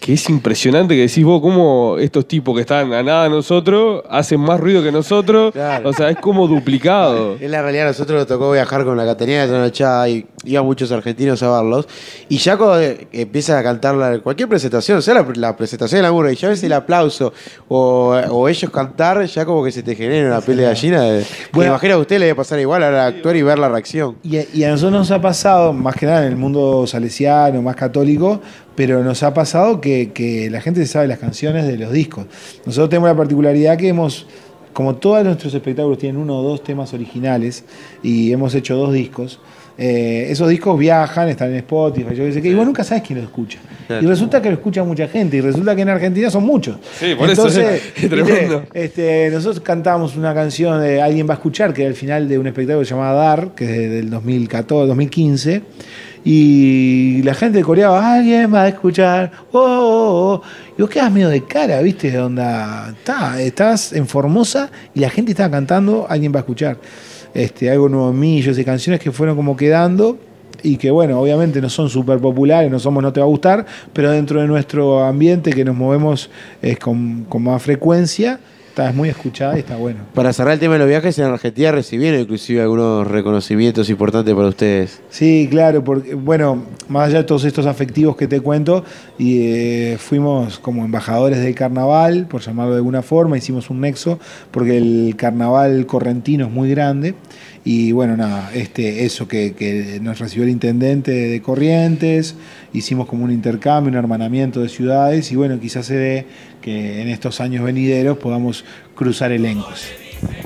Que 0.00 0.12
es 0.12 0.28
impresionante 0.30 0.94
que 0.94 1.00
decís 1.02 1.24
vos 1.24 1.40
cómo 1.40 1.96
estos 1.98 2.28
tipos 2.28 2.54
que 2.54 2.60
están 2.60 2.92
a 2.92 3.02
nada 3.02 3.24
de 3.24 3.30
nosotros 3.30 4.04
hacen 4.08 4.38
más 4.40 4.60
ruido 4.60 4.82
que 4.82 4.92
nosotros. 4.92 5.52
O 5.84 5.92
sea, 5.92 6.10
es 6.10 6.18
como 6.18 6.46
duplicado. 6.46 7.36
En 7.40 7.50
la 7.50 7.62
realidad 7.62 7.86
a 7.86 7.88
nosotros 7.88 8.18
nos 8.18 8.26
tocó 8.28 8.52
viajar 8.52 8.84
con 8.84 8.96
la 8.96 9.04
Caterina 9.04 9.42
de 9.42 9.48
Tranochada 9.48 10.08
y 10.08 10.26
iban 10.44 10.64
muchos 10.64 10.92
argentinos 10.92 11.42
a 11.42 11.50
verlos. 11.50 11.88
Y 12.28 12.38
ya 12.38 12.56
cuando 12.56 12.80
eh, 12.82 13.08
empiezan 13.12 13.58
a 13.58 13.62
cantar 13.62 13.94
la- 13.96 14.18
cualquier 14.20 14.48
presentación, 14.48 15.02
sea 15.02 15.14
la, 15.14 15.26
la 15.34 15.56
presentación 15.56 16.02
de 16.02 16.08
la 16.08 16.32
y 16.32 16.36
ya 16.36 16.48
ves 16.50 16.62
el 16.62 16.72
aplauso 16.72 17.32
o, 17.68 18.14
o 18.30 18.48
ellos 18.48 18.70
cantar, 18.70 19.24
ya 19.26 19.44
como 19.44 19.64
que 19.64 19.72
se 19.72 19.82
te 19.82 19.94
genera 19.96 20.28
una 20.28 20.40
piel 20.40 20.58
de 20.58 20.62
gallina. 20.64 21.02
De, 21.02 21.24
Bueno. 21.52 21.70
imagino 21.72 21.94
a 21.94 21.98
usted 21.98 22.18
le 22.20 22.26
debe 22.26 22.36
pasar 22.36 22.60
igual 22.60 22.82
ahora 22.84 23.06
actuar 23.06 23.34
y 23.34 23.42
ver 23.42 23.58
la 23.58 23.68
reacción. 23.68 24.16
Y 24.22 24.36
a, 24.38 24.44
y 24.52 24.62
a 24.64 24.68
nosotros 24.70 24.92
nos 25.00 25.10
ha 25.10 25.20
pasado, 25.20 25.72
más 25.72 25.94
que 25.96 26.06
nada 26.06 26.22
en 26.26 26.28
el 26.32 26.36
mundo 26.36 26.86
salesiano, 26.86 27.60
más 27.62 27.74
católico, 27.76 28.40
pero 28.76 29.02
nos 29.02 29.22
ha 29.22 29.34
pasado 29.34 29.80
que, 29.80 30.12
que 30.12 30.48
la 30.50 30.60
gente 30.60 30.80
se 30.86 30.92
sabe 30.92 31.08
las 31.08 31.18
canciones 31.18 31.66
de 31.66 31.76
los 31.78 31.90
discos. 31.92 32.26
Nosotros 32.64 32.88
tenemos 32.90 33.08
la 33.08 33.16
particularidad 33.16 33.76
que 33.76 33.88
hemos, 33.88 34.26
como 34.72 34.96
todos 34.96 35.24
nuestros 35.24 35.54
espectáculos 35.54 35.98
tienen 35.98 36.20
uno 36.20 36.38
o 36.38 36.42
dos 36.42 36.62
temas 36.62 36.92
originales, 36.94 37.64
y 38.02 38.30
hemos 38.32 38.54
hecho 38.54 38.76
dos 38.76 38.92
discos, 38.92 39.40
eh, 39.78 40.28
esos 40.30 40.48
discos 40.48 40.78
viajan, 40.78 41.28
están 41.28 41.50
en 41.50 41.56
Spotify, 41.56 42.14
yo 42.14 42.24
qué 42.24 42.32
sé 42.32 42.40
qué, 42.40 42.48
y 42.48 42.54
vos 42.54 42.64
nunca 42.64 42.82
sabes 42.82 43.02
quién 43.02 43.18
lo 43.18 43.24
escucha. 43.26 43.58
Claro. 43.86 44.02
Y 44.02 44.06
resulta 44.06 44.40
que 44.40 44.48
lo 44.48 44.54
escucha 44.54 44.82
mucha 44.84 45.06
gente, 45.06 45.36
y 45.36 45.40
resulta 45.42 45.76
que 45.76 45.82
en 45.82 45.90
Argentina 45.90 46.30
son 46.30 46.44
muchos. 46.44 46.76
Sí, 46.98 47.14
por 47.14 47.28
eso 47.28 47.46
es- 47.48 47.56
es 48.02 48.08
tremendo. 48.08 48.64
este, 48.72 49.28
nosotros 49.30 49.60
cantábamos 49.60 50.16
una 50.16 50.32
canción 50.34 50.80
de 50.80 51.02
Alguien 51.02 51.28
va 51.28 51.32
a 51.32 51.36
escuchar, 51.36 51.74
que 51.74 51.82
era 51.82 51.90
el 51.90 51.94
final 51.96 52.26
de 52.26 52.38
un 52.38 52.46
espectáculo 52.46 52.84
llamado 52.84 53.18
Dar, 53.18 53.54
que 53.54 53.64
es 53.64 53.90
del 53.90 54.08
2014, 54.10 54.86
2015. 54.88 55.62
Y 56.28 57.22
la 57.22 57.34
gente 57.34 57.62
coreaba, 57.62 58.14
alguien 58.16 58.52
va 58.52 58.62
a 58.62 58.68
escuchar, 58.68 59.30
oh, 59.52 59.60
oh, 59.60 60.32
oh". 60.32 60.42
Y 60.76 60.82
vos 60.82 60.90
quedas 60.90 61.12
medio 61.12 61.28
de 61.28 61.44
cara, 61.44 61.80
¿viste? 61.82 62.10
De 62.10 62.18
onda, 62.18 62.92
está, 62.98 63.40
estás 63.40 63.92
en 63.92 64.08
Formosa 64.08 64.68
y 64.92 64.98
la 64.98 65.08
gente 65.08 65.30
estaba 65.30 65.52
cantando, 65.52 66.04
alguien 66.08 66.32
va 66.32 66.38
a 66.38 66.40
escuchar. 66.40 66.78
Este, 67.32 67.70
algo 67.70 67.88
nuevo 67.88 68.10
en 68.10 68.18
mí, 68.18 68.42
canciones 68.64 68.98
que 68.98 69.12
fueron 69.12 69.36
como 69.36 69.56
quedando 69.56 70.18
y 70.64 70.78
que, 70.78 70.90
bueno, 70.90 71.20
obviamente 71.20 71.60
no 71.60 71.70
son 71.70 71.88
súper 71.88 72.18
populares, 72.18 72.72
no 72.72 72.80
somos 72.80 73.04
No 73.04 73.12
Te 73.12 73.20
Va 73.20 73.26
a 73.26 73.28
Gustar, 73.28 73.64
pero 73.92 74.10
dentro 74.10 74.40
de 74.40 74.48
nuestro 74.48 75.04
ambiente 75.04 75.52
que 75.52 75.64
nos 75.64 75.76
movemos 75.76 76.28
es 76.60 76.76
con, 76.80 77.24
con 77.28 77.44
más 77.44 77.62
frecuencia, 77.62 78.40
está, 78.76 78.90
es 78.90 78.94
muy 78.94 79.08
escuchada 79.08 79.56
y 79.56 79.60
está 79.60 79.76
bueno. 79.76 80.00
Para 80.12 80.34
cerrar 80.34 80.52
el 80.52 80.60
tema 80.60 80.74
de 80.74 80.80
los 80.80 80.88
viajes, 80.88 81.18
en 81.18 81.24
Argentina 81.24 81.72
recibieron 81.72 82.20
inclusive 82.20 82.60
algunos 82.60 83.06
reconocimientos 83.06 83.88
importantes 83.88 84.34
para 84.34 84.48
ustedes. 84.48 85.00
Sí, 85.08 85.48
claro, 85.50 85.82
porque, 85.82 86.14
bueno, 86.14 86.62
más 86.90 87.08
allá 87.08 87.18
de 87.18 87.24
todos 87.24 87.44
estos 87.44 87.64
afectivos 87.64 88.16
que 88.16 88.28
te 88.28 88.40
cuento, 88.40 88.84
y, 89.16 89.38
eh, 89.46 89.96
fuimos 89.98 90.58
como 90.58 90.84
embajadores 90.84 91.38
del 91.38 91.54
carnaval, 91.54 92.26
por 92.26 92.42
llamarlo 92.42 92.72
de 92.72 92.78
alguna 92.78 93.00
forma, 93.00 93.38
hicimos 93.38 93.70
un 93.70 93.80
nexo, 93.80 94.18
porque 94.50 94.76
el 94.76 95.14
carnaval 95.16 95.86
correntino 95.86 96.44
es 96.44 96.52
muy 96.52 96.68
grande, 96.68 97.14
y 97.66 97.90
bueno, 97.90 98.16
nada, 98.16 98.52
este, 98.54 99.04
eso 99.04 99.26
que, 99.26 99.54
que 99.54 99.98
nos 100.00 100.20
recibió 100.20 100.44
el 100.44 100.50
intendente 100.50 101.10
de 101.10 101.42
Corrientes, 101.42 102.36
hicimos 102.72 103.08
como 103.08 103.24
un 103.24 103.32
intercambio, 103.32 103.90
un 103.90 103.96
hermanamiento 103.96 104.60
de 104.60 104.68
ciudades, 104.68 105.32
y 105.32 105.34
bueno, 105.34 105.58
quizás 105.58 105.86
se 105.86 105.96
dé 105.96 106.26
que 106.62 107.02
en 107.02 107.08
estos 107.08 107.40
años 107.40 107.64
venideros 107.64 108.18
podamos 108.18 108.64
cruzar 108.94 109.32
elencos. 109.32 109.88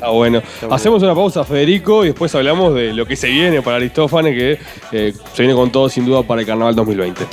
Ah, 0.00 0.08
bueno. 0.08 0.42
Hacemos 0.70 1.02
una 1.02 1.14
pausa, 1.14 1.44
Federico, 1.44 2.04
y 2.04 2.08
después 2.08 2.34
hablamos 2.34 2.74
de 2.74 2.94
lo 2.94 3.04
que 3.04 3.16
se 3.16 3.28
viene 3.28 3.60
para 3.60 3.76
Aristófanes, 3.76 4.34
que 4.34 4.58
eh, 4.92 5.12
se 5.34 5.42
viene 5.42 5.54
con 5.54 5.70
todo 5.70 5.90
sin 5.90 6.06
duda 6.06 6.22
para 6.22 6.40
el 6.40 6.46
Carnaval 6.46 6.74
2020. 6.74 7.26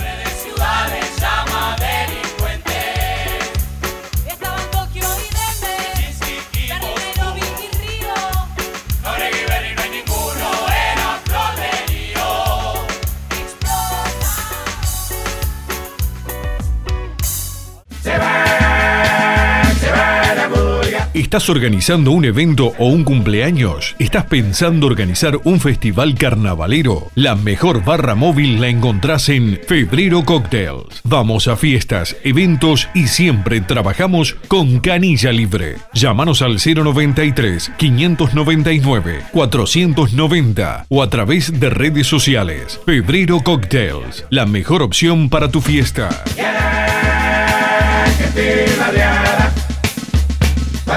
¿Estás 21.27 21.49
organizando 21.49 22.11
un 22.11 22.23
evento 22.23 22.71
o 22.77 22.87
un 22.87 23.03
cumpleaños? 23.03 23.97
¿Estás 23.99 24.23
pensando 24.27 24.87
organizar 24.87 25.37
un 25.43 25.59
festival 25.59 26.15
carnavalero? 26.15 27.11
La 27.15 27.35
mejor 27.35 27.83
barra 27.83 28.15
móvil 28.15 28.61
la 28.61 28.69
encontrás 28.69 29.27
en 29.27 29.59
Febrero 29.67 30.23
Cocktails. 30.23 31.01
Vamos 31.03 31.49
a 31.49 31.57
fiestas, 31.57 32.15
eventos 32.23 32.87
y 32.93 33.07
siempre 33.07 33.59
trabajamos 33.59 34.37
con 34.47 34.79
canilla 34.79 35.33
libre. 35.33 35.75
Llámanos 35.91 36.41
al 36.41 36.59
093 36.63 37.73
599 37.75 39.23
490 39.33 40.85
o 40.87 41.03
a 41.03 41.09
través 41.09 41.59
de 41.59 41.69
redes 41.69 42.07
sociales. 42.07 42.79
Febrero 42.85 43.41
Cocktails, 43.41 44.23
la 44.29 44.45
mejor 44.45 44.81
opción 44.81 45.27
para 45.27 45.51
tu 45.51 45.59
fiesta. 45.59 46.23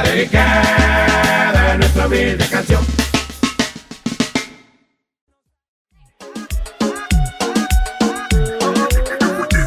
Va 0.00 0.06
dedicada 0.08 1.72
a 1.72 1.76
nuestra 1.76 2.06
humilde 2.06 2.44
canción. 2.50 2.82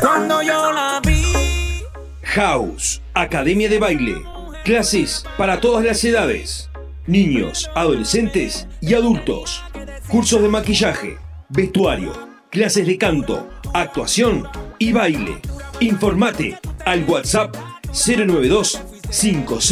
Cuando 0.01 0.41
yo 0.41 0.71
la 0.71 0.99
vi. 1.05 1.83
House, 2.23 3.01
Academia 3.13 3.69
de 3.69 3.77
Baile. 3.77 4.23
Clases 4.63 5.23
para 5.37 5.61
todas 5.61 5.85
las 5.85 6.03
edades. 6.03 6.71
Niños, 7.05 7.69
adolescentes 7.75 8.67
y 8.81 8.95
adultos. 8.95 9.63
Cursos 10.07 10.41
de 10.41 10.47
maquillaje, 10.47 11.17
vestuario, 11.49 12.11
clases 12.49 12.87
de 12.87 12.97
canto, 12.97 13.49
actuación 13.73 14.47
y 14.79 14.93
baile. 14.93 15.39
Informate 15.79 16.57
al 16.85 17.03
WhatsApp 17.03 17.55
092 17.93 18.92
500 19.13 19.63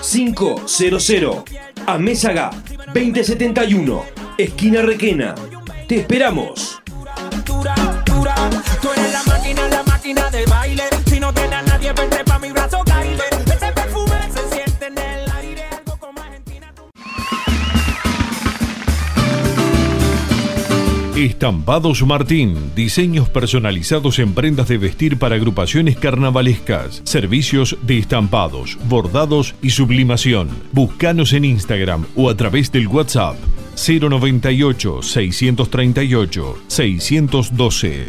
500 0.00 1.44
a 1.86 1.98
Mésaga 1.98 2.50
2071, 2.86 4.02
esquina 4.38 4.80
Requena. 4.80 5.34
Te 5.86 6.00
esperamos. 6.00 6.80
Tú 7.44 7.62
eres 8.92 9.12
la 9.12 9.22
máquina, 9.24 9.68
la 9.68 9.82
máquina 9.82 10.30
del 10.30 10.46
baile. 10.48 10.84
Si 11.06 11.20
no 11.20 11.32
nadie, 11.32 11.92
vente 11.92 12.24
pa' 12.24 12.38
mi 12.38 12.50
Estampados 21.16 22.02
Martín, 22.02 22.72
diseños 22.74 23.30
personalizados 23.30 24.18
en 24.18 24.34
prendas 24.34 24.68
de 24.68 24.76
vestir 24.76 25.18
para 25.18 25.36
agrupaciones 25.36 25.96
carnavalescas, 25.96 27.00
servicios 27.04 27.78
de 27.80 27.96
estampados, 27.96 28.76
bordados 28.86 29.54
y 29.62 29.70
sublimación. 29.70 30.50
Búscanos 30.72 31.32
en 31.32 31.46
Instagram 31.46 32.04
o 32.16 32.28
a 32.28 32.36
través 32.36 32.70
del 32.70 32.86
WhatsApp 32.86 33.36
098 33.76 35.02
638 35.02 36.58
612. 36.66 38.06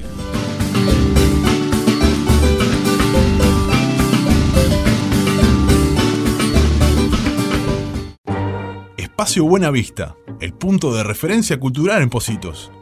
Espacio 8.98 9.46
Buena 9.46 9.72
Vista, 9.72 10.18
el 10.42 10.52
punto 10.52 10.94
de 10.94 11.04
referencia 11.04 11.58
cultural 11.58 12.02
en 12.02 12.10
Positos. 12.10 12.70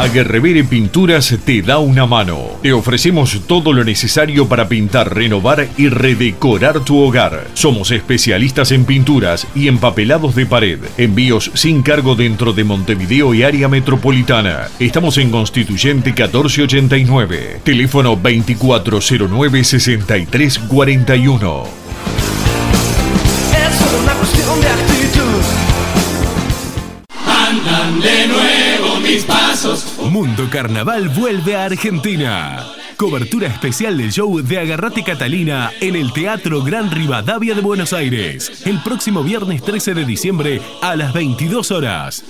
Aguerrevere 0.00 0.64
Pinturas 0.64 1.36
te 1.44 1.60
da 1.60 1.78
una 1.78 2.06
mano. 2.06 2.38
Te 2.62 2.72
ofrecemos 2.72 3.42
todo 3.46 3.74
lo 3.74 3.84
necesario 3.84 4.48
para 4.48 4.66
pintar, 4.66 5.14
renovar 5.14 5.68
y 5.76 5.90
redecorar 5.90 6.80
tu 6.80 7.00
hogar. 7.00 7.48
Somos 7.52 7.90
especialistas 7.90 8.72
en 8.72 8.86
pinturas 8.86 9.46
y 9.54 9.68
empapelados 9.68 10.34
de 10.34 10.46
pared. 10.46 10.78
Envíos 10.96 11.50
sin 11.52 11.82
cargo 11.82 12.14
dentro 12.14 12.54
de 12.54 12.64
Montevideo 12.64 13.34
y 13.34 13.42
área 13.42 13.68
metropolitana. 13.68 14.68
Estamos 14.78 15.18
en 15.18 15.30
Constituyente 15.30 16.12
1489. 16.12 17.60
Teléfono 17.62 18.16
2409 18.16 19.64
6341. 19.64 21.89
Mundo 30.10 30.48
Carnaval 30.50 31.10
vuelve 31.10 31.54
a 31.54 31.64
Argentina. 31.64 32.66
Cobertura 32.96 33.46
especial 33.46 33.98
del 33.98 34.10
show 34.10 34.40
de 34.40 34.58
Agarrate 34.58 35.04
Catalina 35.04 35.70
en 35.80 35.96
el 35.96 36.14
Teatro 36.14 36.62
Gran 36.62 36.90
Rivadavia 36.90 37.54
de 37.54 37.60
Buenos 37.60 37.92
Aires. 37.92 38.62
El 38.64 38.82
próximo 38.82 39.22
viernes 39.22 39.62
13 39.62 39.92
de 39.92 40.04
diciembre 40.06 40.62
a 40.80 40.96
las 40.96 41.12
22 41.12 41.70
horas. 41.72 42.24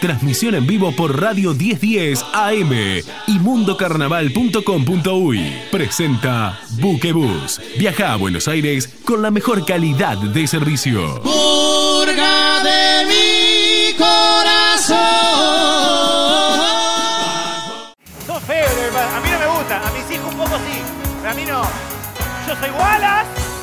Transmisión 0.00 0.54
en 0.54 0.66
vivo 0.66 0.92
por 0.92 1.20
Radio 1.20 1.52
1010 1.54 2.24
AM 2.32 2.70
mundocarnaval.com.uy. 3.44 5.52
Presenta 5.70 6.58
Buquebus. 6.80 7.60
Viaja 7.78 8.14
a 8.14 8.16
Buenos 8.16 8.48
Aires 8.48 8.88
con 9.04 9.20
la 9.20 9.30
mejor 9.30 9.66
calidad 9.66 10.16
de 10.16 10.46
servicio. 10.46 11.20
purga 11.22 12.62
de 12.64 13.04
mi 13.06 13.92
corazón. 13.98 14.96
Son 18.26 18.40
feos, 18.42 18.70
a 18.96 19.20
mí 19.20 19.28
no 19.30 19.38
me 19.38 19.46
gusta, 19.46 19.86
a 19.86 19.90
mis 19.92 20.10
hijos 20.10 20.32
un 20.32 20.38
poco 20.38 20.56
sí, 20.56 20.80
pero 21.20 21.30
a 21.30 21.34
mí 21.34 21.44
no. 21.44 21.62
Yo 22.48 22.56
soy 22.58 22.70
Wallace. 22.70 23.53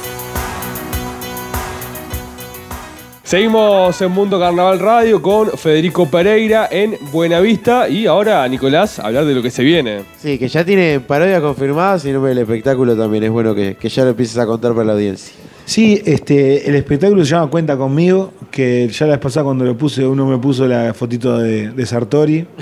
Seguimos 3.32 4.02
en 4.02 4.12
Mundo 4.12 4.38
Carnaval 4.38 4.78
Radio 4.78 5.22
con 5.22 5.52
Federico 5.52 6.06
Pereira 6.06 6.68
en 6.70 6.98
Buenavista 7.14 7.88
y 7.88 8.06
ahora, 8.06 8.46
Nicolás, 8.50 9.00
hablar 9.00 9.24
de 9.24 9.34
lo 9.34 9.42
que 9.42 9.50
se 9.50 9.64
viene. 9.64 10.02
Sí, 10.18 10.38
que 10.38 10.50
ya 10.50 10.66
tiene 10.66 11.00
parodia 11.00 11.40
confirmada, 11.40 11.98
sino 11.98 12.28
el 12.28 12.40
espectáculo 12.40 12.94
también 12.94 13.24
es 13.24 13.30
bueno 13.30 13.56
que, 13.56 13.78
que 13.80 13.88
ya 13.88 14.04
lo 14.04 14.10
empieces 14.10 14.38
a 14.38 14.46
contar 14.46 14.74
para 14.74 14.88
la 14.88 14.94
audiencia. 14.96 15.34
Sí, 15.66 16.02
este, 16.06 16.68
el 16.68 16.76
espectáculo 16.76 17.24
se 17.24 17.32
llama 17.32 17.50
Cuenta 17.50 17.78
conmigo, 17.78 18.34
que 18.50 18.88
ya 18.90 19.06
la 19.06 19.14
vez 19.14 19.22
pasada 19.22 19.46
cuando 19.46 19.64
lo 19.64 19.78
puse, 19.78 20.06
uno 20.06 20.26
me 20.26 20.38
puso 20.38 20.68
la 20.68 20.94
fotito 20.94 21.38
de, 21.38 21.72
de 21.72 21.86
Sartori. 21.86 22.46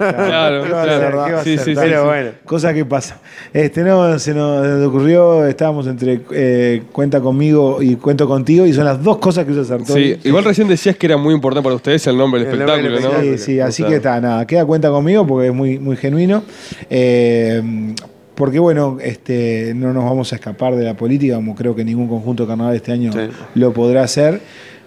Claro, 0.00 0.64
¿Qué 0.64 0.70
va 0.70 0.82
a 0.82 0.84
claro. 0.84 1.42
Pero 1.74 2.06
bueno, 2.06 2.30
cosa 2.44 2.72
que 2.72 2.84
pasa. 2.84 3.20
Este, 3.52 3.82
no, 3.82 4.18
se 4.18 4.34
nos 4.34 4.86
ocurrió, 4.86 5.46
estábamos 5.46 5.86
entre 5.86 6.20
eh, 6.32 6.82
Cuenta 6.92 7.20
conmigo 7.20 7.82
y 7.82 7.96
Cuento 7.96 8.26
contigo, 8.26 8.66
y 8.66 8.72
son 8.72 8.84
las 8.84 9.02
dos 9.02 9.18
cosas 9.18 9.44
que 9.44 9.52
usa 9.52 9.64
Sartori. 9.64 10.14
Sí, 10.14 10.28
igual 10.28 10.44
recién 10.44 10.68
decías 10.68 10.96
que 10.96 11.06
era 11.06 11.16
muy 11.16 11.34
importante 11.34 11.64
para 11.64 11.76
ustedes 11.76 12.06
el 12.06 12.16
nombre 12.16 12.44
del 12.44 12.52
El 12.52 12.58
nombre 12.58 12.76
espectáculo, 12.76 13.14
del 13.14 13.30
¿no? 13.30 13.36
Sí, 13.36 13.44
sí, 13.44 13.60
así 13.60 13.82
O 13.82 13.86
sea, 13.86 13.88
que 13.88 13.96
está, 13.96 14.20
nada, 14.20 14.46
queda 14.46 14.64
cuenta 14.64 14.90
conmigo 14.90 15.26
porque 15.26 15.48
es 15.48 15.54
muy, 15.54 15.78
muy 15.78 15.96
genuino. 15.96 16.42
Eh, 16.88 17.94
porque 18.40 18.58
bueno, 18.58 18.96
este, 19.02 19.74
no 19.76 19.92
nos 19.92 20.02
vamos 20.02 20.32
a 20.32 20.36
escapar 20.36 20.74
de 20.74 20.82
la 20.82 20.94
política, 20.94 21.34
como 21.34 21.54
creo 21.54 21.76
que 21.76 21.84
ningún 21.84 22.08
conjunto 22.08 22.44
de 22.44 22.48
carnaval 22.48 22.74
este 22.74 22.90
año 22.90 23.12
lo 23.54 23.74
podrá 23.74 24.02
hacer. 24.02 24.40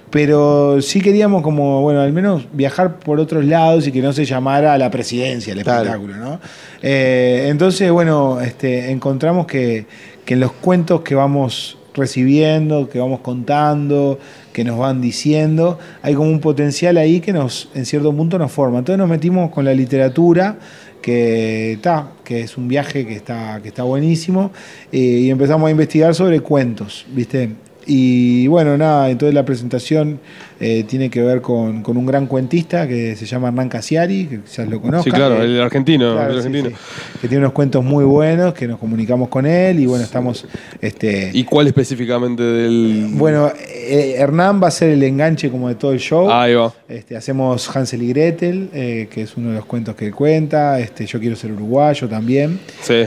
Pero 0.10 0.82
sí 0.82 1.01
queríamos 1.01 1.43
como, 1.43 1.84
bueno, 1.84 2.01
al 2.01 2.12
menos 2.14 2.47
viajar 2.51 2.97
por 2.97 3.20
otros 3.20 3.45
lados 3.45 3.86
y 3.86 3.91
que 3.91 4.01
no 4.01 4.12
se 4.12 4.26
llamara 4.26 4.74
a 4.74 4.80
la 4.80 4.89
presidencia 4.89 5.54
el 5.54 5.60
espectáculo, 5.60 6.18
¿no? 6.18 6.39
Eh, 6.82 7.45
entonces, 7.49 7.91
bueno, 7.91 8.41
este, 8.41 8.89
encontramos 8.89 9.45
que, 9.45 9.86
que 10.26 10.34
en 10.34 10.39
los 10.39 10.54
cuentos 10.54 11.01
que 11.01 11.14
vamos 11.14 11.78
recibiendo, 11.93 12.89
que 12.89 12.97
vamos 12.97 13.20
contando, 13.20 14.18
que 14.51 14.64
nos 14.64 14.80
van 14.80 14.99
diciendo, 14.99 15.78
hay 16.01 16.16
como 16.16 16.30
un 16.30 16.39
potencial 16.39 16.97
ahí 16.97 17.20
que 17.20 17.34
nos, 17.34 17.70
en 17.76 17.86
cierto 17.86 18.16
punto 18.16 18.39
nos 18.39 18.51
forma. 18.51 18.80
Entonces 18.80 18.97
nos 18.97 19.10
metimos 19.10 19.51
con 19.51 19.64
la 19.66 19.76
literatura, 19.76 20.58
que 21.04 21.74
está, 21.74 22.14
que 22.24 22.41
es 22.41 22.58
un 22.58 22.70
viaje 22.70 23.06
que 23.06 23.14
está, 23.14 23.60
que 23.62 23.68
está 23.68 23.84
buenísimo, 23.84 24.51
eh, 24.91 24.97
y 24.97 25.30
empezamos 25.30 25.68
a 25.68 25.72
investigar 25.72 26.16
sobre 26.16 26.39
cuentos, 26.39 27.06
¿viste? 27.10 27.49
Y 27.86 28.47
bueno, 28.47 28.78
nada, 28.78 29.10
entonces 29.10 29.36
la 29.36 29.43
presentación 29.43 30.22
eh, 30.60 30.84
tiene 30.88 31.10
que 31.10 31.22
ver 31.22 31.41
con, 31.41 31.82
con 31.84 31.97
un 31.97 32.06
gran 32.06 32.28
cuentista 32.28 32.88
que 32.88 33.16
se 33.16 33.26
llama 33.26 33.49
Hernán 33.49 33.70
Casiari, 33.70 34.26
que 34.26 34.39
quizás 34.41 34.68
lo 34.68 34.82
conozcan. 34.82 35.04
Sí, 35.04 35.12
claro, 35.12 35.41
el 35.41 35.60
argentino. 35.62 36.14
Claro, 36.14 36.32
el 36.32 36.38
argentino. 36.38 36.70
sí. 36.70 36.76
que 37.22 37.28
tiene 37.28 37.39
unos 37.43 37.54
cuentos 37.54 37.84
muy 37.84 38.04
buenos, 38.06 38.54
que 38.54 38.68
nos 38.68 38.80
comunicamos 38.80 39.30
con 39.30 39.45
él 39.45 39.80
y 39.80 39.86
bueno, 39.86 40.04
estamos... 40.04 40.45
Este, 40.82 41.32
¿Y 41.34 41.43
cuál 41.43 41.68
específicamente 41.68 42.43
del...? 42.43 43.08
bueno, 43.14 43.51
eh, 43.68 44.16
Hernán 44.18 44.62
va 44.62 44.68
a 44.68 44.72
ser 44.72 44.89
el 44.89 45.04
enganche 45.04 45.49
como 45.49 45.70
de 45.70 45.76
todo 45.76 45.91
el 45.93 45.99
show. 45.99 46.30
Ahí 46.30 46.54
va. 46.54 46.74
Este, 46.88 47.16
hacemos 47.16 47.74
Hansel 47.76 48.01
y 48.04 48.10
Gretel, 48.10 48.70
eh, 48.74 49.08
que 49.12 49.22
es 49.24 49.36
uno 49.38 49.49
de 49.49 49.56
los 49.56 49.66
cuentos 49.66 49.95
que 49.95 50.08
él 50.08 50.16
cuenta. 50.16 50.80
Este, 50.80 51.06
Yo 51.06 51.20
quiero 51.20 51.36
ser 51.36 51.51
uruguayo 51.51 52.08
también. 52.08 52.60
Sí. 52.82 53.04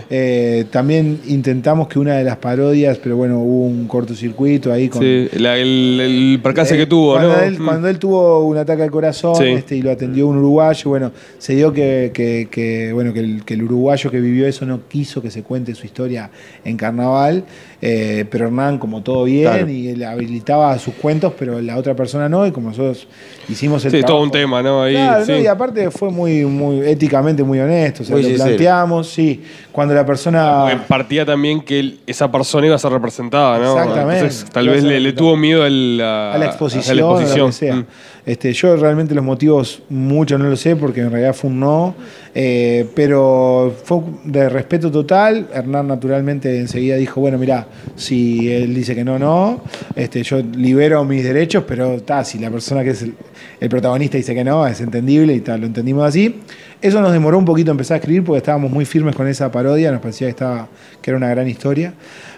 También 0.71 1.21
intentamos 1.27 1.89
que 1.89 1.99
una 1.99 2.15
de 2.17 2.25
las 2.25 2.37
parodias, 2.37 2.99
pero 2.99 3.17
bueno, 3.17 3.39
hubo 3.41 3.67
un 3.67 3.87
cortocircuito 3.87 4.73
ahí 4.73 4.89
con... 4.89 5.03
Sí, 5.03 5.29
la- 5.39 5.57
el, 5.59 6.01
el 6.01 6.41
percance 6.43 6.77
que 6.77 6.87
tuvo, 6.87 7.19
¿no? 7.19 7.35
Él, 7.47 7.59
Mm. 7.61 7.65
Cuando 7.65 7.89
él 7.89 7.99
tuvo 7.99 8.45
un 8.45 8.57
ataque 8.57 8.83
al 8.83 8.91
corazón 8.91 9.37
Sí. 9.37 9.45
este, 9.45 9.77
y 9.77 9.83
lo 9.83 9.91
atendió 9.91 10.27
un 10.27 10.37
uruguayo, 10.39 10.91
bueno, 10.91 11.13
se 11.39 11.55
dio 11.55 11.73
que, 11.73 12.11
que- 12.15 12.49
que, 12.51 12.93
bueno, 12.93 13.13
que, 13.13 13.21
el, 13.21 13.45
que 13.45 13.55
el 13.55 13.63
uruguayo 13.63 14.11
que 14.11 14.21
vivió 14.21 14.47
eso 14.47 14.67
no 14.67 14.81
quiso 14.89 15.23
que 15.23 15.31
se 15.31 15.43
cuente 15.43 15.75
su 15.75 15.87
historia 15.87 16.31
en 16.65 16.77
carnaval, 16.77 17.45
eh, 17.83 18.25
pero 18.31 18.47
Hernán, 18.47 18.79
como 18.79 19.03
todo 19.03 19.25
bien, 19.25 19.51
Claro. 19.53 19.69
y 19.69 19.89
él 19.89 20.03
habilitaba 20.05 20.79
sus 20.79 20.95
cuentos, 20.95 21.33
pero 21.39 21.61
la 21.61 21.77
otra 21.77 21.95
persona 21.95 22.29
no, 22.29 22.47
y 22.47 22.51
como 22.51 22.71
nosotros 22.71 23.07
hicimos 23.49 23.85
el 23.85 23.91
Sí, 23.91 23.97
todo 23.99 24.07
trabajo- 24.07 24.25
un 24.25 24.31
tema, 24.31 24.63
¿no? 24.63 24.83
Ahí, 24.83 24.95
Claro, 24.95 25.25
sí. 25.27 25.33
¿no? 25.33 25.39
y 25.39 25.47
aparte 25.47 25.91
fue 25.91 26.11
muy, 26.11 26.45
muy 26.47 26.81
éticamente 26.81 27.43
muy 27.43 27.59
honesto, 27.61 28.03
o 28.03 28.07
sea, 28.07 28.15
Muy 28.15 28.23
lo 28.23 28.29
sincero. 28.29 28.49
planteamos, 28.49 29.09
sí, 29.09 29.43
cuando 29.73 29.95
la 29.95 30.07
persona... 30.07 30.61
Porque 30.71 30.77
partía 30.89 31.27
también 31.27 31.61
que 31.61 31.79
él- 31.81 32.01
esa 32.07 32.31
persona 32.33 32.67
iba 32.67 32.77
a 32.77 32.79
ser 32.79 32.93
representada, 32.93 33.59
¿no? 33.59 33.73
Exactamente. 33.79 34.15
Entonces, 34.21 34.51
tal 34.51 34.69
a 34.69 34.73
vez 34.73 34.83
le, 34.83 34.99
le 35.01 35.13
tuvo 35.13 35.37
miedo 35.37 35.63
a 35.63 35.69
la, 35.71 36.33
a 36.33 36.39
la 36.39 36.47
exposición, 36.47 36.93
a 36.99 37.01
la 37.01 37.07
o 37.07 37.13
lo 37.15 37.21
exposición. 37.21 37.47
que 37.49 37.53
sea. 37.53 37.75
Mm. 37.77 37.87
Este, 38.27 38.53
yo 38.53 38.75
realmente 38.77 39.15
los 39.15 39.25
motivos 39.25 39.85
mucho 39.89 40.37
no 40.37 40.51
lo 40.51 40.57
sé 40.57 40.75
porque 40.75 41.01
en 41.01 41.13
realidad 41.13 41.33
fue 41.33 41.49
un 41.49 41.61
no, 41.61 41.95
eh, 42.35 42.85
pero 42.93 43.73
fue 43.85 44.01
de 44.25 44.49
respeto 44.49 44.91
total. 44.91 45.49
Hernán 45.55 45.87
naturalmente 45.87 46.59
enseguida 46.59 46.97
dijo, 46.97 47.21
bueno, 47.21 47.39
mira, 47.39 47.69
si 47.95 48.53
él 48.53 48.75
dice 48.75 48.97
que 48.97 49.05
no, 49.05 49.17
no, 49.17 49.61
este, 49.95 50.25
yo 50.25 50.43
libero 50.43 51.05
mis 51.05 51.23
derechos, 51.23 51.63
pero 51.69 52.03
ta, 52.03 52.25
si 52.25 52.41
la 52.41 52.51
persona 52.51 52.83
que 52.83 52.91
es 52.91 53.03
el, 53.03 53.15
el 53.61 53.69
protagonista 53.69 54.17
dice 54.17 54.35
que 54.35 54.43
no, 54.43 54.67
es 54.67 54.81
entendible 54.81 55.33
y 55.33 55.41
tal, 55.41 55.61
lo 55.61 55.67
entendimos 55.69 56.05
así. 56.05 56.41
Eso 56.83 57.01
nos 57.01 57.13
demoró 57.13 57.39
un 57.39 57.45
poquito 57.45 57.71
empezar 57.71 57.95
a 57.95 57.99
escribir 57.99 58.25
porque 58.25 58.39
estábamos 58.39 58.73
muy 58.73 58.85
firmes 58.85 59.15
con 59.15 59.29
esa 59.29 59.53
parodia, 59.53 59.93
nos 59.93 60.01
parecía 60.01 60.27
que, 60.27 60.33
estaba, 60.33 60.69
que 61.01 61.11
era 61.11 61.17
una 61.17 61.29
gran 61.29 61.49
historia. 61.49 61.95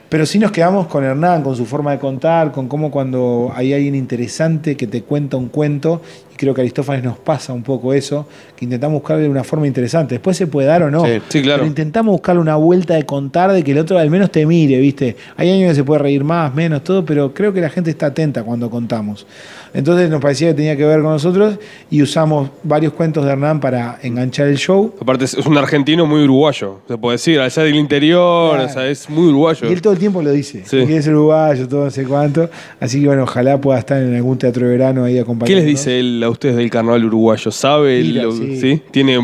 Pero 0.09 0.25
sí 0.25 0.39
nos 0.39 0.53
quedamos 0.53 0.87
con 0.87 1.05
Hernán, 1.05 1.43
con 1.43 1.55
su 1.55 1.67
forma 1.67 1.93
de 1.93 1.99
contar, 1.99 2.51
con 2.51 2.67
cómo 2.67 2.91
cuando 2.91 3.53
hay 3.55 3.75
alguien 3.75 3.95
interesante 3.95 4.75
que 4.75 4.87
te 4.87 5.03
cuenta 5.03 5.37
un 5.37 5.49
cuento, 5.49 6.01
creo 6.39 6.55
que 6.55 6.63
Aristófanes 6.63 7.05
nos 7.05 7.19
pasa 7.19 7.53
un 7.53 7.63
poco 7.63 7.93
eso, 7.93 8.27
que 8.57 8.65
intentamos 8.65 9.01
buscarle 9.01 9.29
una 9.29 9.45
forma 9.45 9.67
interesante. 9.67 10.15
Después 10.15 10.37
se 10.37 10.47
puede 10.47 10.67
dar 10.69 10.83
o 10.85 10.91
no. 10.91 11.05
Sí, 11.05 11.21
sí, 11.29 11.43
claro. 11.43 11.59
Pero 11.59 11.67
intentamos 11.69 12.13
buscarle 12.13 12.41
una 12.41 12.57
vuelta 12.57 12.95
de 12.95 13.05
contar, 13.05 13.53
de 13.53 13.63
que 13.63 13.73
el 13.73 13.79
otro 13.79 13.99
al 13.99 14.09
menos 14.11 14.31
te 14.31 14.47
mire, 14.47 14.79
¿viste? 14.81 15.17
Hay 15.37 15.51
años 15.51 15.69
que 15.71 15.75
se 15.75 15.85
puede 15.85 15.99
reír 16.01 16.25
más, 16.25 16.55
menos, 16.55 16.83
todo, 16.85 17.05
pero 17.05 17.35
creo 17.35 17.53
que 17.53 17.61
la 17.61 17.69
gente 17.69 17.91
está 17.91 18.07
atenta 18.07 18.43
cuando 18.43 18.71
contamos. 18.71 19.27
Entonces 19.75 20.09
nos 20.09 20.21
parecía 20.23 20.49
que 20.49 20.55
tenía 20.55 20.77
que 20.77 20.85
ver 20.85 21.03
con 21.03 21.11
nosotros 21.13 21.59
y 21.91 22.01
usamos 22.03 22.49
varios 22.63 22.95
cuentos 22.95 23.25
de 23.27 23.33
Hernán 23.33 23.61
para 23.61 23.99
enganchar 24.03 24.47
el 24.49 24.57
show. 24.57 24.95
Aparte, 25.01 25.25
es 25.27 25.35
es 25.35 25.47
un 25.47 25.57
argentino 25.59 26.07
muy 26.07 26.25
uruguayo, 26.25 26.81
se 26.89 26.97
puede 26.99 27.15
decir, 27.15 27.39
al 27.39 27.51
ser 27.51 27.65
del 27.65 27.77
interior, 27.77 28.55
Claro. 28.55 28.69
o 28.71 28.73
sea, 28.73 28.89
es 28.89 29.09
muy 29.11 29.27
uruguayo. 29.29 29.69
Y 29.69 29.73
él 29.73 29.83
todo 29.83 29.93
el 29.93 29.99
tiempo 29.99 30.23
lo 30.23 30.31
dice. 30.33 30.63
Sí. 30.65 30.87
que 30.87 31.03
ser 31.03 31.15
uruguayo, 31.15 31.69
todo 31.69 31.85
no 31.85 31.91
sé 31.91 32.05
cuánto. 32.05 32.49
Así 32.81 33.01
que 33.01 33.07
bueno, 33.07 33.25
ojalá 33.25 33.61
pueda 33.61 33.79
estar 33.79 34.03
en 34.03 34.15
algún 34.15 34.39
teatro 34.39 34.67
de 34.67 34.73
verano 34.73 35.05
ahí 35.05 35.15
¿Qué 35.15 35.21
acompañando. 35.21 35.57
les 35.59 35.67
dice 35.67 35.99
él 36.01 36.25
a 36.29 36.33
ustedes 36.33 36.57
del 36.57 36.71
carnaval 36.71 37.05
uruguayo? 37.05 37.51
¿Sabe? 37.51 38.03
Mira, 38.03 38.23
lo- 38.25 38.33
sí. 38.33 38.61
¿sí? 38.61 38.83
Tiene. 38.91 39.19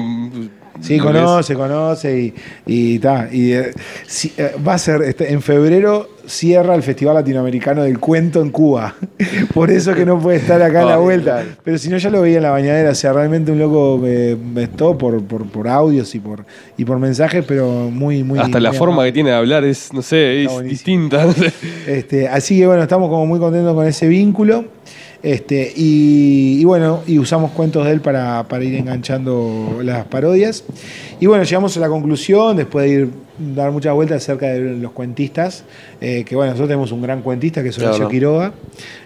Sí, 0.81 0.99
conoce, 0.99 1.55
conoce 1.55 2.21
y, 2.21 2.35
y, 2.67 2.99
ta, 2.99 3.29
y 3.31 3.53
eh, 3.53 3.71
eh, 4.37 4.51
va 4.67 4.75
a 4.75 4.79
ser, 4.79 5.03
este, 5.03 5.33
en 5.33 5.41
febrero 5.41 6.09
cierra 6.27 6.75
el 6.75 6.83
Festival 6.83 7.15
Latinoamericano 7.15 7.85
del 7.85 7.99
Cuento 8.01 8.43
en 8.43 8.51
Cuba. 8.51 8.95
Por 9.55 9.71
eso 9.71 9.95
que 9.95 10.05
no 10.05 10.19
puede 10.19 10.39
estar 10.39 10.61
acá 10.63 10.83
en 10.83 10.89
la 10.89 10.97
vuelta. 10.97 11.45
Pero 11.63 11.79
si 11.79 11.89
no, 11.89 11.97
ya 11.97 12.11
lo 12.11 12.23
veía 12.23 12.39
en 12.39 12.43
la 12.43 12.51
bañadera. 12.51 12.91
O 12.91 12.95
sea, 12.95 13.13
realmente 13.13 13.53
un 13.53 13.59
loco 13.61 14.01
eh, 14.05 14.37
todo 14.77 14.99
por, 14.99 15.23
por, 15.25 15.47
por 15.47 15.69
audios 15.69 16.13
y 16.15 16.19
por, 16.21 16.45
y 16.77 16.85
por 16.85 16.99
mensajes, 16.99 17.45
pero 17.47 17.89
muy, 17.91 18.25
muy. 18.25 18.39
Hasta 18.39 18.59
la 18.59 18.71
muy 18.71 18.79
forma 18.79 18.95
amable. 18.95 19.11
que 19.11 19.15
tiene 19.15 19.31
de 19.31 19.37
hablar 19.37 19.65
es, 19.65 19.93
no 19.93 20.03
sé, 20.03 20.45
es 20.45 20.63
distinta. 20.65 21.27
Este, 21.87 22.27
así 22.29 22.59
que 22.59 22.67
bueno, 22.67 22.83
estamos 22.83 23.09
como 23.11 23.27
muy 23.27 23.39
contentos 23.39 23.75
con 23.75 23.87
ese 23.87 24.09
vínculo. 24.09 24.65
Este, 25.25 25.73
y, 25.75 26.61
y 26.61 26.65
bueno, 26.65 27.03
y 27.07 27.19
usamos 27.19 27.51
cuentos 27.53 27.87
de 27.87 27.93
él 27.93 28.01
para, 28.01 28.45
para 28.45 28.63
ir 28.63 28.75
enganchando 28.75 29.81
las 29.83 30.05
parodias. 30.05 30.65
Y 31.19 31.27
bueno, 31.27 31.45
llegamos 31.45 31.77
a 31.77 31.81
la 31.81 31.89
conclusión, 31.89 32.57
después 32.57 32.85
de 32.85 32.93
ir 32.93 33.09
dar 33.39 33.73
muchas 33.73 33.95
vueltas 33.95 34.23
acerca 34.23 34.47
de 34.47 34.77
los 34.77 34.93
cuentistas, 34.93 35.65
eh, 36.01 36.25
que 36.25 36.37
bueno, 36.37 36.53
nosotros 36.53 36.69
tenemos 36.69 36.93
un 36.93 37.03
gran 37.03 37.23
cuentista 37.23 37.63
que 37.63 37.71
es 37.71 37.79
Horacio 37.79 37.97
Claro. 37.97 38.11
Quiroga, 38.11 38.53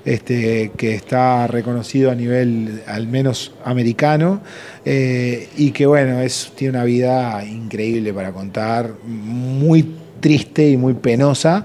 este, 0.04 0.72
que 0.76 0.94
está 0.94 1.46
reconocido 1.46 2.10
a 2.10 2.14
nivel 2.14 2.82
al 2.86 3.06
menos 3.06 3.52
americano, 3.64 4.40
eh, 4.84 5.48
y 5.56 5.70
que 5.70 5.86
bueno, 5.86 6.20
es, 6.20 6.52
tiene 6.54 6.76
una 6.76 6.84
vida 6.84 7.44
increíble 7.44 8.12
para 8.12 8.32
contar, 8.32 8.92
muy 9.06 9.94
triste 10.20 10.68
y 10.68 10.76
muy 10.76 10.94
penosa, 10.94 11.64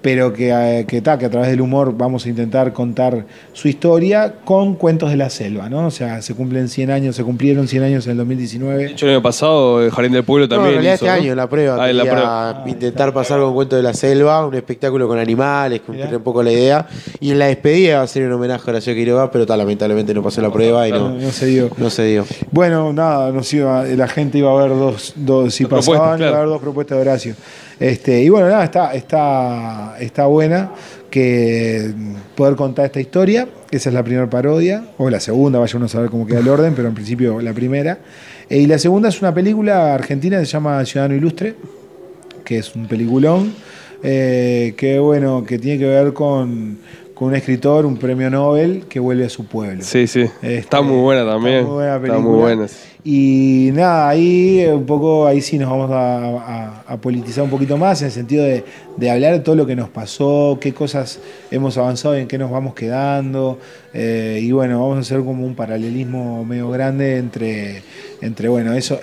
pero 0.00 0.32
que, 0.32 0.50
eh, 0.52 0.84
que, 0.86 1.00
ta, 1.00 1.18
que 1.18 1.26
a 1.26 1.30
través 1.30 1.50
del 1.50 1.60
humor 1.60 1.92
vamos 1.96 2.24
a 2.24 2.28
intentar 2.28 2.72
contar 2.72 3.26
su 3.52 3.66
historia 3.68 4.34
con 4.44 4.74
cuentos 4.76 5.10
de 5.10 5.16
la 5.16 5.28
selva, 5.28 5.68
¿no? 5.68 5.86
O 5.86 5.90
sea, 5.90 6.22
se 6.22 6.34
cumplen 6.34 6.68
100 6.68 6.90
años, 6.92 7.16
se 7.16 7.24
cumplieron 7.24 7.66
100 7.66 7.82
años 7.82 8.06
en 8.06 8.12
el 8.12 8.18
2019. 8.18 8.84
De 8.84 8.90
hecho, 8.92 9.06
el 9.06 9.12
año 9.14 9.22
pasado, 9.22 9.82
el 9.84 9.90
Jardín 9.90 10.12
del 10.12 10.22
Pueblo 10.24 10.46
No, 10.46 10.50
también. 10.54 10.68
en 10.76 10.82
realidad 10.82 10.94
hizo, 10.94 11.04
este 11.06 11.16
¿no? 11.16 11.22
año, 11.22 11.30
en 11.32 11.36
la 11.36 11.48
prueba, 11.48 11.84
Ah, 11.84 11.90
en 11.90 11.96
la 11.96 12.04
prueba. 12.04 12.62
intentar 12.66 13.12
pasar 13.12 13.40
con 13.40 13.54
Cuento 13.54 13.74
de 13.76 13.82
la 13.82 13.92
Selva, 13.92 14.46
un 14.46 14.54
espectáculo 14.54 15.08
con 15.08 15.18
animales, 15.18 15.80
cumplir 15.80 16.14
un 16.16 16.22
poco 16.22 16.42
la 16.42 16.52
idea. 16.52 16.86
Y 17.18 17.32
en 17.32 17.38
la 17.40 17.46
despedida 17.46 17.96
va 17.98 18.02
a 18.04 18.06
ser 18.06 18.24
un 18.26 18.32
homenaje 18.34 18.62
a 18.66 18.70
Horacio 18.70 18.94
Quiroga, 18.94 19.30
pero 19.32 19.46
tal, 19.46 19.58
lamentablemente 19.58 20.14
no 20.14 20.22
pasó 20.22 20.40
la 20.40 20.52
prueba 20.52 20.86
y 20.86 20.92
no, 20.92 21.08
No, 21.10 21.18
no 21.18 21.30
se 21.32 21.46
dio. 21.46 21.70
no 21.76 21.90
se 21.90 22.04
dio. 22.04 22.24
Bueno, 22.52 22.92
nada, 22.92 23.32
nos 23.32 23.52
iba, 23.52 23.82
la 23.84 24.06
gente 24.08 24.38
iba 24.38 24.50
a 24.52 24.62
ver 24.62 24.70
dos, 24.78 25.12
dos 25.16 25.52
si 25.54 25.64
Dos 25.64 25.86
pasaban, 25.86 26.20
iba 26.20 26.30
a 26.30 26.36
haber 26.36 26.48
dos 26.48 26.60
propuestas 26.62 26.96
de 26.98 27.02
Horacio. 27.02 27.34
Este, 27.80 28.22
y 28.22 28.28
bueno, 28.28 28.48
nada, 28.48 28.64
está, 28.64 28.94
está, 28.94 29.96
está 30.00 30.26
buena 30.26 30.72
que 31.10 31.92
poder 32.34 32.56
contar 32.56 32.86
esta 32.86 33.00
historia. 33.00 33.48
Esa 33.70 33.90
es 33.90 33.94
la 33.94 34.02
primera 34.02 34.28
parodia, 34.28 34.84
o 34.98 35.10
la 35.10 35.20
segunda, 35.20 35.58
vaya 35.58 35.76
uno 35.76 35.86
a 35.86 35.88
saber 35.88 36.10
cómo 36.10 36.26
queda 36.26 36.40
el 36.40 36.48
orden, 36.48 36.74
pero 36.74 36.88
en 36.88 36.94
principio 36.94 37.40
la 37.40 37.52
primera. 37.52 37.98
Eh, 38.48 38.58
y 38.58 38.66
la 38.66 38.78
segunda 38.78 39.08
es 39.08 39.20
una 39.20 39.32
película 39.32 39.94
argentina 39.94 40.38
que 40.38 40.46
se 40.46 40.52
llama 40.52 40.84
Ciudadano 40.84 41.14
Ilustre, 41.14 41.54
que 42.44 42.58
es 42.58 42.74
un 42.74 42.86
peliculón, 42.86 43.52
eh, 44.02 44.74
que 44.76 44.98
bueno, 44.98 45.44
que 45.44 45.58
tiene 45.58 45.78
que 45.78 45.86
ver 45.86 46.12
con, 46.12 46.78
con 47.18 47.28
un 47.28 47.34
escritor, 47.34 47.84
un 47.84 47.96
premio 47.96 48.30
Nobel, 48.30 48.84
que 48.88 49.00
vuelve 49.00 49.24
a 49.26 49.28
su 49.28 49.44
pueblo. 49.46 49.82
Sí, 49.82 50.06
sí. 50.06 50.20
Este, 50.22 50.58
está 50.58 50.80
muy 50.82 51.00
buena 51.00 51.24
también. 51.26 51.64
muy 51.64 51.74
buena 51.74 51.96
Está 51.96 52.00
película. 52.06 52.28
muy 52.28 52.38
buena. 52.40 52.66
Y 53.04 53.70
nada, 53.72 54.08
ahí 54.08 54.60
eh, 54.60 54.72
un 54.74 54.84
poco, 54.84 55.26
ahí 55.26 55.40
sí 55.40 55.58
nos 55.58 55.70
vamos 55.70 55.90
a, 55.90 56.18
a- 56.18 56.84
a 56.86 56.96
politizar 56.98 57.42
un 57.44 57.50
poquito 57.50 57.76
más, 57.78 58.00
en 58.02 58.06
el 58.06 58.12
sentido 58.12 58.44
de, 58.44 58.64
de 58.96 59.10
hablar 59.10 59.32
de 59.32 59.40
todo 59.40 59.54
lo 59.56 59.66
que 59.66 59.74
nos 59.74 59.88
pasó, 59.88 60.58
qué 60.60 60.72
cosas 60.74 61.18
hemos 61.50 61.76
avanzado 61.78 62.16
y 62.18 62.20
en 62.22 62.28
qué 62.28 62.38
nos 62.38 62.50
vamos 62.50 62.74
quedando. 62.74 63.58
eh, 63.94 64.38
y 64.42 64.52
bueno, 64.52 64.80
vamos 64.80 64.98
a 64.98 65.00
hacer 65.00 65.18
como 65.24 65.44
un 65.46 65.54
paralelismo 65.54 66.44
medio 66.44 66.68
grande 66.70 67.16
entre, 67.16 67.82
entre 68.20 68.48
bueno, 68.48 68.74
eso, 68.74 68.98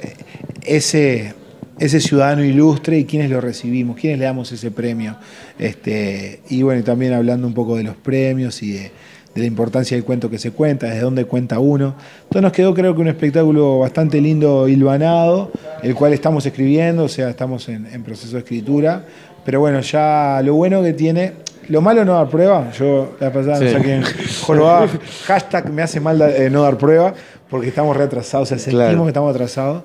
ese, 0.64 1.34
ese 1.80 2.00
ciudadano 2.00 2.44
ilustre 2.44 2.98
y 3.00 3.06
quiénes 3.06 3.30
lo 3.30 3.42
recibimos, 3.42 3.98
quiénes 3.98 4.20
le 4.20 4.26
damos 4.26 4.52
ese 4.52 4.72
premio. 4.72 5.16
Este, 5.60 6.42
y 6.50 6.62
bueno, 6.64 6.84
también 6.84 7.14
hablando 7.14 7.48
un 7.48 7.54
poco 7.54 7.76
de 7.76 7.84
los 7.84 7.96
premios 7.96 8.62
y 8.64 8.72
de, 8.74 8.80
de 9.34 9.42
la 9.42 9.46
importancia 9.46 9.98
del 9.98 10.04
cuento 10.06 10.30
que 10.30 10.38
se 10.38 10.52
cuenta, 10.52 10.88
desde 10.88 11.02
dónde 11.02 11.26
cuenta 11.26 11.60
uno. 11.60 11.96
Entonces 12.24 12.42
nos 12.42 12.52
quedó 12.54 12.74
creo 12.74 12.96
que 12.96 13.02
un 13.02 13.08
espectáculo 13.10 13.80
bastante 13.80 14.22
lindo, 14.22 14.68
hilvanado, 14.68 15.52
el 15.84 15.96
cual 15.96 16.14
estamos 16.14 16.46
escribiendo, 16.46 17.04
o 17.04 17.10
sea, 17.10 17.30
estamos 17.30 17.68
en, 17.70 17.86
en 17.88 18.04
proceso 18.04 18.34
de 18.34 18.40
escritura. 18.40 19.04
Pero 19.44 19.60
bueno, 19.60 19.80
ya 19.82 20.42
lo 20.44 20.56
bueno 20.56 20.82
que 20.82 20.94
tiene, 20.94 21.34
lo 21.68 21.82
malo 21.82 22.04
no 22.06 22.14
dar 22.14 22.30
prueba, 22.30 22.72
yo 22.72 23.16
la 23.20 23.32
pasada 23.32 23.60
no 23.60 23.68
Sí. 23.70 23.76
sé 23.76 23.82
quién 23.82 24.04
jorobaba, 24.42 24.88
hashtag 25.26 25.72
me 25.72 25.82
hace 25.84 26.00
mal 26.00 26.20
eh, 26.22 26.50
no 26.50 26.64
dar 26.64 26.78
prueba, 26.78 27.14
porque 27.50 27.68
estamos 27.68 27.96
retrasados, 27.96 28.48
o 28.48 28.50
sea, 28.50 28.58
sentimos 28.58 28.88
Claro. 28.88 29.04
que 29.04 29.10
estamos 29.10 29.32
atrasados. 29.36 29.84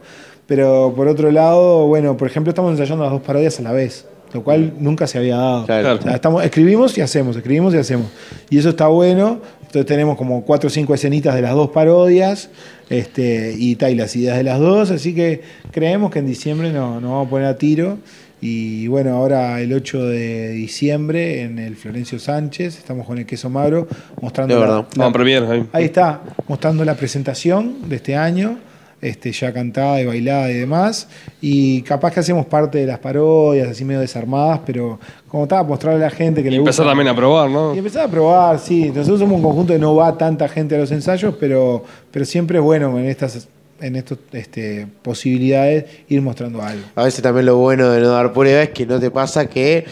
Pero 0.51 0.93
por 0.97 1.07
otro 1.07 1.31
lado, 1.31 1.87
bueno, 1.87 2.17
por 2.17 2.27
ejemplo, 2.27 2.51
estamos 2.51 2.73
ensayando 2.73 3.05
las 3.05 3.13
dos 3.13 3.23
parodias 3.23 3.61
a 3.61 3.63
la 3.63 3.71
vez. 3.71 4.05
lo 4.33 4.43
cual 4.45 4.73
nunca 4.81 5.07
se 5.07 5.19
había 5.19 5.37
dado. 5.37 5.65
Claro. 5.67 5.95
O 5.99 6.03
sea, 6.03 6.15
estamos, 6.17 6.45
escribimos 6.45 6.97
y 6.99 7.01
hacemos, 7.01 7.37
escribimos 7.37 7.73
y 7.75 7.79
hacemos. 7.79 8.09
Y 8.51 8.59
eso 8.59 8.71
está 8.71 8.89
bueno. 8.89 9.41
Entonces 9.63 9.87
tenemos 9.87 10.17
como 10.17 10.45
cuatro 10.45 10.67
o 10.67 10.71
cinco 10.71 10.93
escenitas 10.95 11.35
de 11.37 11.43
las 11.43 11.53
dos 11.55 11.71
parodias 11.71 12.49
este, 12.89 13.55
y, 13.57 13.77
ta, 13.77 13.91
y 13.91 13.95
las 13.95 14.15
ideas 14.17 14.37
de 14.39 14.43
las 14.43 14.59
dos. 14.59 14.91
Así 14.91 15.15
que 15.15 15.41
creemos 15.71 16.11
que 16.11 16.19
en 16.19 16.27
diciembre 16.27 16.73
nos, 16.73 17.01
nos 17.01 17.11
vamos 17.13 17.27
a 17.27 17.31
poner 17.31 17.47
a 17.47 17.57
tiro. 17.59 17.99
Y 18.41 18.87
bueno, 18.89 19.15
ahora 19.17 19.61
el 19.61 19.73
8 19.73 20.07
de 20.07 20.49
diciembre 20.51 21.43
en 21.43 21.59
el 21.61 21.77
Florencio 21.77 22.19
Sánchez, 22.19 22.79
estamos 22.79 23.07
con 23.07 23.19
el 23.19 23.27
queso 23.27 23.51
magro 23.51 23.87
mostrando 24.21 24.55
De 24.55 24.61
la- 24.61 24.67
verdad. 24.67 24.87
la- 24.97 25.53
ahí. 25.53 25.65
Ahí 25.73 25.85
está, 25.85 26.21
mostrando 26.49 26.85
la 26.85 26.95
presentación 26.95 27.89
de 27.89 27.97
este 27.97 28.17
año, 28.17 28.59
este, 29.01 29.33
ya 29.33 29.53
cantada 29.53 30.01
y 30.01 30.07
bailada 30.07 30.51
y 30.51 30.55
demás. 30.55 31.09
Y 31.41 31.83
capaz 31.83 32.13
que 32.13 32.21
hacemos 32.21 32.47
parte 32.47 32.79
de 32.79 32.87
las 32.87 32.99
parodias, 32.99 33.69
así 33.69 33.85
medio 33.85 34.01
desarmadas, 34.01 34.61
pero 34.67 34.99
como 35.29 35.45
estaba, 35.45 35.63
mostrarle 35.63 36.05
a 36.05 36.09
la 36.09 36.11
gente 36.11 36.43
que 36.43 36.51
le 36.51 36.57
Empezar 36.57 36.85
gusta. 36.85 36.91
también 36.91 37.09
a 37.09 37.17
probar, 37.17 37.51
¿no? 37.51 37.75
Y 37.75 37.79
empezar 37.79 38.07
a 38.07 38.09
probar, 38.09 38.59
sí. 38.59 38.91
Nosotros 38.95 39.21
somos 39.21 39.37
un 39.37 39.43
conjunto 39.43 39.73
que 39.73 39.79
no 39.79 39.95
va 39.95 40.17
tanta 40.19 40.49
gente 40.49 40.75
a 40.75 40.79
los 40.79 40.91
ensayos, 40.91 41.35
pero, 41.39 41.85
pero 42.11 42.25
siempre 42.25 42.59
es 42.59 42.65
bueno 42.65 42.99
en 42.99 43.07
estas 43.07 43.49
en 43.81 43.97
estas 43.97 44.19
este, 44.33 44.87
posibilidades 45.03 45.85
ir 46.09 46.21
mostrando 46.23 46.63
algo. 46.63 46.85
A 46.95 47.05
veces 47.05 47.23
también 47.23 47.47
lo 47.47 47.57
bueno 47.57 47.91
de 47.91 48.01
no 48.01 48.11
dar 48.11 48.33
prueba 48.33 48.63
es 48.63 48.71
que 48.71 48.87
no 48.87 49.01
te 49.01 49.11
pasa 49.11 49.49
que 49.49 49.87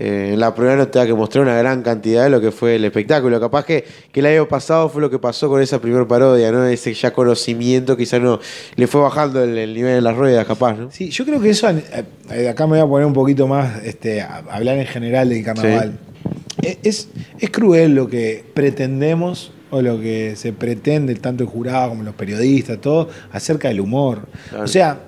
eh, 0.00 0.30
en 0.32 0.40
la 0.40 0.54
prueba 0.54 0.74
no 0.74 0.88
te 0.88 0.98
da 0.98 1.06
que 1.06 1.14
mostrar 1.14 1.44
una 1.44 1.56
gran 1.56 1.82
cantidad 1.82 2.24
de 2.24 2.30
lo 2.30 2.40
que 2.40 2.50
fue 2.50 2.76
el 2.76 2.84
espectáculo. 2.84 3.38
Capaz 3.38 3.64
que, 3.64 3.84
que 4.10 4.20
el 4.20 4.26
año 4.26 4.48
pasado 4.48 4.88
fue 4.88 5.00
lo 5.00 5.10
que 5.10 5.18
pasó 5.18 5.48
con 5.48 5.60
esa 5.62 5.80
primer 5.80 6.06
parodia, 6.06 6.50
¿no? 6.50 6.64
Ese 6.66 6.92
ya 6.94 7.12
conocimiento 7.12 7.96
quizá 7.96 8.18
no 8.18 8.40
le 8.74 8.86
fue 8.86 9.00
bajando 9.02 9.44
el, 9.44 9.56
el 9.56 9.74
nivel 9.74 9.94
de 9.94 10.00
las 10.00 10.16
ruedas, 10.16 10.46
capaz, 10.46 10.74
¿no? 10.74 10.90
Sí, 10.90 11.10
yo 11.10 11.24
creo 11.24 11.40
que 11.40 11.50
eso, 11.50 11.68
eh, 11.68 12.04
eh, 12.32 12.48
acá 12.48 12.66
me 12.66 12.78
voy 12.78 12.80
a 12.80 12.86
poner 12.86 13.06
un 13.06 13.12
poquito 13.12 13.46
más, 13.46 13.84
este, 13.84 14.22
a 14.22 14.42
hablar 14.50 14.78
en 14.78 14.86
general 14.86 15.28
del 15.28 15.44
carnaval. 15.44 15.98
Eh, 16.62 16.78
Es, 16.82 17.08
es 17.38 17.50
cruel 17.50 17.94
lo 17.94 18.08
que 18.08 18.44
pretendemos 18.52 19.52
o 19.70 19.80
lo 19.80 20.00
que 20.00 20.34
se 20.36 20.52
pretende, 20.52 21.14
tanto 21.14 21.44
el 21.44 21.48
jurado 21.48 21.90
como 21.90 22.02
los 22.02 22.14
periodistas, 22.14 22.80
todo, 22.80 23.08
acerca 23.32 23.68
del 23.68 23.80
humor. 23.80 24.26
O 24.58 24.66
sea, 24.66 24.98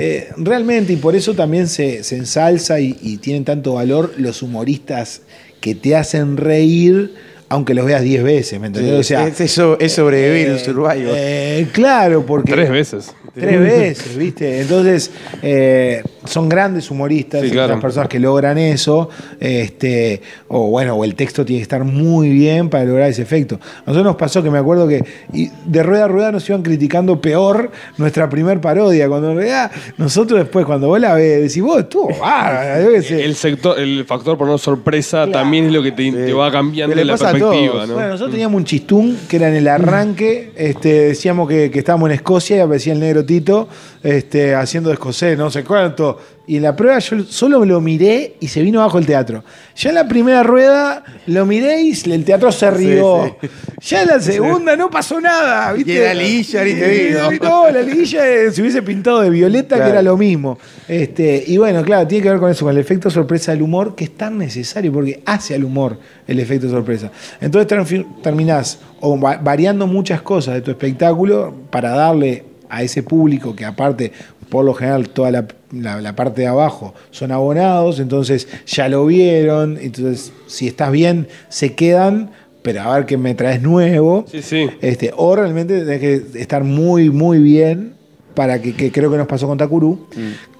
eh, 0.00 0.28
realmente, 0.36 0.92
y 0.92 0.96
por 0.96 1.14
eso 1.14 1.34
también 1.34 1.68
se, 1.68 2.02
se 2.04 2.16
ensalza 2.16 2.80
y, 2.80 2.96
y 3.02 3.18
tienen 3.18 3.44
tanto 3.44 3.74
valor 3.74 4.12
los 4.16 4.42
humoristas 4.42 5.22
que 5.60 5.74
te 5.74 5.94
hacen 5.96 6.36
reír, 6.36 7.14
aunque 7.48 7.74
los 7.74 7.84
veas 7.84 8.02
10 8.02 8.22
veces, 8.22 8.60
¿me 8.60 8.68
entendés? 8.68 9.06
Sí, 9.06 9.14
o 9.14 9.18
sea, 9.18 9.26
es, 9.28 9.40
eso, 9.40 9.78
es 9.80 9.92
sobrevivir 9.92 10.48
eh, 10.48 10.52
un 10.52 10.58
Survivor. 10.58 11.14
eh, 11.16 11.66
claro, 11.72 12.24
porque. 12.24 12.52
Tres 12.52 12.70
veces. 12.70 13.14
Tres 13.34 13.60
veces, 13.60 14.16
¿viste? 14.16 14.60
Entonces, 14.60 15.10
eh, 15.42 16.02
son 16.24 16.48
grandes 16.48 16.90
humoristas, 16.90 17.42
Sí, 17.42 17.50
claro. 17.50 17.72
las 17.74 17.80
personas 17.80 18.08
que 18.08 18.18
logran 18.18 18.58
eso, 18.58 19.08
este, 19.38 20.20
o 20.48 20.68
bueno, 20.68 20.94
o 20.94 21.04
el 21.04 21.14
texto 21.14 21.44
tiene 21.44 21.60
que 21.60 21.62
estar 21.64 21.84
muy 21.84 22.30
bien 22.30 22.68
para 22.68 22.84
lograr 22.84 23.08
ese 23.08 23.22
efecto. 23.22 23.56
A 23.56 23.80
nosotros 23.86 24.04
nos 24.04 24.16
pasó 24.16 24.42
que 24.42 24.50
me 24.50 24.58
acuerdo 24.58 24.88
que 24.88 25.04
y 25.32 25.50
de 25.64 25.82
rueda 25.82 26.04
a 26.04 26.08
rueda 26.08 26.32
nos 26.32 26.48
iban 26.48 26.62
criticando 26.62 27.20
peor 27.20 27.70
nuestra 27.96 28.28
primer 28.28 28.60
parodia, 28.60 29.08
cuando 29.08 29.30
en 29.30 29.36
realidad 29.36 29.70
nosotros 29.96 30.40
después, 30.40 30.66
cuando 30.66 30.88
vos 30.88 31.00
la 31.00 31.14
ves, 31.14 31.42
decís, 31.42 31.62
vos 31.62 31.80
estuvo 31.80 32.08
bárbara, 32.20 32.82
yo 32.82 32.90
qué 32.90 33.02
sé. 33.02 33.24
El 33.24 33.34
sector, 33.34 33.78
el 33.78 34.04
factor 34.04 34.36
por 34.36 34.46
no 34.46 34.58
sorpresa 34.58 35.26
también 35.30 35.66
es 35.66 35.72
lo 35.72 35.82
que 35.82 35.92
te, 35.92 36.10
te 36.10 36.32
va 36.32 36.50
cambiando 36.50 36.94
la 36.96 37.16
perspectiva. 37.16 37.86
Bueno, 37.86 38.08
nosotros 38.08 38.30
teníamos 38.32 38.58
un 38.58 38.64
chistún 38.64 39.18
que 39.28 39.36
era 39.36 39.48
en 39.48 39.54
el 39.56 39.68
arranque, 39.68 40.52
este, 40.56 41.08
decíamos 41.08 41.48
que, 41.48 41.70
que 41.70 41.78
estábamos 41.78 42.10
en 42.10 42.16
Escocia 42.16 42.56
y 42.56 42.60
aparecía 42.60 42.92
el 42.92 43.00
negro 43.00 43.19
Tito 43.24 43.68
este, 44.02 44.54
haciendo 44.54 44.88
de 44.90 44.94
escocés, 44.94 45.36
no 45.36 45.50
sé 45.50 45.64
cuánto. 45.64 46.18
Y 46.46 46.56
en 46.56 46.64
la 46.64 46.74
prueba 46.74 46.98
yo 46.98 47.20
solo 47.28 47.64
lo 47.64 47.80
miré 47.80 48.34
y 48.40 48.48
se 48.48 48.60
vino 48.62 48.80
abajo 48.80 48.98
el 48.98 49.06
teatro. 49.06 49.44
Ya 49.76 49.90
en 49.90 49.94
la 49.94 50.08
primera 50.08 50.42
rueda 50.42 51.04
lo 51.26 51.46
miré 51.46 51.80
y 51.82 51.92
el 52.10 52.24
teatro 52.24 52.50
se 52.50 52.68
rió. 52.72 53.36
Ya 53.80 54.02
en 54.02 54.08
la 54.08 54.20
segunda 54.20 54.74
no 54.74 54.90
pasó 54.90 55.20
nada. 55.20 55.72
¿viste? 55.72 55.92
Y 55.92 55.98
la 55.98 56.12
liguilla 56.14 56.64
ni 56.64 56.72
te 56.74 56.88
digo. 56.88 57.20
No, 57.40 57.70
la 57.70 57.82
liguilla 57.82 58.26
eh, 58.26 58.50
se 58.50 58.60
hubiese 58.62 58.82
pintado 58.82 59.20
de 59.20 59.30
violeta, 59.30 59.76
Claro. 59.76 59.84
que 59.84 59.90
era 59.92 60.02
lo 60.02 60.16
mismo. 60.16 60.58
Este, 60.88 61.44
y 61.46 61.56
bueno, 61.56 61.84
claro, 61.84 62.08
tiene 62.08 62.24
que 62.24 62.30
ver 62.30 62.40
con 62.40 62.50
eso, 62.50 62.64
con 62.64 62.74
el 62.74 62.80
efecto 62.80 63.10
sorpresa 63.10 63.52
del 63.52 63.62
humor, 63.62 63.94
que 63.94 64.02
es 64.04 64.16
tan 64.16 64.36
necesario 64.36 64.92
porque 64.92 65.22
hace 65.26 65.54
al 65.54 65.62
humor 65.62 65.98
el 66.26 66.40
efecto 66.40 66.68
sorpresa. 66.68 67.12
Entonces 67.40 67.68
ter- 67.68 68.06
terminás 68.24 68.80
o 68.98 69.16
variando 69.16 69.86
muchas 69.86 70.20
cosas 70.22 70.54
de 70.54 70.62
tu 70.62 70.72
espectáculo 70.72 71.54
para 71.70 71.90
darle 71.90 72.49
a 72.70 72.82
ese 72.82 73.02
público 73.02 73.54
que 73.56 73.64
aparte, 73.64 74.12
por 74.48 74.64
lo 74.64 74.74
general, 74.74 75.08
toda 75.10 75.30
la, 75.30 75.46
la- 75.72 76.00
la 76.00 76.16
parte 76.16 76.42
de 76.42 76.46
abajo 76.46 76.94
son 77.10 77.32
abonados, 77.32 78.00
entonces 78.00 78.48
ya 78.66 78.88
lo 78.88 79.06
vieron, 79.06 79.78
entonces 79.80 80.32
si 80.46 80.66
estás 80.68 80.90
bien, 80.92 81.28
se 81.48 81.74
quedan, 81.74 82.30
pero 82.62 82.82
a 82.82 82.94
ver 82.96 83.06
qué 83.06 83.16
me 83.16 83.34
traes 83.34 83.62
nuevo. 83.62 84.24
Sí, 84.30 84.42
sí. 84.42 84.66
Este, 84.80 85.12
o 85.16 85.34
realmente 85.36 85.80
tenés 85.80 86.00
que 86.00 86.40
estar 86.40 86.62
muy, 86.64 87.10
muy 87.10 87.38
bien 87.38 87.94
para 88.34 88.60
que, 88.62 88.74
que 88.74 88.90
creo 88.92 89.10
que 89.10 89.16
nos 89.16 89.26
pasó 89.26 89.46
con 89.46 89.58
Takuru, 89.58 90.06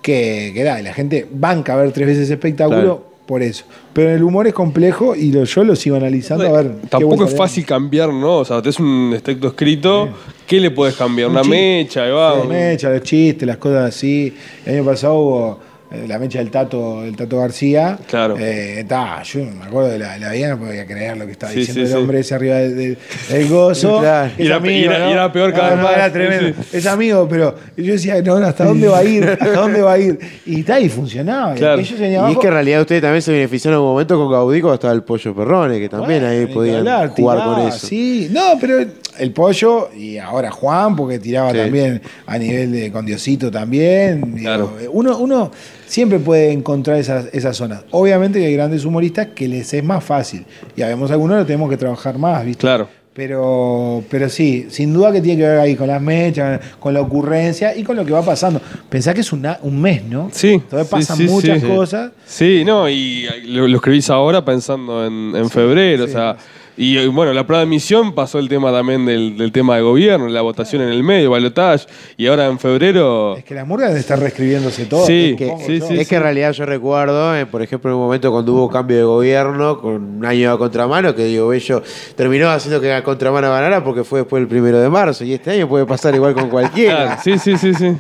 que, 0.03 0.53
que 0.55 0.65
da, 0.65 0.81
la 0.83 0.93
gente 0.93 1.27
banca 1.33 1.75
a 1.75 1.77
ver 1.77 1.93
tres 1.93 2.07
veces 2.09 2.31
espectáculo 2.31 2.81
Claro. 2.81 3.07
por 3.27 3.43
eso. 3.43 3.65
Pero 3.93 4.11
el 4.11 4.23
humor 4.23 4.47
es 4.47 4.55
complejo 4.55 5.15
y 5.15 5.31
lo- 5.33 5.45
yo 5.45 5.65
lo 5.65 5.77
sigo 5.77 5.97
analizando 5.97 6.47
a 6.47 6.63
ver. 6.63 6.73
Tampoco 6.89 7.25
es 7.25 7.37
fácil 7.37 7.65
cambiar, 7.67 8.13
¿no? 8.13 8.39
O 8.39 8.45
sea, 8.45 8.61
tenés 8.63 8.79
un 8.81 9.17
texto 9.23 9.49
escrito, 9.49 10.09
¿qué 10.51 10.59
le 10.61 10.71
puedes 10.73 10.97
cambiar? 10.97 11.29
Un 11.29 11.37
Una 11.37 11.45
mecha, 11.45 12.03
ahí 12.05 12.11
va. 12.11 12.31
dan. 12.37 12.39
La 12.41 12.45
mecha, 12.55 12.91
los 12.91 13.03
chistes, 13.03 13.47
las 13.47 13.57
cosas 13.59 13.89
así. 13.95 14.35
El 14.67 14.75
año 14.75 14.85
pasado 14.85 15.15
hubo 15.15 15.61
eh, 15.93 16.05
la 16.09 16.19
mecha 16.21 16.39
del 16.41 16.51
Tato, 16.51 17.03
del 17.03 17.17
Tato 17.17 17.39
García. 17.39 17.99
Claro. 18.09 18.37
Eh, 18.39 18.85
ta, 18.89 19.23
yo 19.25 19.41
me 19.45 19.65
acuerdo 19.65 19.89
de 19.91 19.99
la, 19.99 20.19
la 20.19 20.31
vida, 20.33 20.49
no 20.51 20.59
podía 20.59 20.87
creer 20.87 21.17
lo 21.17 21.27
que 21.27 21.33
estaba 21.33 21.53
Sí, 21.53 21.61
diciendo 21.61 21.81
sí, 21.81 21.87
el 21.87 21.89
sí. 21.93 21.95
hombre 21.97 22.21
ese 22.21 22.35
arriba 22.35 22.57
del, 22.57 22.77
del- 22.77 22.99
del 23.29 23.49
gozo. 23.49 23.99
Claro. 24.01 24.31
Es 24.37 24.41
Y 24.41 24.47
era- 24.47 24.57
amigo, 24.57 24.73
y 24.77 24.85
era- 24.85 24.99
¿no? 25.01 25.09
y 25.09 25.13
era 25.13 25.33
peor 25.33 25.53
cada 25.53 25.71
No, 25.71 25.71
vez 25.71 25.77
no, 25.79 25.83
más. 25.89 25.95
Era 25.97 26.13
tremendo. 26.13 26.63
sí. 26.71 26.77
Es 26.77 26.87
amigo, 26.87 27.27
pero 27.29 27.55
yo 27.77 27.93
decía, 27.93 28.23
no, 28.23 28.39
no, 28.41 28.47
¿hasta 28.47 28.65
dónde 28.65 28.87
va 28.89 28.99
a 28.99 29.05
ir? 29.05 29.25
¿Hasta 29.25 29.53
dónde 29.61 29.83
va 29.83 29.93
a 29.95 29.99
ir? 29.99 30.17
Y 30.47 30.63
tal, 30.63 30.85
y 30.85 30.89
funcionaba. 30.89 31.55
Claro. 31.55 31.81
Y 31.81 31.85
es 31.85 32.19
abajo, 32.19 32.39
que 32.41 32.47
en 32.47 32.53
realidad 32.53 32.81
ustedes 32.83 33.03
también 33.03 33.23
se 33.23 33.33
beneficiaron 33.33 33.79
en 33.81 33.85
un 33.85 33.91
momento 33.93 34.17
con 34.17 34.31
Gaudí 34.31 34.61
cuando 34.61 34.75
estaba 34.75 34.93
el 34.95 35.03
pollo 35.03 35.35
Perrone, 35.35 35.79
que 35.81 35.89
también 35.89 36.25
ahí 36.25 36.47
podían 36.47 36.77
hablar, 36.79 37.09
jugar 37.09 37.45
con 37.45 37.67
eso. 37.69 37.87
Sí, 37.87 38.29
no, 38.31 38.57
pero 38.61 38.85
el 39.19 39.33
pollo 39.33 39.91
y 39.97 40.19
ahora 40.19 40.51
Juan, 40.51 40.97
porque 40.97 41.19
tiraba 41.19 41.51
Sí. 41.53 41.59
también 41.59 42.01
a 42.27 42.39
nivel 42.39 42.73
de 42.73 42.93
con 42.93 43.05
Diosito 43.05 43.51
también. 43.51 44.37
Claro. 44.39 44.73
uno, 44.93 45.19
uno 45.19 45.51
siempre 45.87 46.19
puede 46.19 46.53
encontrar 46.53 46.97
esas, 46.99 47.27
esas 47.33 47.57
zonas. 47.57 47.85
Obviamente 47.91 48.39
que 48.39 48.47
hay 48.47 48.55
grandes 48.55 48.85
humoristas 48.85 49.29
que 49.35 49.49
les 49.49 49.73
es 49.75 49.85
más 49.85 50.03
fácil. 50.05 50.45
Y 50.77 50.83
habemos 50.83 51.11
algunos 51.11 51.39
que 51.41 51.45
tenemos 51.45 51.69
que 51.71 51.77
trabajar 51.77 52.19
más, 52.19 52.45
¿viste? 52.45 52.61
Claro. 52.61 52.89
Pero, 53.13 54.03
pero 54.09 54.29
sí, 54.29 54.67
sin 54.71 54.93
duda 54.95 55.13
que 55.13 55.21
tiene 55.21 55.43
que 55.43 55.49
ver 55.49 55.59
ahí 55.59 55.75
con 55.75 55.89
las 55.89 56.01
mechas, 56.01 56.61
con 56.79 56.95
la 56.95 57.01
ocurrencia 57.01 57.77
y 57.77 57.83
con 57.83 57.97
lo 57.97 58.05
que 58.07 58.13
va 58.13 58.23
pasando. 58.23 58.61
Pensá 58.89 59.13
que 59.13 59.21
es 59.21 59.33
una- 59.33 59.59
un 59.63 59.81
mes, 59.81 60.05
¿no? 60.05 60.31
Sí. 60.33 60.53
Entonces 60.55 60.87
sí, 60.89 60.91
pasan 60.95 61.17
sí, 61.19 61.25
muchas 61.25 61.61
sí. 61.61 61.67
cosas. 61.67 62.13
Sí, 62.25 62.63
no, 62.65 62.89
y 62.89 63.27
lo, 63.47 63.67
lo 63.69 63.77
escribís 63.77 64.09
ahora 64.11 64.45
pensando 64.45 65.05
en, 65.05 65.35
en 65.35 65.51
febrero, 65.51 66.05
o 66.05 66.09
sea. 66.09 66.37
Y 66.83 67.07
bueno, 67.09 67.35
la 67.35 67.45
prueba 67.47 67.61
de 67.61 67.67
emisión 67.67 68.15
pasó 68.15 68.39
el 68.39 68.49
tema 68.49 68.73
también 68.73 69.05
del, 69.05 69.37
del 69.37 69.53
tema 69.53 69.77
de 69.77 69.83
gobierno, 69.83 70.29
la 70.29 70.41
votación 70.41 70.81
en 70.81 70.89
el 70.89 71.03
medio, 71.03 71.31
balotage, 71.31 71.85
y 72.17 72.27
ahora 72.27 72.47
en 72.47 72.59
febrero. 72.59 73.37
Que 73.45 73.55
la 73.55 73.67
murga 73.67 73.89
debe 73.89 74.01
estar 74.01 74.19
reescribiéndose 74.19 74.87
todo. 74.87 75.05
Sí, 75.05 75.35
Que- 75.37 75.53
sí, 75.67 75.79
sí, 75.87 75.99
es 76.01 76.09
que 76.09 76.17
en 76.17 76.23
realidad 76.23 76.53
yo 76.53 76.65
recuerdo, 76.65 77.37
eh, 77.37 77.45
por 77.45 77.61
ejemplo, 77.61 77.91
en 77.91 77.97
un 77.99 78.03
momento 78.05 78.31
cuando 78.33 78.55
hubo 78.55 78.71
cambio 78.71 78.97
de 78.97 79.03
gobierno, 79.03 79.79
con 79.79 79.93
un 79.93 80.25
año 80.25 80.53
a 80.53 80.57
contramano, 80.59 81.15
que 81.15 81.27
Diego 81.27 81.49
Bello 81.49 81.83
terminó 82.17 82.49
haciendo 82.49 82.81
que 82.81 82.91
a 82.95 83.05
contramano 83.05 83.51
ganara 83.51 83.85
porque 83.85 84.03
fue 84.03 84.21
después 84.21 84.41
del 84.41 84.49
primero 84.49 84.81
de 84.81 84.89
marzo. 84.89 85.23
Y 85.23 85.35
este 85.35 85.51
año 85.51 85.69
puede 85.69 85.85
pasar 85.85 86.15
igual 86.15 86.33
con 86.33 86.49
cualquiera. 86.49 87.05
Claro, 87.05 87.21
sí, 87.23 87.39
sí, 87.39 87.59
sí, 87.59 87.75
sí. 87.75 87.95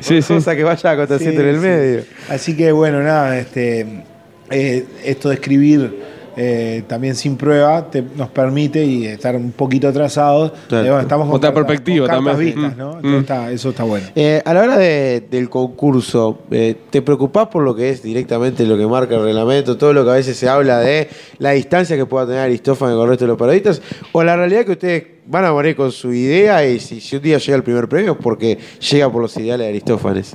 Sí, 0.00 0.20
sí. 0.20 0.34
Cosa 0.34 0.54
que 0.54 0.62
vaya 0.64 0.90
aconteciendo 0.90 1.40
Sí, 1.40 1.48
en 1.48 1.54
el 1.54 1.60
sí. 1.60 1.66
medio. 1.66 2.04
Así 2.28 2.54
que 2.54 2.70
bueno, 2.72 3.00
nada, 3.02 3.38
este, 3.38 4.04
eh, 4.50 4.84
esto 5.04 5.30
de 5.30 5.36
escribir 5.36 6.09
eh, 6.42 6.84
también 6.86 7.14
sin 7.14 7.36
prueba 7.36 7.90
te- 7.90 8.02
nos 8.16 8.30
permite 8.30 8.82
y 8.82 9.04
estar 9.04 9.36
un 9.36 9.52
poquito 9.52 9.88
atrasados. 9.88 10.52
Claro. 10.68 10.86
Eh, 10.86 10.88
bueno, 10.88 11.02
estamos 11.02 11.26
con 11.26 11.36
Otra 11.36 11.50
cartas- 11.52 11.66
perspectiva 11.66 12.06
con 12.08 12.24
también. 12.24 12.54
vistas, 12.54 12.74
Mm, 12.76 12.78
¿no? 12.78 12.86
Entonces 12.96 13.10
mm. 13.12 13.20
está- 13.20 13.52
eso 13.52 13.68
está 13.68 13.84
bueno. 13.84 14.06
Eh, 14.14 14.40
a 14.42 14.54
la 14.54 14.60
hora 14.62 14.78
de- 14.78 15.22
del 15.30 15.50
concurso, 15.50 16.38
eh, 16.50 16.76
¿te 16.88 17.02
preocupás 17.02 17.48
por 17.48 17.62
lo 17.62 17.74
que 17.76 17.90
es 17.90 18.02
directamente 18.02 18.64
lo 18.64 18.78
que 18.78 18.86
marca 18.86 19.16
el 19.16 19.22
reglamento, 19.24 19.76
todo 19.76 19.92
lo 19.92 20.02
que 20.04 20.10
a 20.12 20.14
veces 20.14 20.36
se 20.38 20.48
habla 20.48 20.78
de 20.80 21.08
la 21.38 21.50
distancia 21.50 21.94
que 21.96 22.06
pueda 22.06 22.24
tener 22.26 22.40
Aristófanes 22.40 22.94
con 22.94 23.02
el 23.04 23.08
resto 23.10 23.24
de 23.26 23.28
los 23.28 23.38
parodistas? 23.38 23.82
¿O 24.12 24.24
la 24.24 24.34
realidad 24.36 24.64
que 24.64 24.72
ustedes 24.72 25.04
van 25.26 25.44
a 25.44 25.52
morir 25.52 25.76
con 25.76 25.92
su 25.92 26.10
idea 26.12 26.66
y 26.66 26.80
si, 26.80 27.00
si 27.02 27.16
un 27.16 27.22
día 27.22 27.36
llega 27.36 27.56
el 27.56 27.62
primer 27.62 27.86
premio 27.88 28.12
es 28.12 28.18
porque 28.22 28.58
llega 28.90 29.12
por 29.12 29.20
los 29.20 29.36
ideales 29.36 29.66
de 29.66 29.68
Aristófanes? 29.68 30.32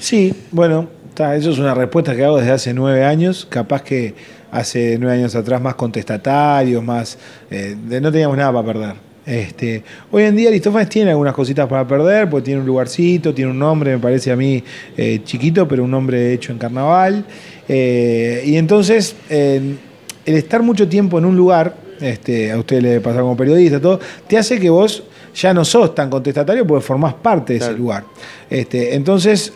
Sí, 0.00 0.32
bueno, 0.50 0.88
está, 1.08 1.36
eso 1.36 1.50
es 1.50 1.58
una 1.58 1.74
respuesta 1.74 2.16
que 2.16 2.24
hago 2.24 2.38
desde 2.38 2.52
hace 2.52 2.74
nueve 2.74 3.04
años. 3.04 3.46
Capaz 3.48 3.82
que 3.82 4.14
hace 4.54 4.96
nueve 5.00 5.18
años 5.18 5.34
atrás 5.34 5.60
más 5.60 5.74
contestatarios, 5.74 6.82
más. 6.82 7.18
eh, 7.50 7.74
de- 7.88 8.00
no 8.00 8.10
teníamos 8.12 8.36
nada 8.36 8.52
para 8.52 8.66
perder. 8.72 8.94
Este, 9.26 9.82
hoy 10.12 10.22
en 10.24 10.36
día 10.36 10.48
Aristófanes 10.50 10.88
tiene 10.90 11.10
algunas 11.10 11.34
cositas 11.34 11.66
para 11.66 11.86
perder, 11.88 12.28
porque 12.30 12.44
tiene 12.44 12.60
un 12.60 12.66
lugarcito, 12.66 13.34
tiene 13.34 13.50
un 13.50 13.58
nombre, 13.58 13.92
me 13.92 13.98
parece 13.98 14.30
a 14.30 14.36
mí 14.36 14.62
eh, 14.96 15.22
chiquito, 15.24 15.66
pero 15.66 15.82
un 15.82 15.90
nombre 15.90 16.32
hecho 16.32 16.52
en 16.52 16.58
carnaval. 16.58 17.24
Eh, 17.68 18.42
y 18.46 18.56
entonces, 18.56 19.16
el 19.28 19.76
estar 20.24 20.62
mucho 20.62 20.86
tiempo 20.88 21.18
en 21.18 21.24
un 21.24 21.36
lugar, 21.36 21.74
este, 22.00 22.52
a 22.52 22.58
usted 22.58 22.80
le 22.82 23.00
pasa 23.00 23.20
como 23.22 23.36
periodista, 23.36 23.80
todo, 23.80 23.98
te 24.28 24.36
hace 24.38 24.60
que 24.60 24.70
vos 24.70 25.02
ya 25.34 25.52
no 25.52 25.64
sos 25.64 25.94
tan 25.96 26.10
contestatario 26.10 26.64
porque 26.66 26.84
formás 26.84 27.14
parte 27.14 27.54
de 27.54 27.58
ese 27.58 27.72
lugar. 27.72 28.04
Este, 28.48 28.94
entonces, 28.94 29.52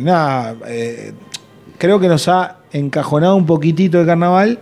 nada, 0.00 0.56
creo 1.78 2.00
que 2.00 2.08
nos 2.08 2.26
ha 2.28 2.55
encajonado 2.72 3.36
un 3.36 3.46
poquitito 3.46 4.00
el 4.00 4.06
carnaval, 4.06 4.58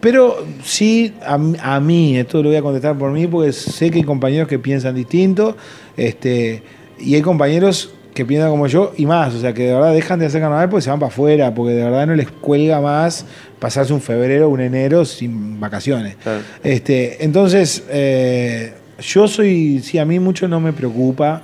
pero 0.00 0.44
sí, 0.62 1.14
a, 1.26 1.38
mí- 1.38 1.56
a 1.62 1.80
mí, 1.80 2.18
esto 2.18 2.42
lo 2.42 2.48
voy 2.50 2.56
a 2.58 2.62
contestar 2.62 2.96
por 2.98 3.10
mí, 3.10 3.26
porque 3.26 3.52
sé 3.52 3.90
que 3.90 3.98
hay 3.98 4.04
compañeros 4.04 4.48
que 4.48 4.58
piensan 4.58 4.94
distinto, 4.94 5.56
este, 5.96 6.62
y 6.98 7.14
hay 7.14 7.22
compañeros 7.22 7.92
que 8.12 8.24
piensan 8.24 8.50
como 8.50 8.66
yo 8.68 8.92
y 8.96 9.06
más, 9.06 9.34
o 9.34 9.40
sea, 9.40 9.52
que 9.54 9.64
de 9.64 9.74
verdad 9.74 9.92
dejan 9.92 10.20
de 10.20 10.26
hacer 10.26 10.40
carnaval 10.40 10.68
porque 10.68 10.82
se 10.82 10.90
van 10.90 11.00
para 11.00 11.10
afuera, 11.10 11.52
porque 11.54 11.72
de 11.72 11.82
verdad 11.84 12.06
no 12.06 12.14
les 12.14 12.30
cuelga 12.30 12.80
más 12.80 13.26
pasarse 13.58 13.92
un 13.92 14.00
febrero 14.00 14.46
o 14.46 14.50
un 14.50 14.60
enero 14.60 15.04
sin 15.04 15.58
vacaciones. 15.58 16.16
Este, 16.62 17.24
entonces, 17.24 17.82
eh, 17.88 18.72
yo 19.00 19.26
soy, 19.26 19.80
sí, 19.82 19.98
a 19.98 20.04
mí 20.04 20.20
mucho 20.20 20.46
no 20.46 20.60
me 20.60 20.72
preocupa. 20.72 21.42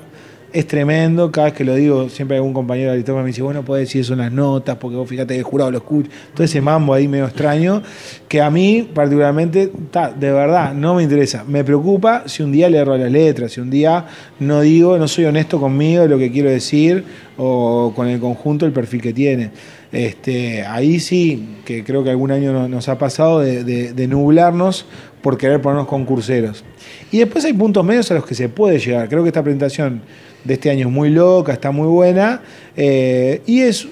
Es 0.53 0.67
tremendo, 0.67 1.31
cada 1.31 1.47
vez 1.47 1.55
que 1.55 1.63
lo 1.63 1.77
digo, 1.77 2.09
siempre 2.09 2.37
algún 2.37 2.53
compañero 2.53 2.93
de 2.93 3.13
me 3.13 3.25
dice, 3.27 3.41
bueno, 3.41 3.65
podés 3.65 3.87
decir 3.87 4.01
eso 4.01 4.15
en 4.15 4.19
las 4.19 4.33
notas, 4.33 4.77
porque 4.79 4.97
vos 4.97 5.09
fíjate 5.09 5.35
que 5.35 5.39
el 5.39 5.45
jurado 5.45 5.71
lo 5.71 5.79
escucha. 5.79 6.11
Todo 6.35 6.43
ese 6.43 6.61
mambo 6.61 6.93
ahí 6.93 7.07
medio 7.07 7.27
extraño, 7.27 7.85
que 8.27 8.41
a 8.41 8.51
mí 8.51 8.89
particularmente, 8.93 9.71
ta, 9.93 10.11
de 10.11 10.33
verdad, 10.33 10.75
no 10.75 10.97
me 10.97 11.05
interesa. 11.05 11.45
Me 11.47 11.63
preocupa 11.63 12.25
si 12.27 12.43
un 12.43 12.51
día 12.51 12.69
le 12.69 12.79
erro 12.79 12.97
las 12.97 13.13
letras, 13.13 13.53
si 13.53 13.61
un 13.61 13.71
día 13.71 14.07
no 14.41 14.61
digo, 14.63 14.99
no 14.99 15.07
soy 15.07 15.27
honesto 15.27 15.61
conmigo 15.61 16.03
de 16.03 16.09
lo 16.09 16.19
que 16.19 16.33
quiero 16.33 16.51
decir 16.51 17.05
o 17.37 17.93
con 17.95 18.09
el 18.09 18.19
conjunto, 18.19 18.67
el 18.67 18.73
perfil 18.73 19.03
que 19.03 19.13
tiene. 19.13 19.53
Este, 19.93 20.63
ahí 20.65 21.01
sí, 21.01 21.57
que 21.65 21.83
creo 21.85 22.05
que 22.05 22.11
algún 22.11 22.31
año 22.31 22.53
no- 22.53 22.69
nos 22.69 22.89
ha 22.89 22.97
pasado 22.99 23.41
de, 23.41 24.07
nublarnos 24.09 24.87
por 25.23 25.37
querer 25.37 25.61
ponernos 25.61 25.87
concurseros. 25.89 26.65
Y 27.11 27.19
después 27.19 27.45
hay 27.45 27.53
puntos 27.53 27.85
medios 27.85 28.11
a 28.11 28.15
los 28.15 28.25
que 28.25 28.35
se 28.35 28.49
puede 28.49 28.79
llegar. 28.79 29.09
Creo 29.09 29.23
que 29.23 29.29
esta 29.29 29.43
presentación 29.43 30.03
de 30.45 30.55
este 30.55 30.71
año 30.71 30.87
es 30.89 30.93
muy 30.93 31.11
loca, 31.11 31.53
está 31.53 31.71
muy 31.71 31.89
buena, 31.89 32.41
eh, 32.77 33.43
y 33.47 33.61
es 33.61 33.87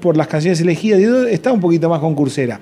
por 0.00 0.16
las 0.16 0.26
canciones 0.26 0.60
elegidas, 0.60 1.00
está 1.30 1.52
un 1.52 1.60
poquito 1.60 1.88
más 1.88 2.00
concursera. 2.00 2.60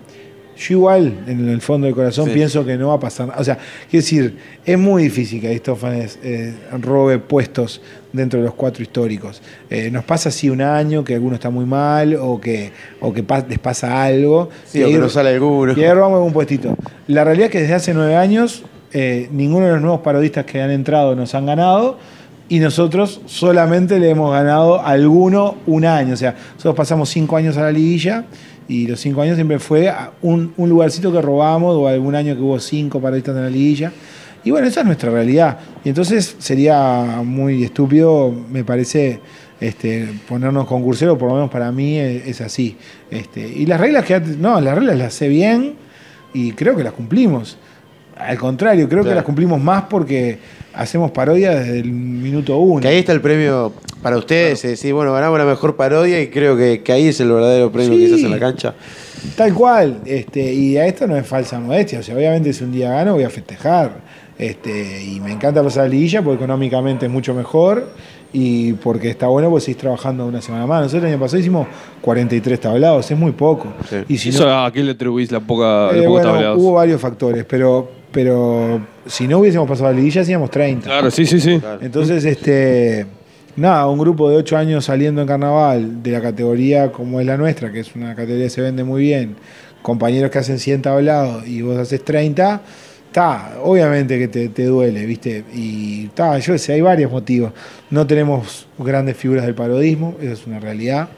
Yo 0.57 0.77
igual, 0.77 1.13
en 1.27 1.49
el 1.49 1.61
fondo 1.61 1.87
del 1.87 1.95
corazón, 1.97 2.27
Sí. 2.27 2.33
pienso 2.35 2.65
que 2.65 2.77
no 2.77 2.89
va 2.89 2.95
a 2.95 3.01
pasar 3.01 3.27
nada. 3.29 3.41
O 3.41 3.45
sea, 3.45 3.57
quiero 3.91 4.03
decir, 4.05 4.37
es 4.65 4.79
muy 4.79 5.03
difícil 5.05 5.41
que 5.41 5.49
Aristófanes 5.49 6.19
eh, 6.23 6.55
robe 6.81 7.19
puestos 7.19 7.81
dentro 8.13 8.39
de 8.39 8.47
los 8.47 8.55
cuatro 8.55 8.83
históricos. 8.83 9.43
Eh, 9.69 9.91
nos 9.91 10.05
pasa 10.05 10.29
así 10.29 10.49
un 10.49 10.61
año 10.63 11.03
que 11.03 11.15
alguno 11.15 11.35
está 11.35 11.51
muy 11.51 11.65
mal 11.67 12.15
o 12.21 12.41
que, 12.41 12.71
o 13.01 13.13
que 13.13 13.23
pa- 13.25 13.45
les 13.49 13.59
pasa 13.59 14.05
algo. 14.05 14.49
Sí, 14.65 14.79
y 14.79 14.83
o 14.85 14.89
que 14.89 14.99
no 14.99 15.09
sale 15.09 15.31
alguno. 15.31 15.73
Y 15.77 15.83
ahí 15.83 15.93
robamos 15.93 16.19
algún 16.19 16.33
puestito. 16.33 16.77
La 17.09 17.25
realidad 17.25 17.47
es 17.47 17.53
que 17.53 17.61
desde 17.61 17.75
hace 17.75 17.93
nueve 17.95 18.15
años, 18.17 18.63
eh, 18.93 19.29
ninguno 19.33 19.67
de 19.67 19.73
los 19.73 19.81
nuevos 19.83 20.01
parodistas 20.03 20.45
que 20.45 20.63
han 20.63 20.71
entrado 20.71 21.17
nos 21.17 21.35
han 21.35 21.47
ganado. 21.47 21.99
Y 22.47 22.59
nosotros 22.61 23.23
solamente 23.25 23.99
le 23.99 24.11
hemos 24.11 24.31
ganado 24.31 24.79
a 24.79 24.91
alguno 24.91 25.57
un 25.67 25.87
año. 25.87 26.13
O 26.13 26.17
sea, 26.17 26.37
nosotros 26.53 26.75
pasamos 26.77 27.09
cinco 27.09 27.37
años 27.39 27.57
a 27.57 27.63
la 27.63 27.73
liguilla 27.73 28.27
y 28.69 28.87
los 28.87 29.01
cinco 29.01 29.23
años 29.23 29.37
siempre 29.37 29.59
fue 29.59 29.93
un, 30.23 30.53
un 30.57 30.69
lugarcito 30.69 31.13
que 31.13 31.21
robamos 31.21 31.77
o 31.77 31.87
algún 31.87 32.15
año 32.15 32.35
que 32.35 32.41
hubo 32.41 32.59
cinco 32.59 33.01
parodistas 33.01 33.37
en 33.37 33.43
la 33.43 33.51
liguilla. 33.51 33.93
Y 34.45 34.51
bueno, 34.51 34.67
esa 34.67 34.81
es 34.81 34.87
nuestra 34.87 35.11
realidad. 35.11 35.59
Y 35.85 35.89
entonces 35.89 36.37
sería 36.39 37.23
muy 37.25 37.65
estúpido, 37.65 38.33
me 38.51 38.63
parece, 38.63 39.21
este, 39.61 40.09
ponernos 40.29 40.67
concurseros, 40.67 41.17
por 41.19 41.29
lo 41.29 41.35
menos 41.35 41.51
para 41.51 41.73
mí 41.73 41.99
es, 41.99 42.27
es 42.27 42.41
así. 42.41 42.77
Este, 43.11 43.47
y 43.47 43.67
las 43.67 43.81
reglas 43.81 44.05
que 44.05 44.21
no, 44.21 44.61
las 44.61 44.75
reglas 44.75 44.99
las 44.99 45.15
sé 45.15 45.29
bien 45.29 45.75
y 46.35 46.53
creo 46.53 46.77
que 46.77 46.85
las 46.85 46.93
cumplimos. 46.93 47.57
Al 48.17 48.39
contrario, 48.39 48.89
creo 48.89 49.03
que 49.03 49.15
las 49.15 49.25
cumplimos 49.25 49.61
más 49.61 49.85
porque 49.85 50.39
hacemos 50.75 51.11
parodia 51.11 51.51
desde 51.51 51.81
el 51.81 51.91
minuto 51.91 52.57
uno. 52.59 52.81
Que 52.81 52.89
ahí 52.89 52.99
está 52.99 53.13
el 53.13 53.21
premio 53.21 53.73
para 54.05 54.19
ustedes, 54.19 54.63
es 54.67 54.73
decir, 54.73 54.93
bueno, 54.93 55.15
ganamos 55.15 55.39
la 55.39 55.47
mejor 55.47 55.77
parodia 55.77 56.21
y 56.21 56.29
creo 56.29 56.59
que, 56.59 56.83
que 56.83 56.93
ahí 56.93 57.09
es 57.09 57.19
el 57.21 57.33
verdadero 57.33 57.73
premio 57.73 57.97
Sí. 57.99 58.05
quizás 58.05 58.21
en 58.21 58.31
la 58.33 58.39
cancha. 58.39 58.75
Tal 59.35 59.55
cual, 59.55 60.01
este, 60.05 60.53
y 60.53 60.77
a 60.77 60.87
esto 60.87 61.07
no 61.07 61.17
es 61.17 61.27
falsa 61.27 61.59
modestia, 61.59 62.01
o 62.01 62.03
sea, 62.03 62.15
obviamente 62.15 62.53
si 62.53 62.65
un 62.65 62.71
día 62.73 62.91
gano 62.91 63.15
voy 63.15 63.25
a 63.25 63.31
festejar, 63.31 63.93
este, 64.39 65.03
y 65.03 65.21
me 65.21 65.33
encanta 65.33 65.63
pasar 65.63 65.85
la 65.85 65.89
liguilla 65.89 66.21
porque 66.21 66.37
económicamente 66.45 67.07
es 67.07 67.13
mucho 67.13 67.33
mejor 67.33 67.89
y 68.35 68.75
porque 68.75 69.09
está 69.09 69.27
bueno 69.29 69.49
porque 69.49 69.65
seguís 69.65 69.79
trabajando 69.79 70.27
una 70.27 70.43
semana 70.43 70.67
más. 70.67 70.83
Nosotros 70.83 71.05
el 71.05 71.13
año 71.13 71.21
pasado 71.21 71.39
hicimos 71.39 71.67
43 72.03 72.61
tablados, 72.61 73.11
es 73.11 73.17
muy 73.17 73.33
poco. 73.33 73.69
Y 74.07 74.19
si 74.19 74.29
¿Eso 74.29 74.45
no, 74.45 74.67
¿A 74.67 74.71
qué 74.71 74.83
le 74.83 74.91
atribuís 74.91 75.33
la 75.33 75.41
poca, 75.41 75.89
eh, 75.93 75.97
los 75.97 76.05
pocos 76.05 76.11
bueno, 76.11 76.31
tablados? 76.33 76.59
hubo 76.61 76.73
varios 76.75 77.01
factores, 77.01 77.47
pero, 77.49 77.91
pero 78.13 78.83
si 79.07 79.27
no 79.27 79.39
hubiésemos 79.39 79.67
pasado 79.67 79.91
la 79.93 79.97
liguilla 79.97 80.21
hacíamos 80.21 80.51
30. 80.51 80.85
Claro, 80.85 81.11
sí, 81.11 81.25
sí, 81.25 81.41
sí. 81.41 81.59
Entonces, 81.81 82.23
este, 82.27 83.07
nada, 83.57 83.87
un 83.89 83.99
grupo 83.99 84.31
de 84.31 84.37
8 84.37 84.57
años 84.57 84.85
saliendo 84.85 85.21
en 85.21 85.29
carnaval 85.29 86.03
de 86.03 86.11
la 86.11 86.21
categoría 86.21 86.93
como 86.93 87.21
es 87.21 87.27
la 87.27 87.37
nuestra, 87.37 87.73
que 87.73 87.81
es 87.81 87.95
una 87.95 88.15
categoría 88.15 88.45
que 88.45 88.51
se 88.51 88.61
vende 88.61 88.85
muy 88.85 89.03
bien, 89.03 89.37
compañeros 89.83 90.31
que 90.31 90.39
hacen 90.39 90.59
100 90.59 90.83
tablados 90.83 91.47
y 91.47 91.63
vos 91.63 91.79
haces 91.79 92.05
30, 92.05 92.61
está, 93.07 93.59
obviamente 93.63 94.19
que 94.19 94.29
te, 94.29 94.49
te 94.49 94.65
duele, 94.65 95.07
¿viste? 95.07 95.45
Y 95.55 96.07
está, 96.07 96.39
yo 96.39 96.59
sé, 96.59 96.73
hay 96.73 96.81
varios 96.81 97.13
motivos. 97.13 97.53
No 97.91 98.07
tenemos 98.07 98.67
grandes 98.79 99.17
figuras 99.17 99.45
del 99.45 99.55
parodismo, 99.55 100.17
esa 100.21 100.33
es 100.33 100.47
una 100.47 100.59
realidad. 100.59 101.09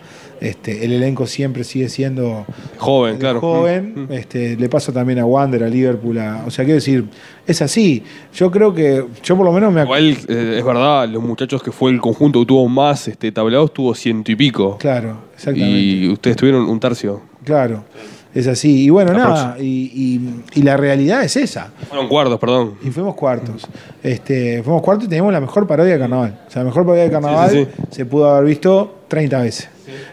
Este, 0.41 0.85
el 0.85 0.93
elenco 0.93 1.27
siempre 1.27 1.65
sigue 1.65 1.89
siendo 1.89 2.45
Joven, 2.79 3.17
claro. 3.19 3.41
joven. 3.41 4.07
Este, 4.11 4.57
le 4.57 4.69
pasa 4.69 4.93
también 4.93 5.19
a 5.19 5.25
Wander, 5.25 5.65
a 5.65 5.69
Liverpool. 5.69 6.19
a- 6.19 6.45
o 6.47 6.51
sea, 6.51 6.65
quiero 6.65 6.77
decir, 6.77 7.05
es 7.47 7.63
así. 7.63 8.03
Yo 8.35 8.51
creo 8.51 8.75
que, 8.75 9.05
yo 9.23 9.37
por 9.37 9.47
lo 9.47 9.53
menos 9.53 9.73
me 9.73 9.83
Igual, 9.83 10.17
eh, 10.29 10.57
es 10.59 10.65
verdad, 10.65 11.09
los 11.09 11.23
muchachos 11.23 11.63
que 11.63 11.73
fue 11.73 11.91
el 11.91 12.01
conjunto 12.01 12.41
que 12.41 12.47
tuvo 12.47 12.69
más 12.69 13.09
este, 13.09 13.33
tablados 13.33 13.73
tuvo 13.73 13.95
ciento 13.95 14.31
y 14.31 14.37
pico. 14.37 14.77
Claro, 14.79 15.19
exactamente. 15.35 15.79
Y 15.79 16.09
ustedes 16.11 16.37
tuvieron 16.37 16.69
un 16.69 16.79
tercio. 16.81 17.23
Claro, 17.45 17.85
es 18.35 18.47
así. 18.47 18.85
Y 18.85 18.91
bueno, 18.91 19.13
La 19.15 19.19
nada, 19.19 19.57
y, 19.59 19.91
y- 19.95 20.59
y 20.59 20.63
la 20.63 20.77
realidad 20.77 21.23
es 21.25 21.37
esa. 21.37 21.73
Fueron 21.89 22.09
cuartos, 22.09 22.39
perdón. 22.39 22.75
Y 22.85 22.91
fuimos 22.91 23.15
cuartos. 23.15 23.67
Este, 24.03 24.63
fuimos 24.63 24.83
cuartos 24.83 25.07
y 25.07 25.09
teníamos 25.09 25.33
la 25.33 25.41
mejor 25.41 25.67
parodia 25.67 25.95
de 25.95 25.99
carnaval. 25.99 26.41
O 26.47 26.51
sea, 26.51 26.61
la 26.63 26.67
mejor 26.67 26.85
parodia 26.85 27.05
de 27.05 27.11
carnaval 27.11 27.51
sí, 27.51 27.67
se 27.91 28.05
pudo 28.05 28.29
haber 28.29 28.45
visto 28.49 28.97
30 29.09 29.41
veces. 29.41 29.71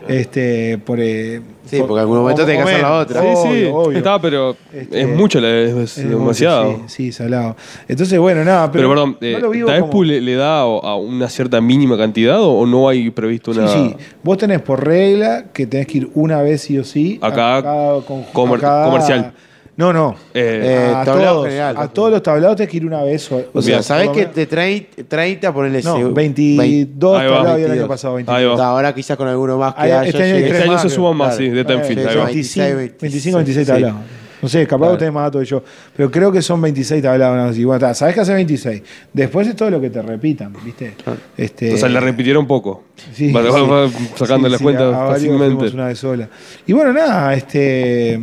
Este, 0.08 0.78
por, 0.80 1.00
eh, 1.00 1.42
Sí, 1.66 1.78
por- 1.78 1.88
porque 1.88 2.00
en 2.00 2.02
algún 2.02 2.18
momento 2.20 2.44
o- 2.44 2.46
tenés 2.46 2.58
que 2.58 2.64
o 2.64 2.68
hacer 2.68 2.82
la 2.82 2.94
otra. 3.00 3.22
Sí, 3.22 3.28
sí, 3.28 3.48
Obvio, 3.48 3.76
obvio. 3.76 3.98
está, 3.98 4.20
pero 4.20 4.56
Este, 4.74 5.02
es 5.02 5.08
mucho, 5.08 5.40
la- 5.40 5.50
es, 5.50 5.70
es 5.76 5.98
Es 6.00 6.10
demasiado. 6.10 6.72
mucho, 6.72 6.84
Sí, 6.90 7.06
sí, 7.06 7.12
salado. 7.14 7.56
Entonces, 7.88 8.20
bueno, 8.20 8.44
nada, 8.44 8.72
Pero, 8.72 8.90
pero, 8.90 8.90
perdón, 8.90 9.18
eh, 9.22 9.38
lo 9.42 9.50
vivo 9.50 9.68
¿Taespu 9.70 9.90
como- 9.90 10.04
le, 10.04 10.22
le 10.22 10.36
da 10.36 10.60
a 10.60 10.96
una 10.96 11.30
cierta 11.30 11.62
mínima 11.62 11.98
cantidad 11.98 12.42
o, 12.42 12.52
o 12.60 12.66
no 12.66 12.90
hay 12.90 13.10
previsto 13.12 13.52
una. 13.52 13.68
Sí, 13.68 13.96
sí. 13.98 14.06
Vos 14.24 14.38
tenés 14.38 14.62
por 14.62 14.86
regla 14.86 15.46
que 15.54 15.66
tenés 15.68 15.88
que 15.88 16.00
ir 16.00 16.10
una 16.16 16.42
vez 16.42 16.62
sí 16.62 16.78
o 16.78 16.84
sí. 16.84 17.18
A 17.22 17.32
cada 17.34 18.02
con- 18.02 18.24
comer- 18.34 18.58
a 18.58 18.62
cada- 18.62 18.86
comercial. 18.86 19.34
No, 19.76 19.92
no. 19.92 20.16
Eh, 20.36 20.94
a, 20.96 21.04
tablado 21.04 21.34
todos, 21.38 21.48
general. 21.48 21.76
a 21.78 21.88
todos 21.88 22.12
los 22.12 22.22
tablados 22.22 22.56
tenés 22.58 22.70
que 22.70 22.78
ir 22.78 22.86
una 22.86 23.02
vez. 23.04 23.32
O, 23.32 23.44
O 23.54 23.62
sea, 23.62 23.82
¿sabés 23.82 24.10
que 24.10 24.28
de 24.28 24.46
30, 24.46 25.04
30 25.08 25.52
ponele 25.54 25.82
No, 25.82 25.98
ese- 25.98 26.10
22 26.10 27.20
Ahí 27.20 27.26
va. 27.28 27.34
tablados 27.38 27.54
había 27.54 27.66
el 27.66 27.72
año 27.72 27.88
22. 27.88 27.88
pasado. 27.90 28.16
Ahí 28.18 28.24
22. 28.26 28.60
va. 28.60 28.66
Ahora 28.68 28.94
quizás 28.94 29.18
con 29.18 29.28
alguno 29.28 29.58
más 29.58 29.74
que 29.74 29.82
Ahí- 29.82 29.92
haya. 29.92 30.04
este 30.10 30.24
año 30.24 30.36
Este 30.36 30.62
año 30.64 30.78
se 30.80 30.90
suman 30.90 31.18
más, 31.18 31.36
Claro. 31.36 31.52
sí, 31.52 31.56
de 31.58 31.66
Tenfield. 31.66 32.00
Eh, 32.00 32.08
ahí 32.10 32.16
va. 32.18 32.26
25, 32.26 32.66
26, 32.76 33.00
25, 33.02 33.38
26 33.38 33.66
sí. 33.66 33.72
tablados. 33.72 34.00
No 34.44 34.50
sé, 34.50 34.68
capaz 34.68 34.90
vos 34.90 34.98
tenés 34.98 35.14
más 35.14 35.24
datos 35.24 35.40
que 35.42 35.46
yo. 35.48 35.64
Pero 35.96 36.12
creo 36.12 36.30
que 36.30 36.42
son 36.42 36.62
26 36.62 37.02
tablados. 37.02 37.56
¿no? 37.56 37.62
Y 37.62 37.64
bueno, 37.64 37.94
sabés 37.96 38.14
que 38.14 38.20
hace 38.22 38.34
26. 38.34 38.84
Después 39.14 39.48
es 39.48 39.56
todo 39.56 39.70
lo 39.70 39.80
que 39.80 39.90
te 39.90 40.02
repitan, 40.02 40.54
¿viste? 40.66 40.96
Este, 41.38 41.74
O 41.74 41.78
sea, 41.78 41.88
le 41.88 42.00
repitieron 42.02 42.46
poco. 42.46 42.84
Sí, 43.14 43.32
va, 43.32 43.42
va- 43.42 43.52
sí. 43.60 43.66
va 43.70 43.90
sacando 44.16 44.48
Sí, 44.48 44.52
las 44.52 44.60
sí, 44.60 44.64
cuentas 44.64 44.94
fácilmente. 44.96 45.56
fuimos 45.56 45.74
una 45.74 45.88
vez 45.88 45.98
sola. 46.00 46.30
Y 46.68 46.74
bueno, 46.74 46.94
nada, 46.94 47.34
este. 47.34 48.20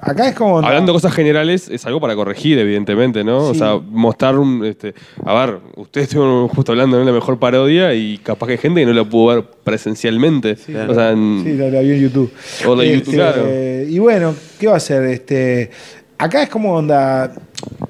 Acá 0.00 0.28
es 0.28 0.34
como. 0.34 0.58
Hablando 0.58 0.92
de 0.92 0.96
cosas 0.96 1.12
generales, 1.12 1.68
es 1.68 1.84
algo 1.86 2.00
para 2.00 2.14
corregir, 2.16 2.58
evidentemente, 2.58 3.22
¿no? 3.22 3.48
O 3.48 3.52
Sí. 3.52 3.58
sea, 3.58 3.76
mostrar 3.76 4.38
un. 4.38 4.64
Este, 4.64 4.94
a 5.24 5.34
ver, 5.34 5.58
ustedes 5.76 6.08
estuvieron 6.08 6.48
justo 6.48 6.72
hablando 6.72 6.98
de 6.98 7.04
la 7.04 7.12
mejor 7.12 7.38
parodia 7.38 7.94
y 7.94 8.18
capaz 8.18 8.46
que 8.46 8.52
hay 8.52 8.58
gente 8.58 8.80
que 8.80 8.86
no 8.86 8.92
la 8.94 9.04
pudo 9.04 9.34
ver 9.34 9.44
presencialmente. 9.62 10.56
O 10.88 10.94
sea, 10.94 11.10
en- 11.10 11.42
Sí, 11.44 11.52
la, 11.52 11.68
la 11.68 11.80
vi 11.80 11.90
en 11.92 12.00
YouTube. 12.00 12.32
O 12.66 12.74
la 12.74 12.82
Este, 12.84 12.94
YouTube, 12.96 13.14
claro. 13.14 13.44
Y 13.88 13.98
bueno, 13.98 14.34
¿qué 14.58 14.66
va 14.68 14.74
a 14.74 14.76
hacer? 14.78 15.04
Este, 15.04 15.70
acá 16.18 16.42
es 16.42 16.48
como 16.48 16.74
onda. 16.74 17.32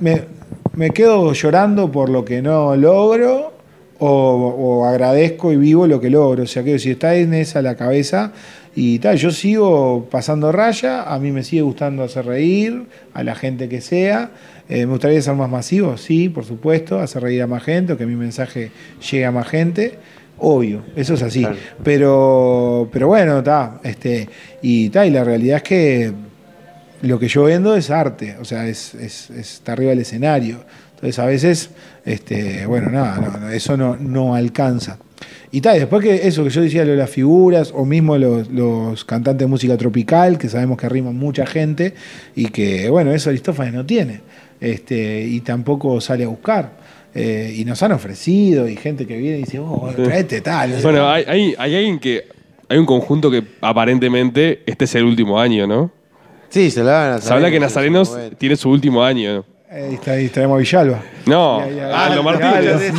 Me, 0.00 0.22
me 0.74 0.90
quedo 0.90 1.32
llorando 1.32 1.90
por 1.92 2.08
lo 2.10 2.24
que 2.24 2.42
no 2.42 2.74
logro 2.76 3.53
o, 4.06 4.48
o 4.80 4.84
agradezco 4.84 5.52
y 5.52 5.56
vivo 5.56 5.86
lo 5.86 6.00
que 6.00 6.10
logro. 6.10 6.42
O 6.44 6.46
sea, 6.46 6.62
que 6.64 6.78
si 6.78 6.90
está 6.92 7.14
en 7.16 7.34
esa 7.34 7.62
la 7.62 7.74
cabeza 7.76 8.32
Y 8.76 8.98
tal, 8.98 9.16
yo 9.18 9.30
sigo 9.30 10.08
pasando 10.10 10.50
raya, 10.50 11.04
a 11.04 11.18
mí 11.20 11.30
me 11.30 11.44
sigue 11.44 11.62
gustando 11.62 12.02
hacer 12.02 12.26
reír, 12.26 12.86
a 13.14 13.22
la 13.22 13.34
gente 13.36 13.68
que 13.68 13.80
sea. 13.80 14.30
Eh, 14.68 14.84
me 14.86 14.92
gustaría 14.92 15.22
ser 15.22 15.34
más 15.34 15.48
masivo, 15.48 15.96
sí, 15.96 16.28
por 16.28 16.44
supuesto, 16.44 16.98
hacer 16.98 17.22
reír 17.22 17.42
a 17.42 17.46
más 17.46 17.62
gente, 17.62 17.92
o 17.92 17.96
que 17.96 18.04
mi 18.06 18.16
mensaje 18.16 18.70
llegue 19.10 19.24
a 19.26 19.30
más 19.30 19.46
gente. 19.46 19.98
Obvio, 20.38 20.82
eso 20.96 21.14
es 21.14 21.22
así. 21.22 21.42
Pero, 21.84 22.88
pero 22.92 23.06
bueno, 23.06 23.38
está. 23.38 23.78
Este, 23.84 24.28
y, 24.62 24.88
ta, 24.90 25.06
y 25.06 25.10
la 25.10 25.22
realidad 25.22 25.58
es 25.58 25.62
que 25.62 26.12
lo 27.02 27.18
que 27.20 27.28
yo 27.28 27.44
vendo 27.44 27.76
es 27.76 27.90
arte, 27.90 28.36
o 28.40 28.44
sea, 28.44 28.66
es, 28.66 28.94
es- 28.94 29.30
está 29.30 29.72
arriba 29.72 29.90
del 29.90 30.00
escenario. 30.00 30.64
Entonces 31.04 31.18
a 31.18 31.26
veces, 31.26 31.70
este, 32.06 32.64
bueno, 32.64 32.88
nada, 32.88 33.18
no, 33.20 33.38
no, 33.38 33.50
eso 33.50 33.76
no, 33.76 33.94
no 33.96 34.34
alcanza. 34.34 34.98
Y 35.52 35.60
tal, 35.60 35.78
después 35.78 36.02
que 36.02 36.26
eso 36.26 36.42
que 36.42 36.48
yo 36.48 36.62
decía, 36.62 36.82
lo 36.82 36.92
de 36.92 36.96
las 36.96 37.10
figuras, 37.10 37.72
o 37.76 37.84
mismo 37.84 38.16
los, 38.16 38.48
los 38.48 39.04
cantantes 39.04 39.40
de 39.40 39.46
música 39.46 39.76
tropical, 39.76 40.38
que 40.38 40.48
sabemos 40.48 40.78
que 40.78 40.88
riman 40.88 41.14
mucha 41.14 41.44
gente, 41.44 41.92
y 42.34 42.46
que, 42.46 42.88
bueno, 42.88 43.12
eso 43.12 43.28
Aristófanes 43.28 43.74
no 43.74 43.84
tiene, 43.84 44.22
este, 44.62 45.26
y 45.26 45.40
tampoco 45.40 46.00
sale 46.00 46.24
a 46.24 46.28
buscar. 46.28 46.72
Eh, 47.14 47.54
y 47.54 47.66
nos 47.66 47.82
han 47.82 47.92
ofrecido, 47.92 48.66
y 48.66 48.76
gente 48.76 49.06
que 49.06 49.18
viene 49.18 49.36
y 49.36 49.42
dice, 49.42 49.58
oh, 49.58 49.92
traete 49.94 50.40
tal. 50.40 50.80
Bueno, 50.82 51.06
hay, 51.06 51.24
hay, 51.28 51.54
hay 51.58 51.74
alguien 51.76 51.98
que. 51.98 52.24
Hay 52.66 52.78
un 52.78 52.86
conjunto 52.86 53.30
que 53.30 53.44
aparentemente 53.60 54.62
este 54.64 54.86
es 54.86 54.94
el 54.94 55.04
último 55.04 55.38
año, 55.38 55.66
¿no? 55.66 55.92
Sí, 56.48 56.70
se 56.70 56.80
lo 56.80 56.86
van 56.86 57.12
a 57.12 57.20
Se 57.20 57.30
habla 57.30 57.50
que 57.50 57.60
Nazarenos 57.60 58.16
tiene 58.38 58.56
su 58.56 58.70
último 58.70 59.04
año. 59.04 59.44
Ahí, 59.74 59.94
está, 59.94 60.12
ahí 60.12 60.28
traemos 60.28 60.54
a 60.54 60.58
Villalba. 60.58 61.02
No, 61.26 61.60
Aldo 61.60 62.22
Martínez. 62.22 62.92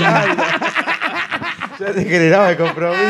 Ya 1.80 1.92
te 1.94 2.04
generaba 2.04 2.52
el 2.52 2.58
compromiso. 2.58 3.06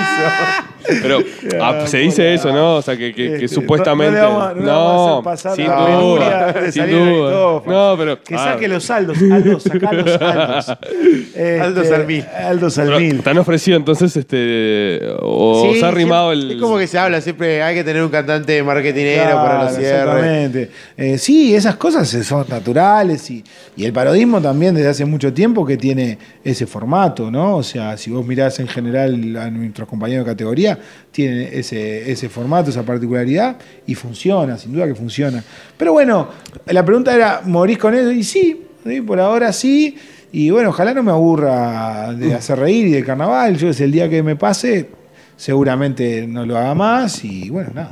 Pero 1.01 1.19
ah, 1.61 1.83
se 1.85 1.97
dice 1.99 2.33
eso, 2.33 2.51
¿no? 2.51 2.75
O 2.77 2.81
sea, 2.81 2.95
que, 2.97 3.13
que- 3.13 3.27
que 3.29 3.45
Este, 3.45 3.47
supuestamente. 3.49 4.19
no 4.19 4.27
le 4.27 4.33
vamos 4.33 4.43
a- 4.43 4.53
no 4.53 4.61
le 4.61 4.67
vamos 4.67 5.09
a 5.09 5.11
hacer 5.13 5.23
pasar 5.23 5.55
sin 5.55 5.67
la 5.67 5.97
duda. 5.99 6.53
de 6.53 6.71
Sin 6.71 6.89
duda. 6.91 7.61
No, 7.65 7.95
pero. 7.97 8.21
Que 8.23 8.35
ah, 8.35 8.43
saque 8.53 8.67
los 8.67 8.83
saldos, 8.83 9.17
Aldo, 9.31 9.59
sacá 9.59 9.91
los 9.93 10.11
saldos. 10.19 10.77
Este, 10.91 11.59
Aldo 11.61 11.83
Salmil. 11.83 12.25
Aldo 12.25 12.69
Salmil. 12.69 13.21
¿Te 13.23 13.29
han 13.29 13.37
ofrecido 13.37 13.77
entonces 13.77 14.15
este. 14.15 14.99
O 15.21 15.69
Sí, 15.71 15.79
se 15.79 15.85
ha 15.85 15.89
arrimado 15.89 16.31
siempre- 16.31 16.51
el. 16.53 16.57
Es 16.57 16.61
como 16.61 16.77
que 16.77 16.87
se 16.87 16.97
habla, 16.97 17.21
siempre 17.21 17.61
hay 17.63 17.75
que 17.75 17.83
tener 17.83 18.03
un 18.03 18.09
cantante 18.09 18.61
marketinero 18.63 19.23
Claro, 19.23 19.37
para 19.37 19.63
los 19.63 19.73
cierres. 19.75 19.91
Exactamente. 20.01 20.69
Eh, 20.97 21.17
sí, 21.17 21.55
esas 21.55 21.75
cosas 21.75 22.07
son 22.09 22.45
naturales 22.49 23.29
y, 23.29 23.43
y 23.75 23.85
el 23.85 23.93
parodismo 23.93 24.41
también 24.41 24.75
desde 24.75 24.89
hace 24.89 25.05
mucho 25.05 25.33
tiempo 25.33 25.65
que 25.65 25.77
tiene 25.77 26.17
ese 26.43 26.65
formato, 26.67 27.29
¿no? 27.31 27.57
O 27.57 27.63
sea, 27.63 27.97
si 27.97 28.11
vos 28.11 28.25
mirás 28.25 28.59
en 28.59 28.67
general 28.67 29.35
a 29.37 29.49
nuestros 29.49 29.87
compañeros 29.87 30.25
de 30.25 30.31
categoría, 30.31 30.74
tienen 31.11 31.49
ese, 31.51 32.11
ese 32.11 32.29
formato, 32.29 32.69
esa 32.69 32.83
particularidad 32.83 33.57
y 33.85 33.95
funciona, 33.95 34.57
sin 34.57 34.73
duda 34.73 34.87
que 34.87 34.95
funciona. 34.95 35.43
Pero 35.77 35.93
bueno, 35.93 36.29
la 36.67 36.83
pregunta 36.83 37.15
era, 37.15 37.41
¿morís 37.45 37.77
con 37.77 37.93
eso? 37.93 38.11
Y 38.11 38.23
sí, 38.23 38.65
sí, 38.85 39.01
por 39.01 39.19
ahora 39.19 39.53
sí. 39.53 39.97
Y 40.31 40.49
bueno, 40.49 40.69
ojalá 40.69 40.93
no 40.93 41.03
me 41.03 41.11
aburra 41.11 42.13
de 42.13 42.33
hacer 42.33 42.59
reír 42.59 42.87
y 42.87 42.91
de 42.91 43.03
carnaval. 43.03 43.57
Yo 43.57 43.69
es 43.69 43.79
el 43.79 43.91
día 43.91 44.09
que 44.09 44.21
me 44.21 44.35
pase, 44.35 44.89
seguramente 45.37 46.25
no 46.27 46.45
lo 46.45 46.57
haga 46.57 46.73
más 46.75 47.23
y 47.23 47.49
bueno, 47.49 47.71
nada. 47.73 47.91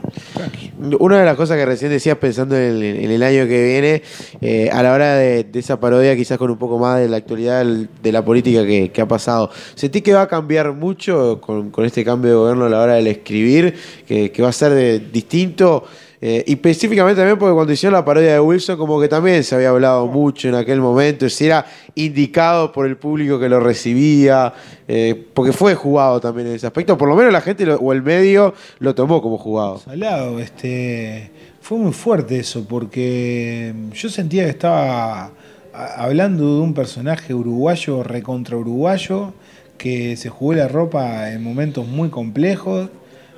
Una 1.00 1.20
de 1.20 1.26
las 1.26 1.36
cosas 1.36 1.58
que 1.58 1.66
recién 1.66 1.92
decías 1.92 2.18
pensando 2.18 2.56
en 2.58 3.04
en 3.04 3.12
el 3.12 3.24
año 3.24 3.48
que 3.48 3.64
viene, 3.64 4.02
eh, 4.42 4.70
a 4.72 4.82
la 4.84 4.94
hora 4.94 5.16
de, 5.16 5.46
esa 5.54 5.80
parodia, 5.80 6.16
quizás 6.16 6.38
con 6.38 6.50
un 6.50 6.58
poco 6.58 6.80
más 6.80 7.00
de 7.00 7.08
la 7.08 7.18
actualidad 7.18 7.66
de 7.66 8.12
la 8.12 8.24
política 8.24 8.66
que, 8.66 9.02
ha 9.02 9.08
pasado, 9.08 9.50
¿sentís 9.76 10.02
que 10.02 10.14
va 10.14 10.24
a 10.24 10.28
cambiar 10.28 10.74
mucho 10.74 11.40
con, 11.42 11.72
este 11.86 12.04
cambio 12.04 12.32
de 12.32 12.38
gobierno 12.38 12.66
a 12.66 12.70
la 12.70 12.82
hora 12.82 12.94
del 12.96 13.08
escribir? 13.08 13.76
¿Que, 14.08 14.32
que 14.32 14.42
va 14.42 14.50
a 14.50 14.54
ser 14.54 14.72
de- 14.72 15.00
distinto? 15.00 15.86
Eh, 16.26 16.42
y 16.48 16.54
específicamente 16.54 17.20
también 17.20 17.38
porque 17.38 17.54
cuando 17.54 17.74
hicieron 17.74 17.96
la 17.96 18.06
parodia 18.06 18.32
de 18.32 18.40
Wilson, 18.40 18.78
como 18.78 18.98
que 19.02 19.10
también 19.10 19.44
se 19.44 19.56
había 19.56 19.72
hablado 19.72 20.08
mucho 20.08 20.48
en 20.48 20.56
aquel 20.56 20.80
momento, 20.80 21.28
si 21.28 21.48
era 21.48 21.66
indicado 21.96 22.72
por 22.72 22.86
el 22.88 22.96
público 22.96 23.38
que 23.38 23.50
lo 23.50 23.60
recibía, 23.60 24.54
eh, 24.88 25.22
porque 25.34 25.52
fue 25.52 25.76
jugado 25.76 26.22
también 26.22 26.48
en 26.48 26.54
ese 26.54 26.66
aspecto, 26.66 26.98
por 26.98 27.10
lo 27.10 27.18
menos 27.18 27.34
la 27.34 27.42
gente 27.42 27.70
o 27.70 27.92
el 27.92 28.02
medio 28.02 28.54
lo 28.80 28.96
tomó 28.96 29.22
como 29.22 29.38
jugado. 29.38 29.80
Salado, 29.80 30.40
este, 30.40 31.30
fue 31.60 31.78
muy 31.78 31.92
fuerte 31.92 32.40
eso, 32.40 32.66
porque 32.70 33.74
yo 33.94 34.08
sentía 34.08 34.46
que 34.46 34.52
estaba 34.52 35.30
hablando 35.74 36.56
de 36.56 36.62
un 36.62 36.74
personaje 36.74 37.34
uruguayo, 37.34 38.02
recontra 38.02 38.56
uruguayo, 38.56 39.34
que 39.78 40.16
se 40.16 40.30
jugó 40.30 40.54
la 40.54 40.70
ropa 40.70 41.34
en 41.34 41.44
momentos 41.44 41.86
muy 41.86 42.08
complejos, 42.08 42.90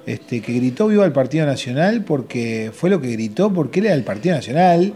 este, 0.05 0.41
que 0.41 0.53
gritó 0.53 0.87
viva 0.87 1.05
el 1.05 1.11
Partido 1.11 1.45
Nacional 1.45 2.03
porque 2.03 2.71
fue 2.73 2.89
lo 2.89 3.01
que 3.01 3.11
gritó, 3.11 3.51
porque 3.51 3.79
él 3.79 3.87
era 3.87 3.95
el 3.95 4.03
Partido 4.03 4.35
Nacional, 4.35 4.93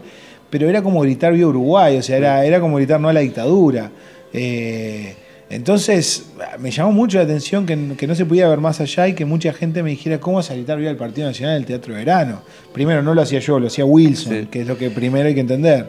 pero 0.50 0.68
era 0.68 0.82
como 0.82 1.00
gritar 1.00 1.32
viva 1.32 1.48
Uruguay, 1.48 1.96
o 1.96 2.02
sea, 2.02 2.16
era, 2.16 2.44
era 2.44 2.60
como 2.60 2.76
gritar 2.76 3.00
no 3.00 3.08
a 3.08 3.12
la 3.12 3.20
dictadura. 3.20 3.90
Eh, 4.32 5.14
entonces, 5.50 6.26
me 6.60 6.70
llamó 6.70 6.92
mucho 6.92 7.18
la 7.18 7.24
atención 7.24 7.66
que, 7.66 7.96
que 7.96 8.06
no 8.06 8.14
se 8.14 8.24
podía 8.24 8.48
ver 8.48 8.60
más 8.60 8.80
allá 8.80 9.08
y 9.08 9.14
que 9.14 9.24
mucha 9.24 9.52
gente 9.52 9.82
me 9.82 9.90
dijera 9.90 10.20
cómo 10.20 10.36
vas 10.36 10.48
a 10.52 10.54
gritar 10.54 10.78
viva 10.78 10.90
el 10.90 10.96
Partido 10.96 11.26
Nacional 11.26 11.56
en 11.56 11.62
el 11.62 11.66
Teatro 11.66 11.92
de 11.92 11.98
Verano. 11.98 12.42
Primero, 12.72 13.02
no 13.02 13.14
lo 13.14 13.22
hacía 13.22 13.40
yo, 13.40 13.58
lo 13.58 13.66
hacía 13.66 13.84
Wilson, 13.84 14.46
que 14.46 14.60
es 14.60 14.66
lo 14.68 14.78
que 14.78 14.90
primero 14.90 15.26
hay 15.26 15.34
que 15.34 15.40
entender. 15.40 15.88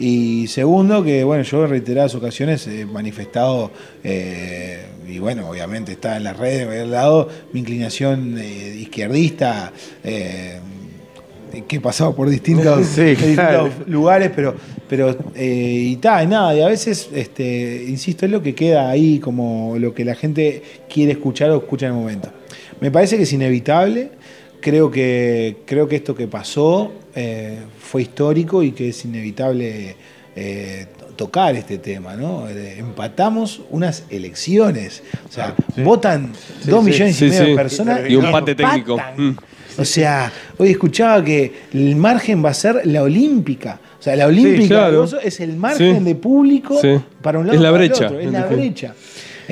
Y 0.00 0.46
segundo, 0.46 1.04
que 1.04 1.24
bueno, 1.24 1.42
yo 1.42 1.62
en 1.64 1.70
reiteradas 1.70 2.14
ocasiones 2.14 2.66
he 2.66 2.86
manifestado, 2.86 3.70
eh, 4.02 4.86
y 5.06 5.18
bueno, 5.18 5.46
obviamente 5.46 5.92
está 5.92 6.16
en 6.16 6.24
las 6.24 6.38
redes, 6.38 6.66
me 6.66 6.72
había 6.72 6.86
lado, 6.86 7.28
mi 7.52 7.60
inclinación 7.60 8.38
eh, 8.38 8.76
izquierdista, 8.78 9.70
eh, 10.02 10.58
que 11.68 11.76
he 11.76 11.80
pasado 11.80 12.16
por 12.16 12.30
distintos, 12.30 12.86
Sí, 12.94 13.02
distintos 13.02 13.34
claro. 13.34 13.70
lugares, 13.86 14.30
pero, 14.34 14.54
pero 14.88 15.14
eh, 15.34 15.88
y 15.90 15.96
tal, 15.96 16.24
y 16.24 16.28
nada, 16.28 16.54
y 16.54 16.62
a 16.62 16.68
veces, 16.68 17.10
este, 17.12 17.84
insisto, 17.86 18.24
es 18.24 18.32
lo 18.32 18.42
que 18.42 18.54
queda 18.54 18.88
ahí, 18.88 19.18
como 19.18 19.76
lo 19.78 19.92
que 19.92 20.06
la 20.06 20.14
gente 20.14 20.62
quiere 20.88 21.12
escuchar 21.12 21.50
o 21.50 21.58
escucha 21.58 21.84
en 21.88 21.92
el 21.92 21.98
momento. 21.98 22.30
Me 22.80 22.90
parece 22.90 23.18
que 23.18 23.24
es 23.24 23.32
inevitable, 23.34 24.12
creo 24.62 24.90
que, 24.90 25.58
creo 25.66 25.88
que 25.88 25.96
esto 25.96 26.14
que 26.14 26.26
pasó 26.26 26.90
eh, 27.14 27.58
fue 27.78 28.02
histórico 28.02 28.62
y 28.62 28.72
que 28.72 28.90
es 28.90 29.04
inevitable 29.04 29.96
eh, 30.36 30.86
tocar 31.16 31.54
este 31.54 31.78
tema, 31.78 32.14
¿no? 32.14 32.48
Eh, 32.48 32.78
empatamos 32.78 33.60
unas 33.70 34.04
elecciones, 34.10 35.02
o 35.28 35.32
sea, 35.32 35.54
votan 35.84 36.32
Sí, 36.62 36.70
dos 36.70 36.84
sí. 36.84 36.90
millones 36.90 37.22
y 37.22 37.24
medio 37.26 37.44
de 37.44 37.54
personas 37.54 38.00
Y 38.08 38.16
un 38.16 38.26
empate 38.26 38.54
técnico. 38.54 38.96
Mm. 39.16 39.30
O 39.78 39.84
sea, 39.84 40.32
hoy 40.58 40.70
escuchaba 40.70 41.22
que 41.24 41.52
el 41.72 41.96
margen 41.96 42.44
va 42.44 42.50
a 42.50 42.54
ser 42.54 42.82
la 42.84 43.02
olímpica. 43.02 43.80
O 43.98 44.02
sea, 44.02 44.16
la 44.16 44.26
olímpica 44.26 44.90
claro. 44.90 45.06
es 45.22 45.40
el 45.40 45.56
margen 45.56 46.04
de 46.04 46.14
público 46.14 46.80
para 47.22 47.38
un 47.38 47.46
lado 47.46 47.56
Es 47.56 47.62
la 47.62 47.68
el 47.68 47.92
otro. 47.92 48.20
Es 48.20 48.32
la 48.32 48.46
brecha. 48.46 48.94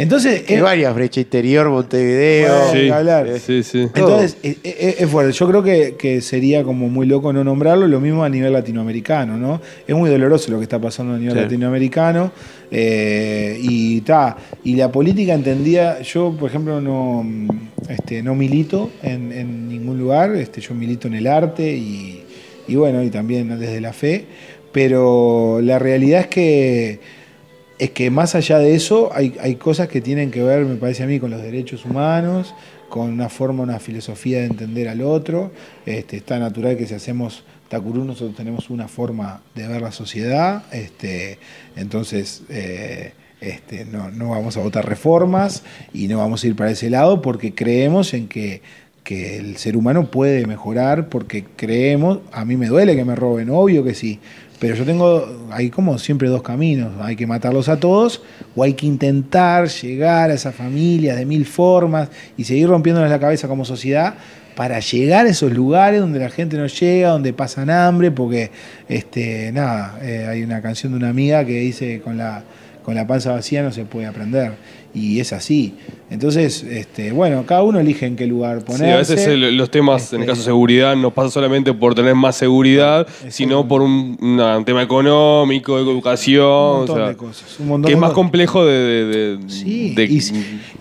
Entonces, 0.02 0.44
Hay 0.48 0.54
es- 0.56 0.62
varias 0.62 0.94
brechas 0.94 1.24
interior, 1.24 1.68
Montevideo. 1.70 2.74
Ni 2.74 2.88
hablar. 2.90 3.28
Sí, 3.40 3.62
sí. 3.62 3.80
Entonces, 3.80 4.36
es, 4.42 4.56
es- 4.62 5.00
es 5.00 5.08
fuerte. 5.10 5.32
Yo 5.32 5.48
creo 5.48 5.62
que, 5.62 5.96
que 5.98 6.20
sería 6.20 6.62
como 6.62 6.88
muy 6.88 7.06
loco 7.06 7.32
no 7.32 7.42
nombrarlo, 7.44 7.86
lo 7.88 8.00
mismo 8.00 8.22
a 8.24 8.28
nivel 8.28 8.52
latinoamericano, 8.52 9.36
¿no? 9.36 9.60
Es 9.86 9.94
muy 9.96 10.08
doloroso 10.08 10.50
lo 10.52 10.58
que 10.58 10.62
está 10.64 10.78
pasando 10.78 11.14
a 11.14 11.18
nivel 11.18 11.34
Sí. 11.34 11.40
latinoamericano. 11.40 12.30
eh, 12.70 13.58
y 13.62 14.02
ta, 14.02 14.36
y 14.62 14.76
la 14.76 14.92
política 14.92 15.32
entendía, 15.32 16.02
yo 16.02 16.36
por 16.38 16.50
ejemplo 16.50 16.82
no, 16.82 17.24
este, 17.88 18.22
no 18.22 18.34
milito 18.34 18.90
en, 19.02 19.32
en 19.32 19.68
ningún 19.70 19.98
lugar, 19.98 20.36
este, 20.36 20.60
yo 20.60 20.74
milito 20.74 21.08
en 21.08 21.14
el 21.14 21.26
arte 21.28 21.72
y, 21.74 22.24
y 22.68 22.74
bueno, 22.76 23.02
y 23.02 23.08
también 23.08 23.58
desde 23.58 23.80
la 23.80 23.94
fe, 23.94 24.26
pero 24.70 25.60
la 25.62 25.78
realidad 25.78 26.20
es 26.20 26.26
que 26.26 27.00
es 27.78 27.90
que 27.90 28.10
más 28.10 28.34
allá 28.34 28.58
de 28.58 28.74
eso 28.74 29.10
hay, 29.14 29.36
hay 29.40 29.56
cosas 29.56 29.88
que 29.88 30.00
tienen 30.00 30.30
que 30.30 30.42
ver, 30.42 30.64
me 30.64 30.76
parece 30.76 31.04
a 31.04 31.06
mí, 31.06 31.20
con 31.20 31.30
los 31.30 31.42
derechos 31.42 31.84
humanos, 31.84 32.54
con 32.88 33.10
una 33.10 33.28
forma, 33.28 33.62
una 33.62 33.78
filosofía 33.78 34.38
de 34.40 34.46
entender 34.46 34.88
al 34.88 35.02
otro. 35.02 35.52
Este, 35.86 36.16
está 36.16 36.38
natural 36.38 36.76
que 36.76 36.86
si 36.86 36.94
hacemos 36.94 37.44
Tacurú 37.68 38.04
nosotros 38.04 38.34
tenemos 38.34 38.70
una 38.70 38.88
forma 38.88 39.42
de 39.54 39.68
ver 39.68 39.82
la 39.82 39.92
sociedad, 39.92 40.64
este, 40.72 41.38
entonces 41.76 42.42
eh, 42.48 43.12
este, 43.42 43.84
no, 43.84 44.10
no 44.10 44.30
vamos 44.30 44.56
a 44.56 44.60
votar 44.60 44.88
reformas 44.88 45.64
y 45.92 46.08
no 46.08 46.16
vamos 46.16 46.42
a 46.42 46.46
ir 46.46 46.56
para 46.56 46.70
ese 46.70 46.88
lado 46.88 47.20
porque 47.20 47.54
creemos 47.54 48.14
en 48.14 48.26
que 48.26 48.62
que 49.08 49.38
el 49.38 49.56
ser 49.56 49.78
humano 49.78 50.10
puede 50.10 50.46
mejorar 50.46 51.08
porque 51.08 51.42
creemos, 51.56 52.18
a 52.30 52.44
mí 52.44 52.58
me 52.58 52.66
duele 52.66 52.94
que 52.94 53.06
me 53.06 53.14
roben, 53.14 53.48
obvio 53.48 53.82
que 53.82 53.94
sí, 53.94 54.20
pero 54.58 54.74
yo 54.74 54.84
tengo, 54.84 55.46
hay 55.50 55.70
como 55.70 55.98
siempre 55.98 56.28
dos 56.28 56.42
caminos, 56.42 56.92
hay 57.00 57.14
que 57.16 57.26
matarlos 57.26 57.68
a 57.68 57.78
todos 57.78 58.22
o 58.56 58.62
hay 58.62 58.74
que 58.74 58.86
intentar 58.86 59.68
llegar 59.68 60.30
a 60.30 60.34
esa 60.34 60.52
familia 60.52 61.14
de 61.14 61.24
mil 61.24 61.46
formas 61.46 62.08
y 62.36 62.44
seguir 62.44 62.68
rompiéndonos 62.68 63.08
la 63.10 63.20
cabeza 63.20 63.46
como 63.46 63.64
sociedad 63.64 64.14
para 64.56 64.80
llegar 64.80 65.26
a 65.26 65.28
esos 65.28 65.52
lugares 65.52 66.00
donde 66.00 66.18
la 66.18 66.30
gente 66.30 66.56
no 66.56 66.66
llega, 66.66 67.10
donde 67.10 67.32
pasan 67.32 67.70
hambre, 67.70 68.10
porque, 68.10 68.50
este, 68.88 69.52
nada, 69.52 70.00
eh, 70.02 70.26
hay 70.28 70.42
una 70.42 70.60
canción 70.60 70.90
de 70.90 70.98
una 70.98 71.10
amiga 71.10 71.44
que 71.44 71.60
dice 71.60 72.00
con 72.00 72.16
la 72.18 72.42
con 72.88 72.94
la 72.94 73.06
panza 73.06 73.32
vacía 73.32 73.62
no 73.62 73.70
se 73.70 73.84
puede 73.84 74.06
aprender. 74.06 74.52
Y 74.94 75.20
es 75.20 75.34
así. 75.34 75.74
Entonces, 76.08 76.62
este, 76.62 77.12
bueno, 77.12 77.44
cada 77.44 77.62
uno 77.62 77.78
elige 77.78 78.06
en 78.06 78.16
qué 78.16 78.26
lugar 78.26 78.60
Sí, 78.60 78.64
ponerse. 78.64 78.92
a 78.92 78.96
veces 78.96 79.26
el- 79.26 79.58
los 79.58 79.70
temas, 79.70 80.10
en 80.14 80.16
el 80.16 80.22
Este, 80.22 80.30
caso 80.32 80.40
de 80.40 80.44
seguridad, 80.46 80.96
no 80.96 81.10
pasa 81.12 81.28
solamente 81.30 81.74
por 81.74 81.94
tener 81.94 82.14
más 82.14 82.36
seguridad, 82.36 83.06
sino 83.28 83.68
por 83.68 83.82
un, 83.82 84.16
una- 84.22 84.56
un 84.56 84.64
tema 84.64 84.82
económico, 84.82 85.76
de 85.76 85.82
educación. 85.82 86.46
Un 86.46 86.76
montón 86.78 86.96
o 86.96 86.98
sea, 87.00 87.08
de 87.08 87.16
cosas, 87.18 87.60
un 87.60 87.68
montón 87.68 87.88
que 87.88 87.92
es 87.92 87.98
más 87.98 88.08
cosas. 88.08 88.14
complejo 88.14 88.64
de. 88.64 88.72
de- 88.72 89.36
de- 89.36 89.94
de- 89.94 90.04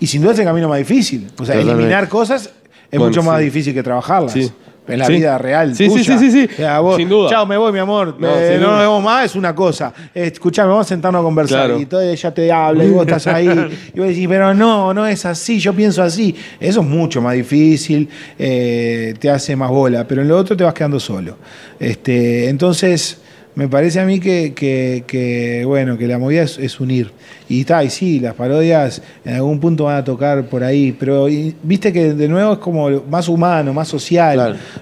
Y 0.00 0.06
sin 0.06 0.22
duda 0.22 0.32
es 0.32 0.38
el 0.38 0.46
camino 0.46 0.66
más 0.66 0.78
difícil. 0.78 1.26
O 1.38 1.44
sea, 1.44 1.56
Totalmente. 1.56 1.72
eliminar 1.74 2.08
cosas 2.08 2.46
es 2.90 2.98
Bueno, 2.98 3.08
mucho 3.08 3.22
más 3.22 3.38
sí. 3.40 3.44
difícil 3.44 3.74
que 3.74 3.82
trabajarlas. 3.82 4.32
Sí. 4.32 4.50
En 4.88 4.98
la 4.98 5.04
Sí. 5.06 5.12
vida 5.14 5.38
real. 5.38 5.74
Sí, 5.76 5.84
sí, 5.90 6.02
tuya. 6.02 6.18
sí, 6.18 6.30
sí, 6.30 6.46
sí. 6.46 6.48
O 6.52 6.56
sea, 6.56 6.80
vos, 6.80 6.96
Sin 6.96 7.08
duda. 7.08 7.30
Chao, 7.30 7.46
me 7.46 7.56
voy, 7.56 7.72
mi 7.72 7.78
amor. 7.78 8.16
No, 8.18 8.28
Eh, 8.36 8.58
no 8.60 8.70
nos 8.72 8.80
vemos 8.80 9.02
más, 9.02 9.26
es 9.26 9.34
una 9.36 9.54
cosa. 9.54 9.92
Escuchame, 10.14 10.68
vamos 10.70 10.86
a 10.86 10.88
sentarnos 10.88 11.20
a 11.20 11.22
conversar. 11.22 11.66
Claro. 11.66 11.80
Y 11.80 11.86
todo 11.86 12.00
ella 12.00 12.34
te 12.34 12.50
habla 12.50 12.84
y 12.84 12.90
vos 12.90 13.06
estás 13.06 13.26
ahí. 13.26 13.46
y 13.94 13.98
vos 13.98 14.08
decís, 14.08 14.26
pero 14.28 14.54
no, 14.54 14.92
no 14.94 15.06
es 15.06 15.24
así, 15.26 15.58
yo 15.60 15.72
pienso 15.72 16.02
así. 16.02 16.34
Eso 16.58 16.80
es 16.80 16.86
mucho 16.86 17.20
más 17.20 17.34
difícil, 17.34 18.08
eh, 18.38 19.14
te 19.18 19.30
hace 19.30 19.54
más 19.56 19.70
bola. 19.70 20.06
Pero 20.08 20.22
en 20.22 20.28
lo 20.28 20.36
otro 20.38 20.56
te 20.56 20.64
vas 20.64 20.74
quedando 20.74 20.98
solo. 20.98 21.36
Este, 21.78 22.48
entonces. 22.48 23.20
Me 23.58 23.66
parece 23.66 23.98
a 23.98 24.04
mí 24.04 24.20
que, 24.20 24.54
que- 24.54 25.02
que, 25.04 25.64
bueno, 25.64 25.98
que 25.98 26.06
la 26.06 26.16
movida 26.16 26.42
es, 26.42 26.58
es 26.58 26.78
unir. 26.78 27.10
Y 27.48 27.62
está, 27.62 27.82
y 27.82 27.90
sí, 27.90 28.20
las 28.20 28.34
parodias 28.34 29.02
en 29.24 29.34
algún 29.34 29.58
punto 29.58 29.84
van 29.84 29.96
a 29.96 30.04
tocar 30.04 30.44
por 30.46 30.62
ahí, 30.62 30.92
pero 30.92 31.28
y- 31.28 31.56
viste 31.64 31.92
que 31.92 32.14
de 32.14 32.28
nuevo 32.28 32.52
es 32.52 32.58
como 32.60 32.88
más 33.10 33.28
humano, 33.28 33.74
más 33.74 33.88
social. 33.88 34.38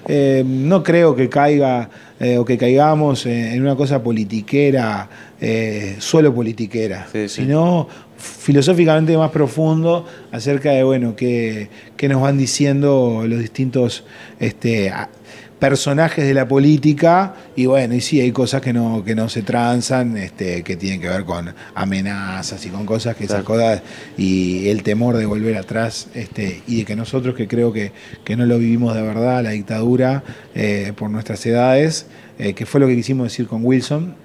Eh, 0.07 0.43
no 0.45 0.83
creo 0.83 1.15
que 1.15 1.27
caiga 1.27 1.89
eh, 2.19 2.37
o 2.37 2.45
que 2.45 2.55
caigamos 2.55 3.25
en, 3.25 3.59
una 3.63 3.75
cosa 3.75 4.03
politiquera, 4.03 5.09
eh, 5.41 5.95
solo 5.97 6.31
politiquera, 6.33 7.07
sino 7.29 7.87
filosóficamente 8.17 9.17
más 9.17 9.31
profundo 9.31 10.05
acerca 10.31 10.71
de, 10.71 10.83
bueno, 10.83 11.15
qué, 11.15 11.69
qué 11.95 12.07
nos 12.09 12.21
van 12.21 12.37
diciendo 12.37 13.23
los 13.27 13.39
distintos 13.39 14.03
este, 14.39 14.91
personajes 15.59 16.25
de 16.25 16.33
la 16.33 16.47
política 16.47 17.33
y 17.55 17.65
bueno, 17.65 17.95
y 17.95 18.01
sí, 18.01 18.21
hay 18.21 18.31
cosas 18.31 18.61
que 18.61 18.73
no, 18.73 19.03
que 19.03 19.15
no 19.15 19.27
se 19.27 19.41
transan, 19.41 20.15
este, 20.17 20.63
que 20.63 20.75
tienen 20.75 21.01
que 21.01 21.09
ver 21.09 21.25
con 21.25 21.53
amenazas 21.73 22.63
y 22.65 22.69
con 22.69 22.85
cosas 22.85 23.15
que 23.15 23.23
esas 23.25 23.43
cosas 23.43 23.81
y 24.17 24.67
el 24.69 24.83
temor 24.83 25.17
de 25.17 25.25
volver 25.25 25.57
atrás 25.57 26.07
este, 26.13 26.61
y 26.67 26.77
de 26.77 26.85
que 26.85 26.95
nosotros 26.95 27.33
que 27.35 27.47
creo 27.47 27.73
que, 27.73 27.91
que 28.23 28.35
no 28.35 28.45
lo 28.45 28.59
vivimos 28.59 28.93
de 28.95 29.01
verdad, 29.01 29.43
la 29.43 29.51
dictadura, 29.51 30.23
eh, 30.53 30.93
por 30.95 31.09
nuestras 31.09 31.43
edades, 31.45 32.05
eh, 32.37 32.53
que 32.53 32.65
fue 32.67 32.79
lo 32.79 32.87
que 32.87 32.95
quisimos 32.95 33.25
decir 33.25 33.47
con 33.47 33.65
Wilson, 33.65 34.15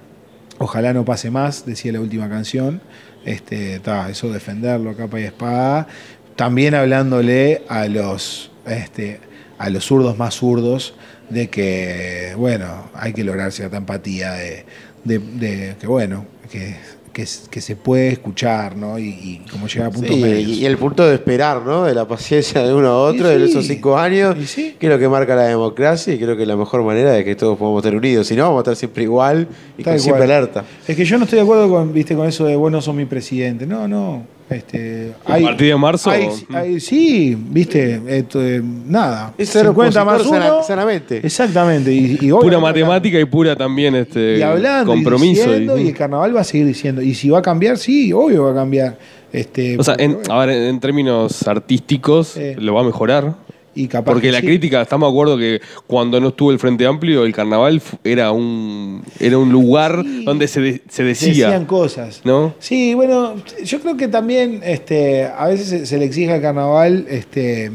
ojalá 0.59 0.93
no 0.93 1.03
pase 1.03 1.31
más, 1.31 1.65
decía 1.65 1.91
la 1.91 1.99
última 1.99 2.29
canción, 2.29 2.81
este, 3.25 3.79
ta, 3.79 4.09
eso 4.09 4.31
defenderlo 4.31 4.91
a 4.91 4.95
capa 4.95 5.19
y 5.19 5.23
espada, 5.23 5.87
también 6.35 6.75
hablándole 6.75 7.63
a 7.69 7.87
los, 7.87 8.51
este, 8.67 9.19
a 9.57 9.69
los 9.69 9.85
zurdos 9.85 10.17
más 10.17 10.35
zurdos, 10.35 10.93
de 11.29 11.49
que, 11.49 12.33
bueno, 12.37 12.89
hay 12.93 13.13
que 13.13 13.23
lograr 13.23 13.51
cierta 13.51 13.77
empatía, 13.77 14.33
de, 14.33 14.65
de- 15.03 15.19
de 15.19 15.75
que, 15.79 15.87
bueno, 15.87 16.25
que, 16.51 16.75
que, 17.11 17.25
que 17.49 17.61
se 17.61 17.75
puede 17.75 18.09
escuchar, 18.09 18.75
¿no? 18.75 18.97
Y, 18.99 19.03
y 19.09 19.41
como 19.51 19.67
llegar 19.67 19.87
a 19.87 19.91
puntos 19.91 20.15
Sí, 20.15 20.21
medios. 20.21 20.49
y 20.51 20.65
el 20.65 20.77
punto 20.77 21.05
de 21.07 21.15
esperar, 21.15 21.61
¿no? 21.63 21.83
De 21.85 21.93
la 21.93 22.07
paciencia 22.07 22.63
de 22.63 22.73
uno 22.73 22.87
a 22.89 22.97
otro, 23.03 23.31
Y 23.31 23.37
de 23.39 23.45
sí. 23.45 23.51
esos 23.51 23.67
cinco 23.67 23.97
años, 23.97 24.35
que 24.55 24.75
es 24.79 24.89
lo 24.89 24.97
que 24.99 25.07
marca 25.07 25.35
la 25.35 25.43
democracia 25.43 26.13
y 26.13 26.17
creo 26.17 26.35
que 26.35 26.41
es 26.43 26.47
la 26.47 26.55
mejor 26.57 26.83
manera 26.83 27.11
de 27.11 27.23
que 27.23 27.35
todos 27.35 27.57
podamos 27.57 27.83
estar 27.83 27.95
unidos. 27.95 28.27
Si 28.27 28.35
no, 28.35 28.43
vamos 28.43 28.59
a 28.59 28.61
estar 28.61 28.75
siempre 28.75 29.03
igual 29.03 29.47
y 29.77 29.83
con 29.83 29.99
siempre 29.99 30.23
alerta. 30.23 30.63
Es 30.87 30.95
que 30.95 31.05
yo 31.05 31.17
no 31.17 31.25
estoy 31.25 31.37
de 31.37 31.43
acuerdo 31.43 31.69
con, 31.69 31.93
viste, 31.93 32.15
con 32.15 32.27
eso 32.27 32.45
de 32.45 32.55
vos 32.55 32.71
no 32.71 32.81
sos 32.81 32.95
mi 32.95 33.05
presidente. 33.05 33.65
No, 33.67 33.87
no. 33.87 34.23
Este, 34.53 35.13
¿A 35.25 35.37
partir 35.39 35.67
de 35.69 35.75
marzo? 35.75 36.09
hay- 36.09 36.29
hay- 36.53 36.79
sí, 36.79 37.35
viste, 37.37 38.01
esto, 38.07 38.41
eh, 38.45 38.61
nada. 38.63 39.33
Es 39.37 39.49
ser 39.49 39.65
50 39.67 40.05
más 40.05 40.25
uno. 40.25 40.63
sanamente. 40.63 41.17
Exactamente. 41.23 41.91
Y, 41.91 42.17
y 42.21 42.29
pura 42.31 42.59
matemática 42.59 43.19
y 43.19 43.25
pura 43.25 43.55
también 43.55 43.95
este 43.95 44.37
y 44.37 44.41
hablando 44.41 44.93
compromiso. 44.93 45.43
y 45.43 45.49
diciendo, 45.49 45.77
y- 45.77 45.83
y 45.83 45.87
el 45.89 45.93
carnaval 45.95 46.35
va 46.35 46.41
a 46.41 46.43
seguir 46.43 46.67
diciendo. 46.67 47.01
Y 47.01 47.13
si 47.13 47.29
va 47.29 47.39
a 47.39 47.41
cambiar, 47.41 47.77
sí, 47.77 48.11
obvio 48.13 48.43
va 48.45 48.51
a 48.51 48.55
cambiar. 48.55 48.97
Este, 49.31 49.79
o 49.79 49.83
sea, 49.83 49.95
en, 49.97 50.17
a 50.29 50.45
ver, 50.45 50.49
en 50.49 50.79
términos 50.79 51.47
artísticos, 51.47 52.37
lo 52.57 52.75
va 52.75 52.81
a 52.81 52.83
mejorar. 52.83 53.35
Y 53.75 53.87
capaz 53.87 54.11
Porque 54.11 54.27
que 54.27 54.31
la 54.33 54.39
sí. 54.39 54.45
crítica, 54.45 54.81
estamos 54.83 55.09
de 55.09 55.11
acuerdo 55.13 55.37
que 55.37 55.59
cuando 55.87 56.19
no 56.19 56.27
estuvo 56.29 56.51
el 56.51 56.59
Frente 56.59 56.85
Amplio, 56.85 57.25
el 57.25 57.33
carnaval 57.33 57.81
era 58.03 58.31
un, 58.31 59.01
era 59.19 59.37
un 59.39 59.51
lugar 59.51 60.03
donde 60.23 60.47
se, 60.47 60.61
de- 60.61 60.81
se 60.89 61.03
decía. 61.03 61.47
decían 61.47 61.65
cosas. 61.65 62.21
¿No? 62.23 62.53
Sí, 62.59 62.93
bueno, 62.93 63.33
yo 63.63 63.79
creo 63.81 63.97
que 63.97 64.07
también 64.07 64.61
este, 64.63 65.25
a 65.25 65.47
veces 65.47 65.67
se, 65.67 65.85
se 65.87 65.97
le 65.97 66.05
exige 66.05 66.31
al 66.33 66.41
carnaval 66.41 67.05
este, 67.09 67.71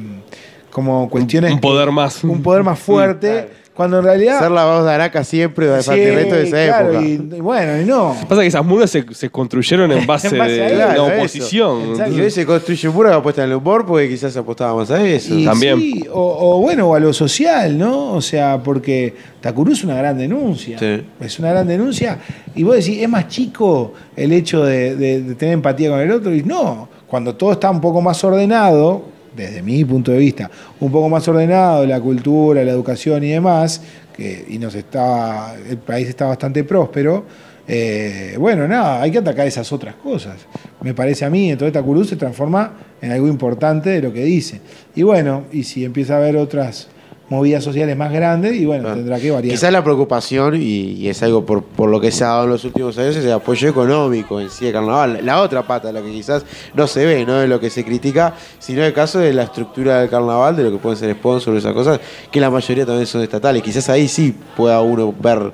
como 0.71 1.09
cuestiones. 1.11 1.53
Un 1.53 1.61
poder 1.61 1.91
más. 1.91 2.23
Un 2.23 2.43
poder 2.43 2.63
más 2.63 2.79
fuerte. 2.79 3.49
Cuando 3.79 4.01
en 4.01 4.05
realidad. 4.05 4.41
Ser 4.41 4.51
la 4.51 4.67
voz 4.67 4.85
de 4.85 4.91
Araca 4.93 5.25
siempre 5.25 5.67
de 5.69 5.83
Sí, 5.83 5.91
resto 5.95 6.35
de 6.35 6.43
esa 6.43 6.65
claro, 6.67 6.91
época. 6.91 7.07
y, 7.07 7.13
y 7.37 7.41
bueno, 7.41 7.81
y 7.81 7.85
no. 7.87 8.15
Pasa 8.29 8.43
que 8.43 8.49
esas 8.49 8.65
murgas 8.67 8.91
se, 8.91 9.07
se 9.15 9.31
construyeron 9.31 9.91
en 9.93 10.05
base, 10.07 10.29
En 10.29 10.39
base 10.39 10.53
de 10.53 10.83
a 10.83 10.89
la 10.89 10.95
eso. 10.95 11.07
oposición. 11.07 11.81
Y 12.15 12.21
hoy 12.21 12.31
se 12.31 12.45
construye 12.45 12.89
un 12.89 12.95
muro 12.95 13.09
que 13.09 13.15
apuesta 13.15 13.45
en 13.45 13.51
el 13.51 13.57
humor 13.57 13.87
porque 13.87 14.09
quizás 14.09 14.37
apostábamos 14.37 14.91
a 14.91 15.03
eso. 15.03 15.33
Y 15.35 15.47
sí, 15.47 16.05
o, 16.13 16.57
o 16.57 16.61
bueno, 16.61 16.89
o 16.89 16.95
a 16.95 17.01
lo 17.01 17.13
social, 17.13 17.79
¿no? 17.79 18.13
O 18.15 18.21
sea, 18.21 18.61
porque 18.63 19.15
Takuru 19.41 19.73
es 19.73 19.85
una 19.85 19.95
gran 19.97 20.19
denuncia. 20.19 20.77
Es 21.21 21.39
una 21.39 21.51
gran 21.53 21.67
denuncia. 21.69 22.19
Y 22.55 22.65
vos 22.65 22.75
decís, 22.75 23.01
¿es 23.01 23.09
más 23.09 23.29
chico 23.29 23.95
el 24.17 24.33
hecho 24.33 24.65
de, 24.65 24.97
de- 24.97 25.23
de 25.23 25.35
tener 25.37 25.55
empatía 25.55 25.91
con 25.91 26.01
el 26.01 26.11
otro? 26.11 26.35
Y 26.35 26.43
no, 26.43 26.89
cuando 27.07 27.35
todo 27.37 27.53
está 27.53 27.71
un 27.71 27.81
poco 27.81 28.03
más 28.03 28.23
ordenado, 28.25 29.03
desde 29.45 29.63
mi 29.63 29.85
punto 29.85 30.13
de 30.13 30.19
vista, 30.19 30.51
un 30.81 30.91
poco 30.91 31.09
más 31.09 31.27
ordenado, 31.29 31.87
la 31.87 32.01
cultura, 32.01 32.65
la 32.65 32.71
educación 32.71 33.23
y 33.25 33.31
demás, 33.31 33.81
que, 34.17 34.45
y 34.49 34.59
nos 34.59 34.75
está, 34.75 35.55
el 35.69 35.79
país 35.79 36.09
está 36.09 36.27
bastante 36.27 36.65
próspero. 36.65 37.25
eh, 37.67 38.37
bueno, 38.39 38.67
nada, 38.67 39.03
hay 39.03 39.11
que 39.11 39.19
atacar 39.19 39.47
esas 39.47 39.71
otras 39.73 39.95
cosas. 39.97 40.37
Me 40.81 40.95
parece 40.95 41.25
a 41.25 41.31
mí, 41.31 41.51
entonces 41.51 41.73
Takuru 41.73 42.05
se 42.05 42.17
transforma 42.17 42.73
en 43.01 43.13
algo 43.13 43.29
importante 43.29 43.91
de 43.91 44.03
lo 44.03 44.13
que 44.13 44.25
dice. 44.25 44.61
Y 44.95 45.03
bueno, 45.03 45.45
y 45.53 45.65
si 45.65 45.85
empieza 45.85 46.15
a 46.15 46.19
haber 46.19 46.37
otras 46.37 46.89
movidas 47.29 47.63
sociales 47.63 47.97
más 47.97 48.13
grandes, 48.13 48.55
y 48.55 48.65
bueno, 48.65 48.93
tendrá 48.93 49.19
que 49.21 49.31
variar. 49.31 49.55
Quizás 49.55 49.73
la 49.73 49.85
preocupación, 49.85 50.55
y, 50.57 50.93
y 50.93 51.09
es 51.09 51.23
algo 51.23 51.45
por, 51.45 51.63
por 51.63 51.91
lo 51.91 52.01
que 52.01 52.11
se 52.11 52.25
ha 52.25 52.29
dado 52.29 52.45
en 52.45 52.51
los 52.51 52.65
últimos 52.65 52.97
años, 52.99 53.17
es 53.17 53.25
el 53.25 53.33
apoyo 53.33 53.69
económico 53.69 54.41
en 54.41 54.51
sí 54.51 54.65
de 54.67 54.73
carnaval. 54.73 55.21
La 55.23 55.41
otra 55.43 55.67
pata, 55.67 55.93
lo 55.93 56.03
que 56.03 56.11
quizás 56.11 56.45
no 56.75 56.87
se 56.87 57.05
ve, 57.05 57.27
no 57.27 57.35
de 57.35 57.49
lo 57.49 57.61
que 57.61 57.71
se 57.71 57.85
critica, 57.85 58.35
sino 58.59 58.85
el 58.85 58.93
caso 58.93 59.19
de 59.19 59.33
la 59.33 59.45
estructura 59.45 60.01
del 60.01 60.09
carnaval, 60.09 60.57
de 60.57 60.65
lo 60.65 60.71
que 60.71 60.79
pueden 60.79 60.99
ser 60.99 61.15
sponsors, 61.15 61.59
esas 61.59 61.75
cosas, 61.75 62.01
que 62.31 62.41
la 62.41 62.51
mayoría 62.51 62.87
también 62.87 63.07
son 63.07 63.23
estatales. 63.23 63.63
Quizás 63.63 63.89
ahí 63.89 64.09
sí 64.09 64.35
pueda 64.57 64.81
uno 64.81 65.15
ver 65.19 65.53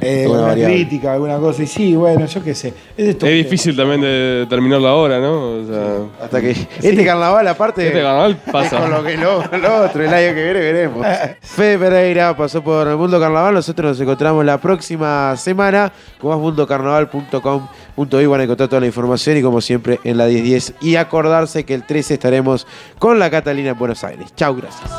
Eh, 0.00 0.26
variable. 0.28 0.74
crítica, 0.74 1.14
alguna 1.14 1.38
cosa, 1.38 1.62
y 1.62 1.66
sí, 1.66 1.96
bueno, 1.96 2.26
yo 2.26 2.42
qué 2.44 2.54
sé. 2.54 2.74
Es, 2.96 3.16
Es 3.16 3.20
difícil 3.22 3.74
también 3.74 4.00
de 4.02 4.46
terminar 4.48 4.80
la 4.80 4.94
hora, 4.94 5.18
¿no? 5.18 5.60
O 5.60 5.64
sea, 5.66 6.24
Hasta 6.24 6.40
que 6.40 6.50
este 6.50 7.04
carnaval, 7.04 7.48
aparte. 7.48 7.86
Este 7.86 8.02
carnaval 8.02 8.38
es 8.44 8.52
pasa. 8.52 8.78
con 8.80 8.90
lo, 8.90 9.02
que 9.02 9.16
lo, 9.16 9.42
lo 9.58 9.84
otro, 9.84 10.04
el 10.04 10.12
año 10.12 10.34
que 10.34 10.44
viene 10.44 10.60
veremos. 10.60 11.06
Fede 11.40 11.78
Pereira 11.78 12.36
pasó 12.36 12.62
por 12.62 12.86
el 12.88 12.96
Mundo 12.96 13.18
Carnaval. 13.18 13.54
Nosotros 13.54 13.92
nos 13.92 14.00
encontramos 14.00 14.44
la 14.44 14.58
próxima 14.58 15.34
semana 15.36 15.92
con 16.20 16.30
más 16.30 16.38
mundocarnaval.com.uy. 16.40 18.26
Van 18.26 18.40
a 18.40 18.44
encontrar 18.44 18.68
toda 18.68 18.80
la 18.80 18.86
información 18.86 19.36
y, 19.38 19.42
como 19.42 19.60
siempre, 19.60 19.98
en 20.04 20.18
la 20.18 20.26
1010. 20.26 20.74
Y 20.80 20.96
acordarse 20.96 21.64
que 21.64 21.74
el 21.74 21.84
13 21.84 22.14
estaremos 22.14 22.66
con 22.98 23.18
la 23.18 23.30
Catalina 23.30 23.70
en 23.70 23.78
Buenos 23.78 24.04
Aires. 24.04 24.34
Chau, 24.36 24.54
gracias. 24.56 24.90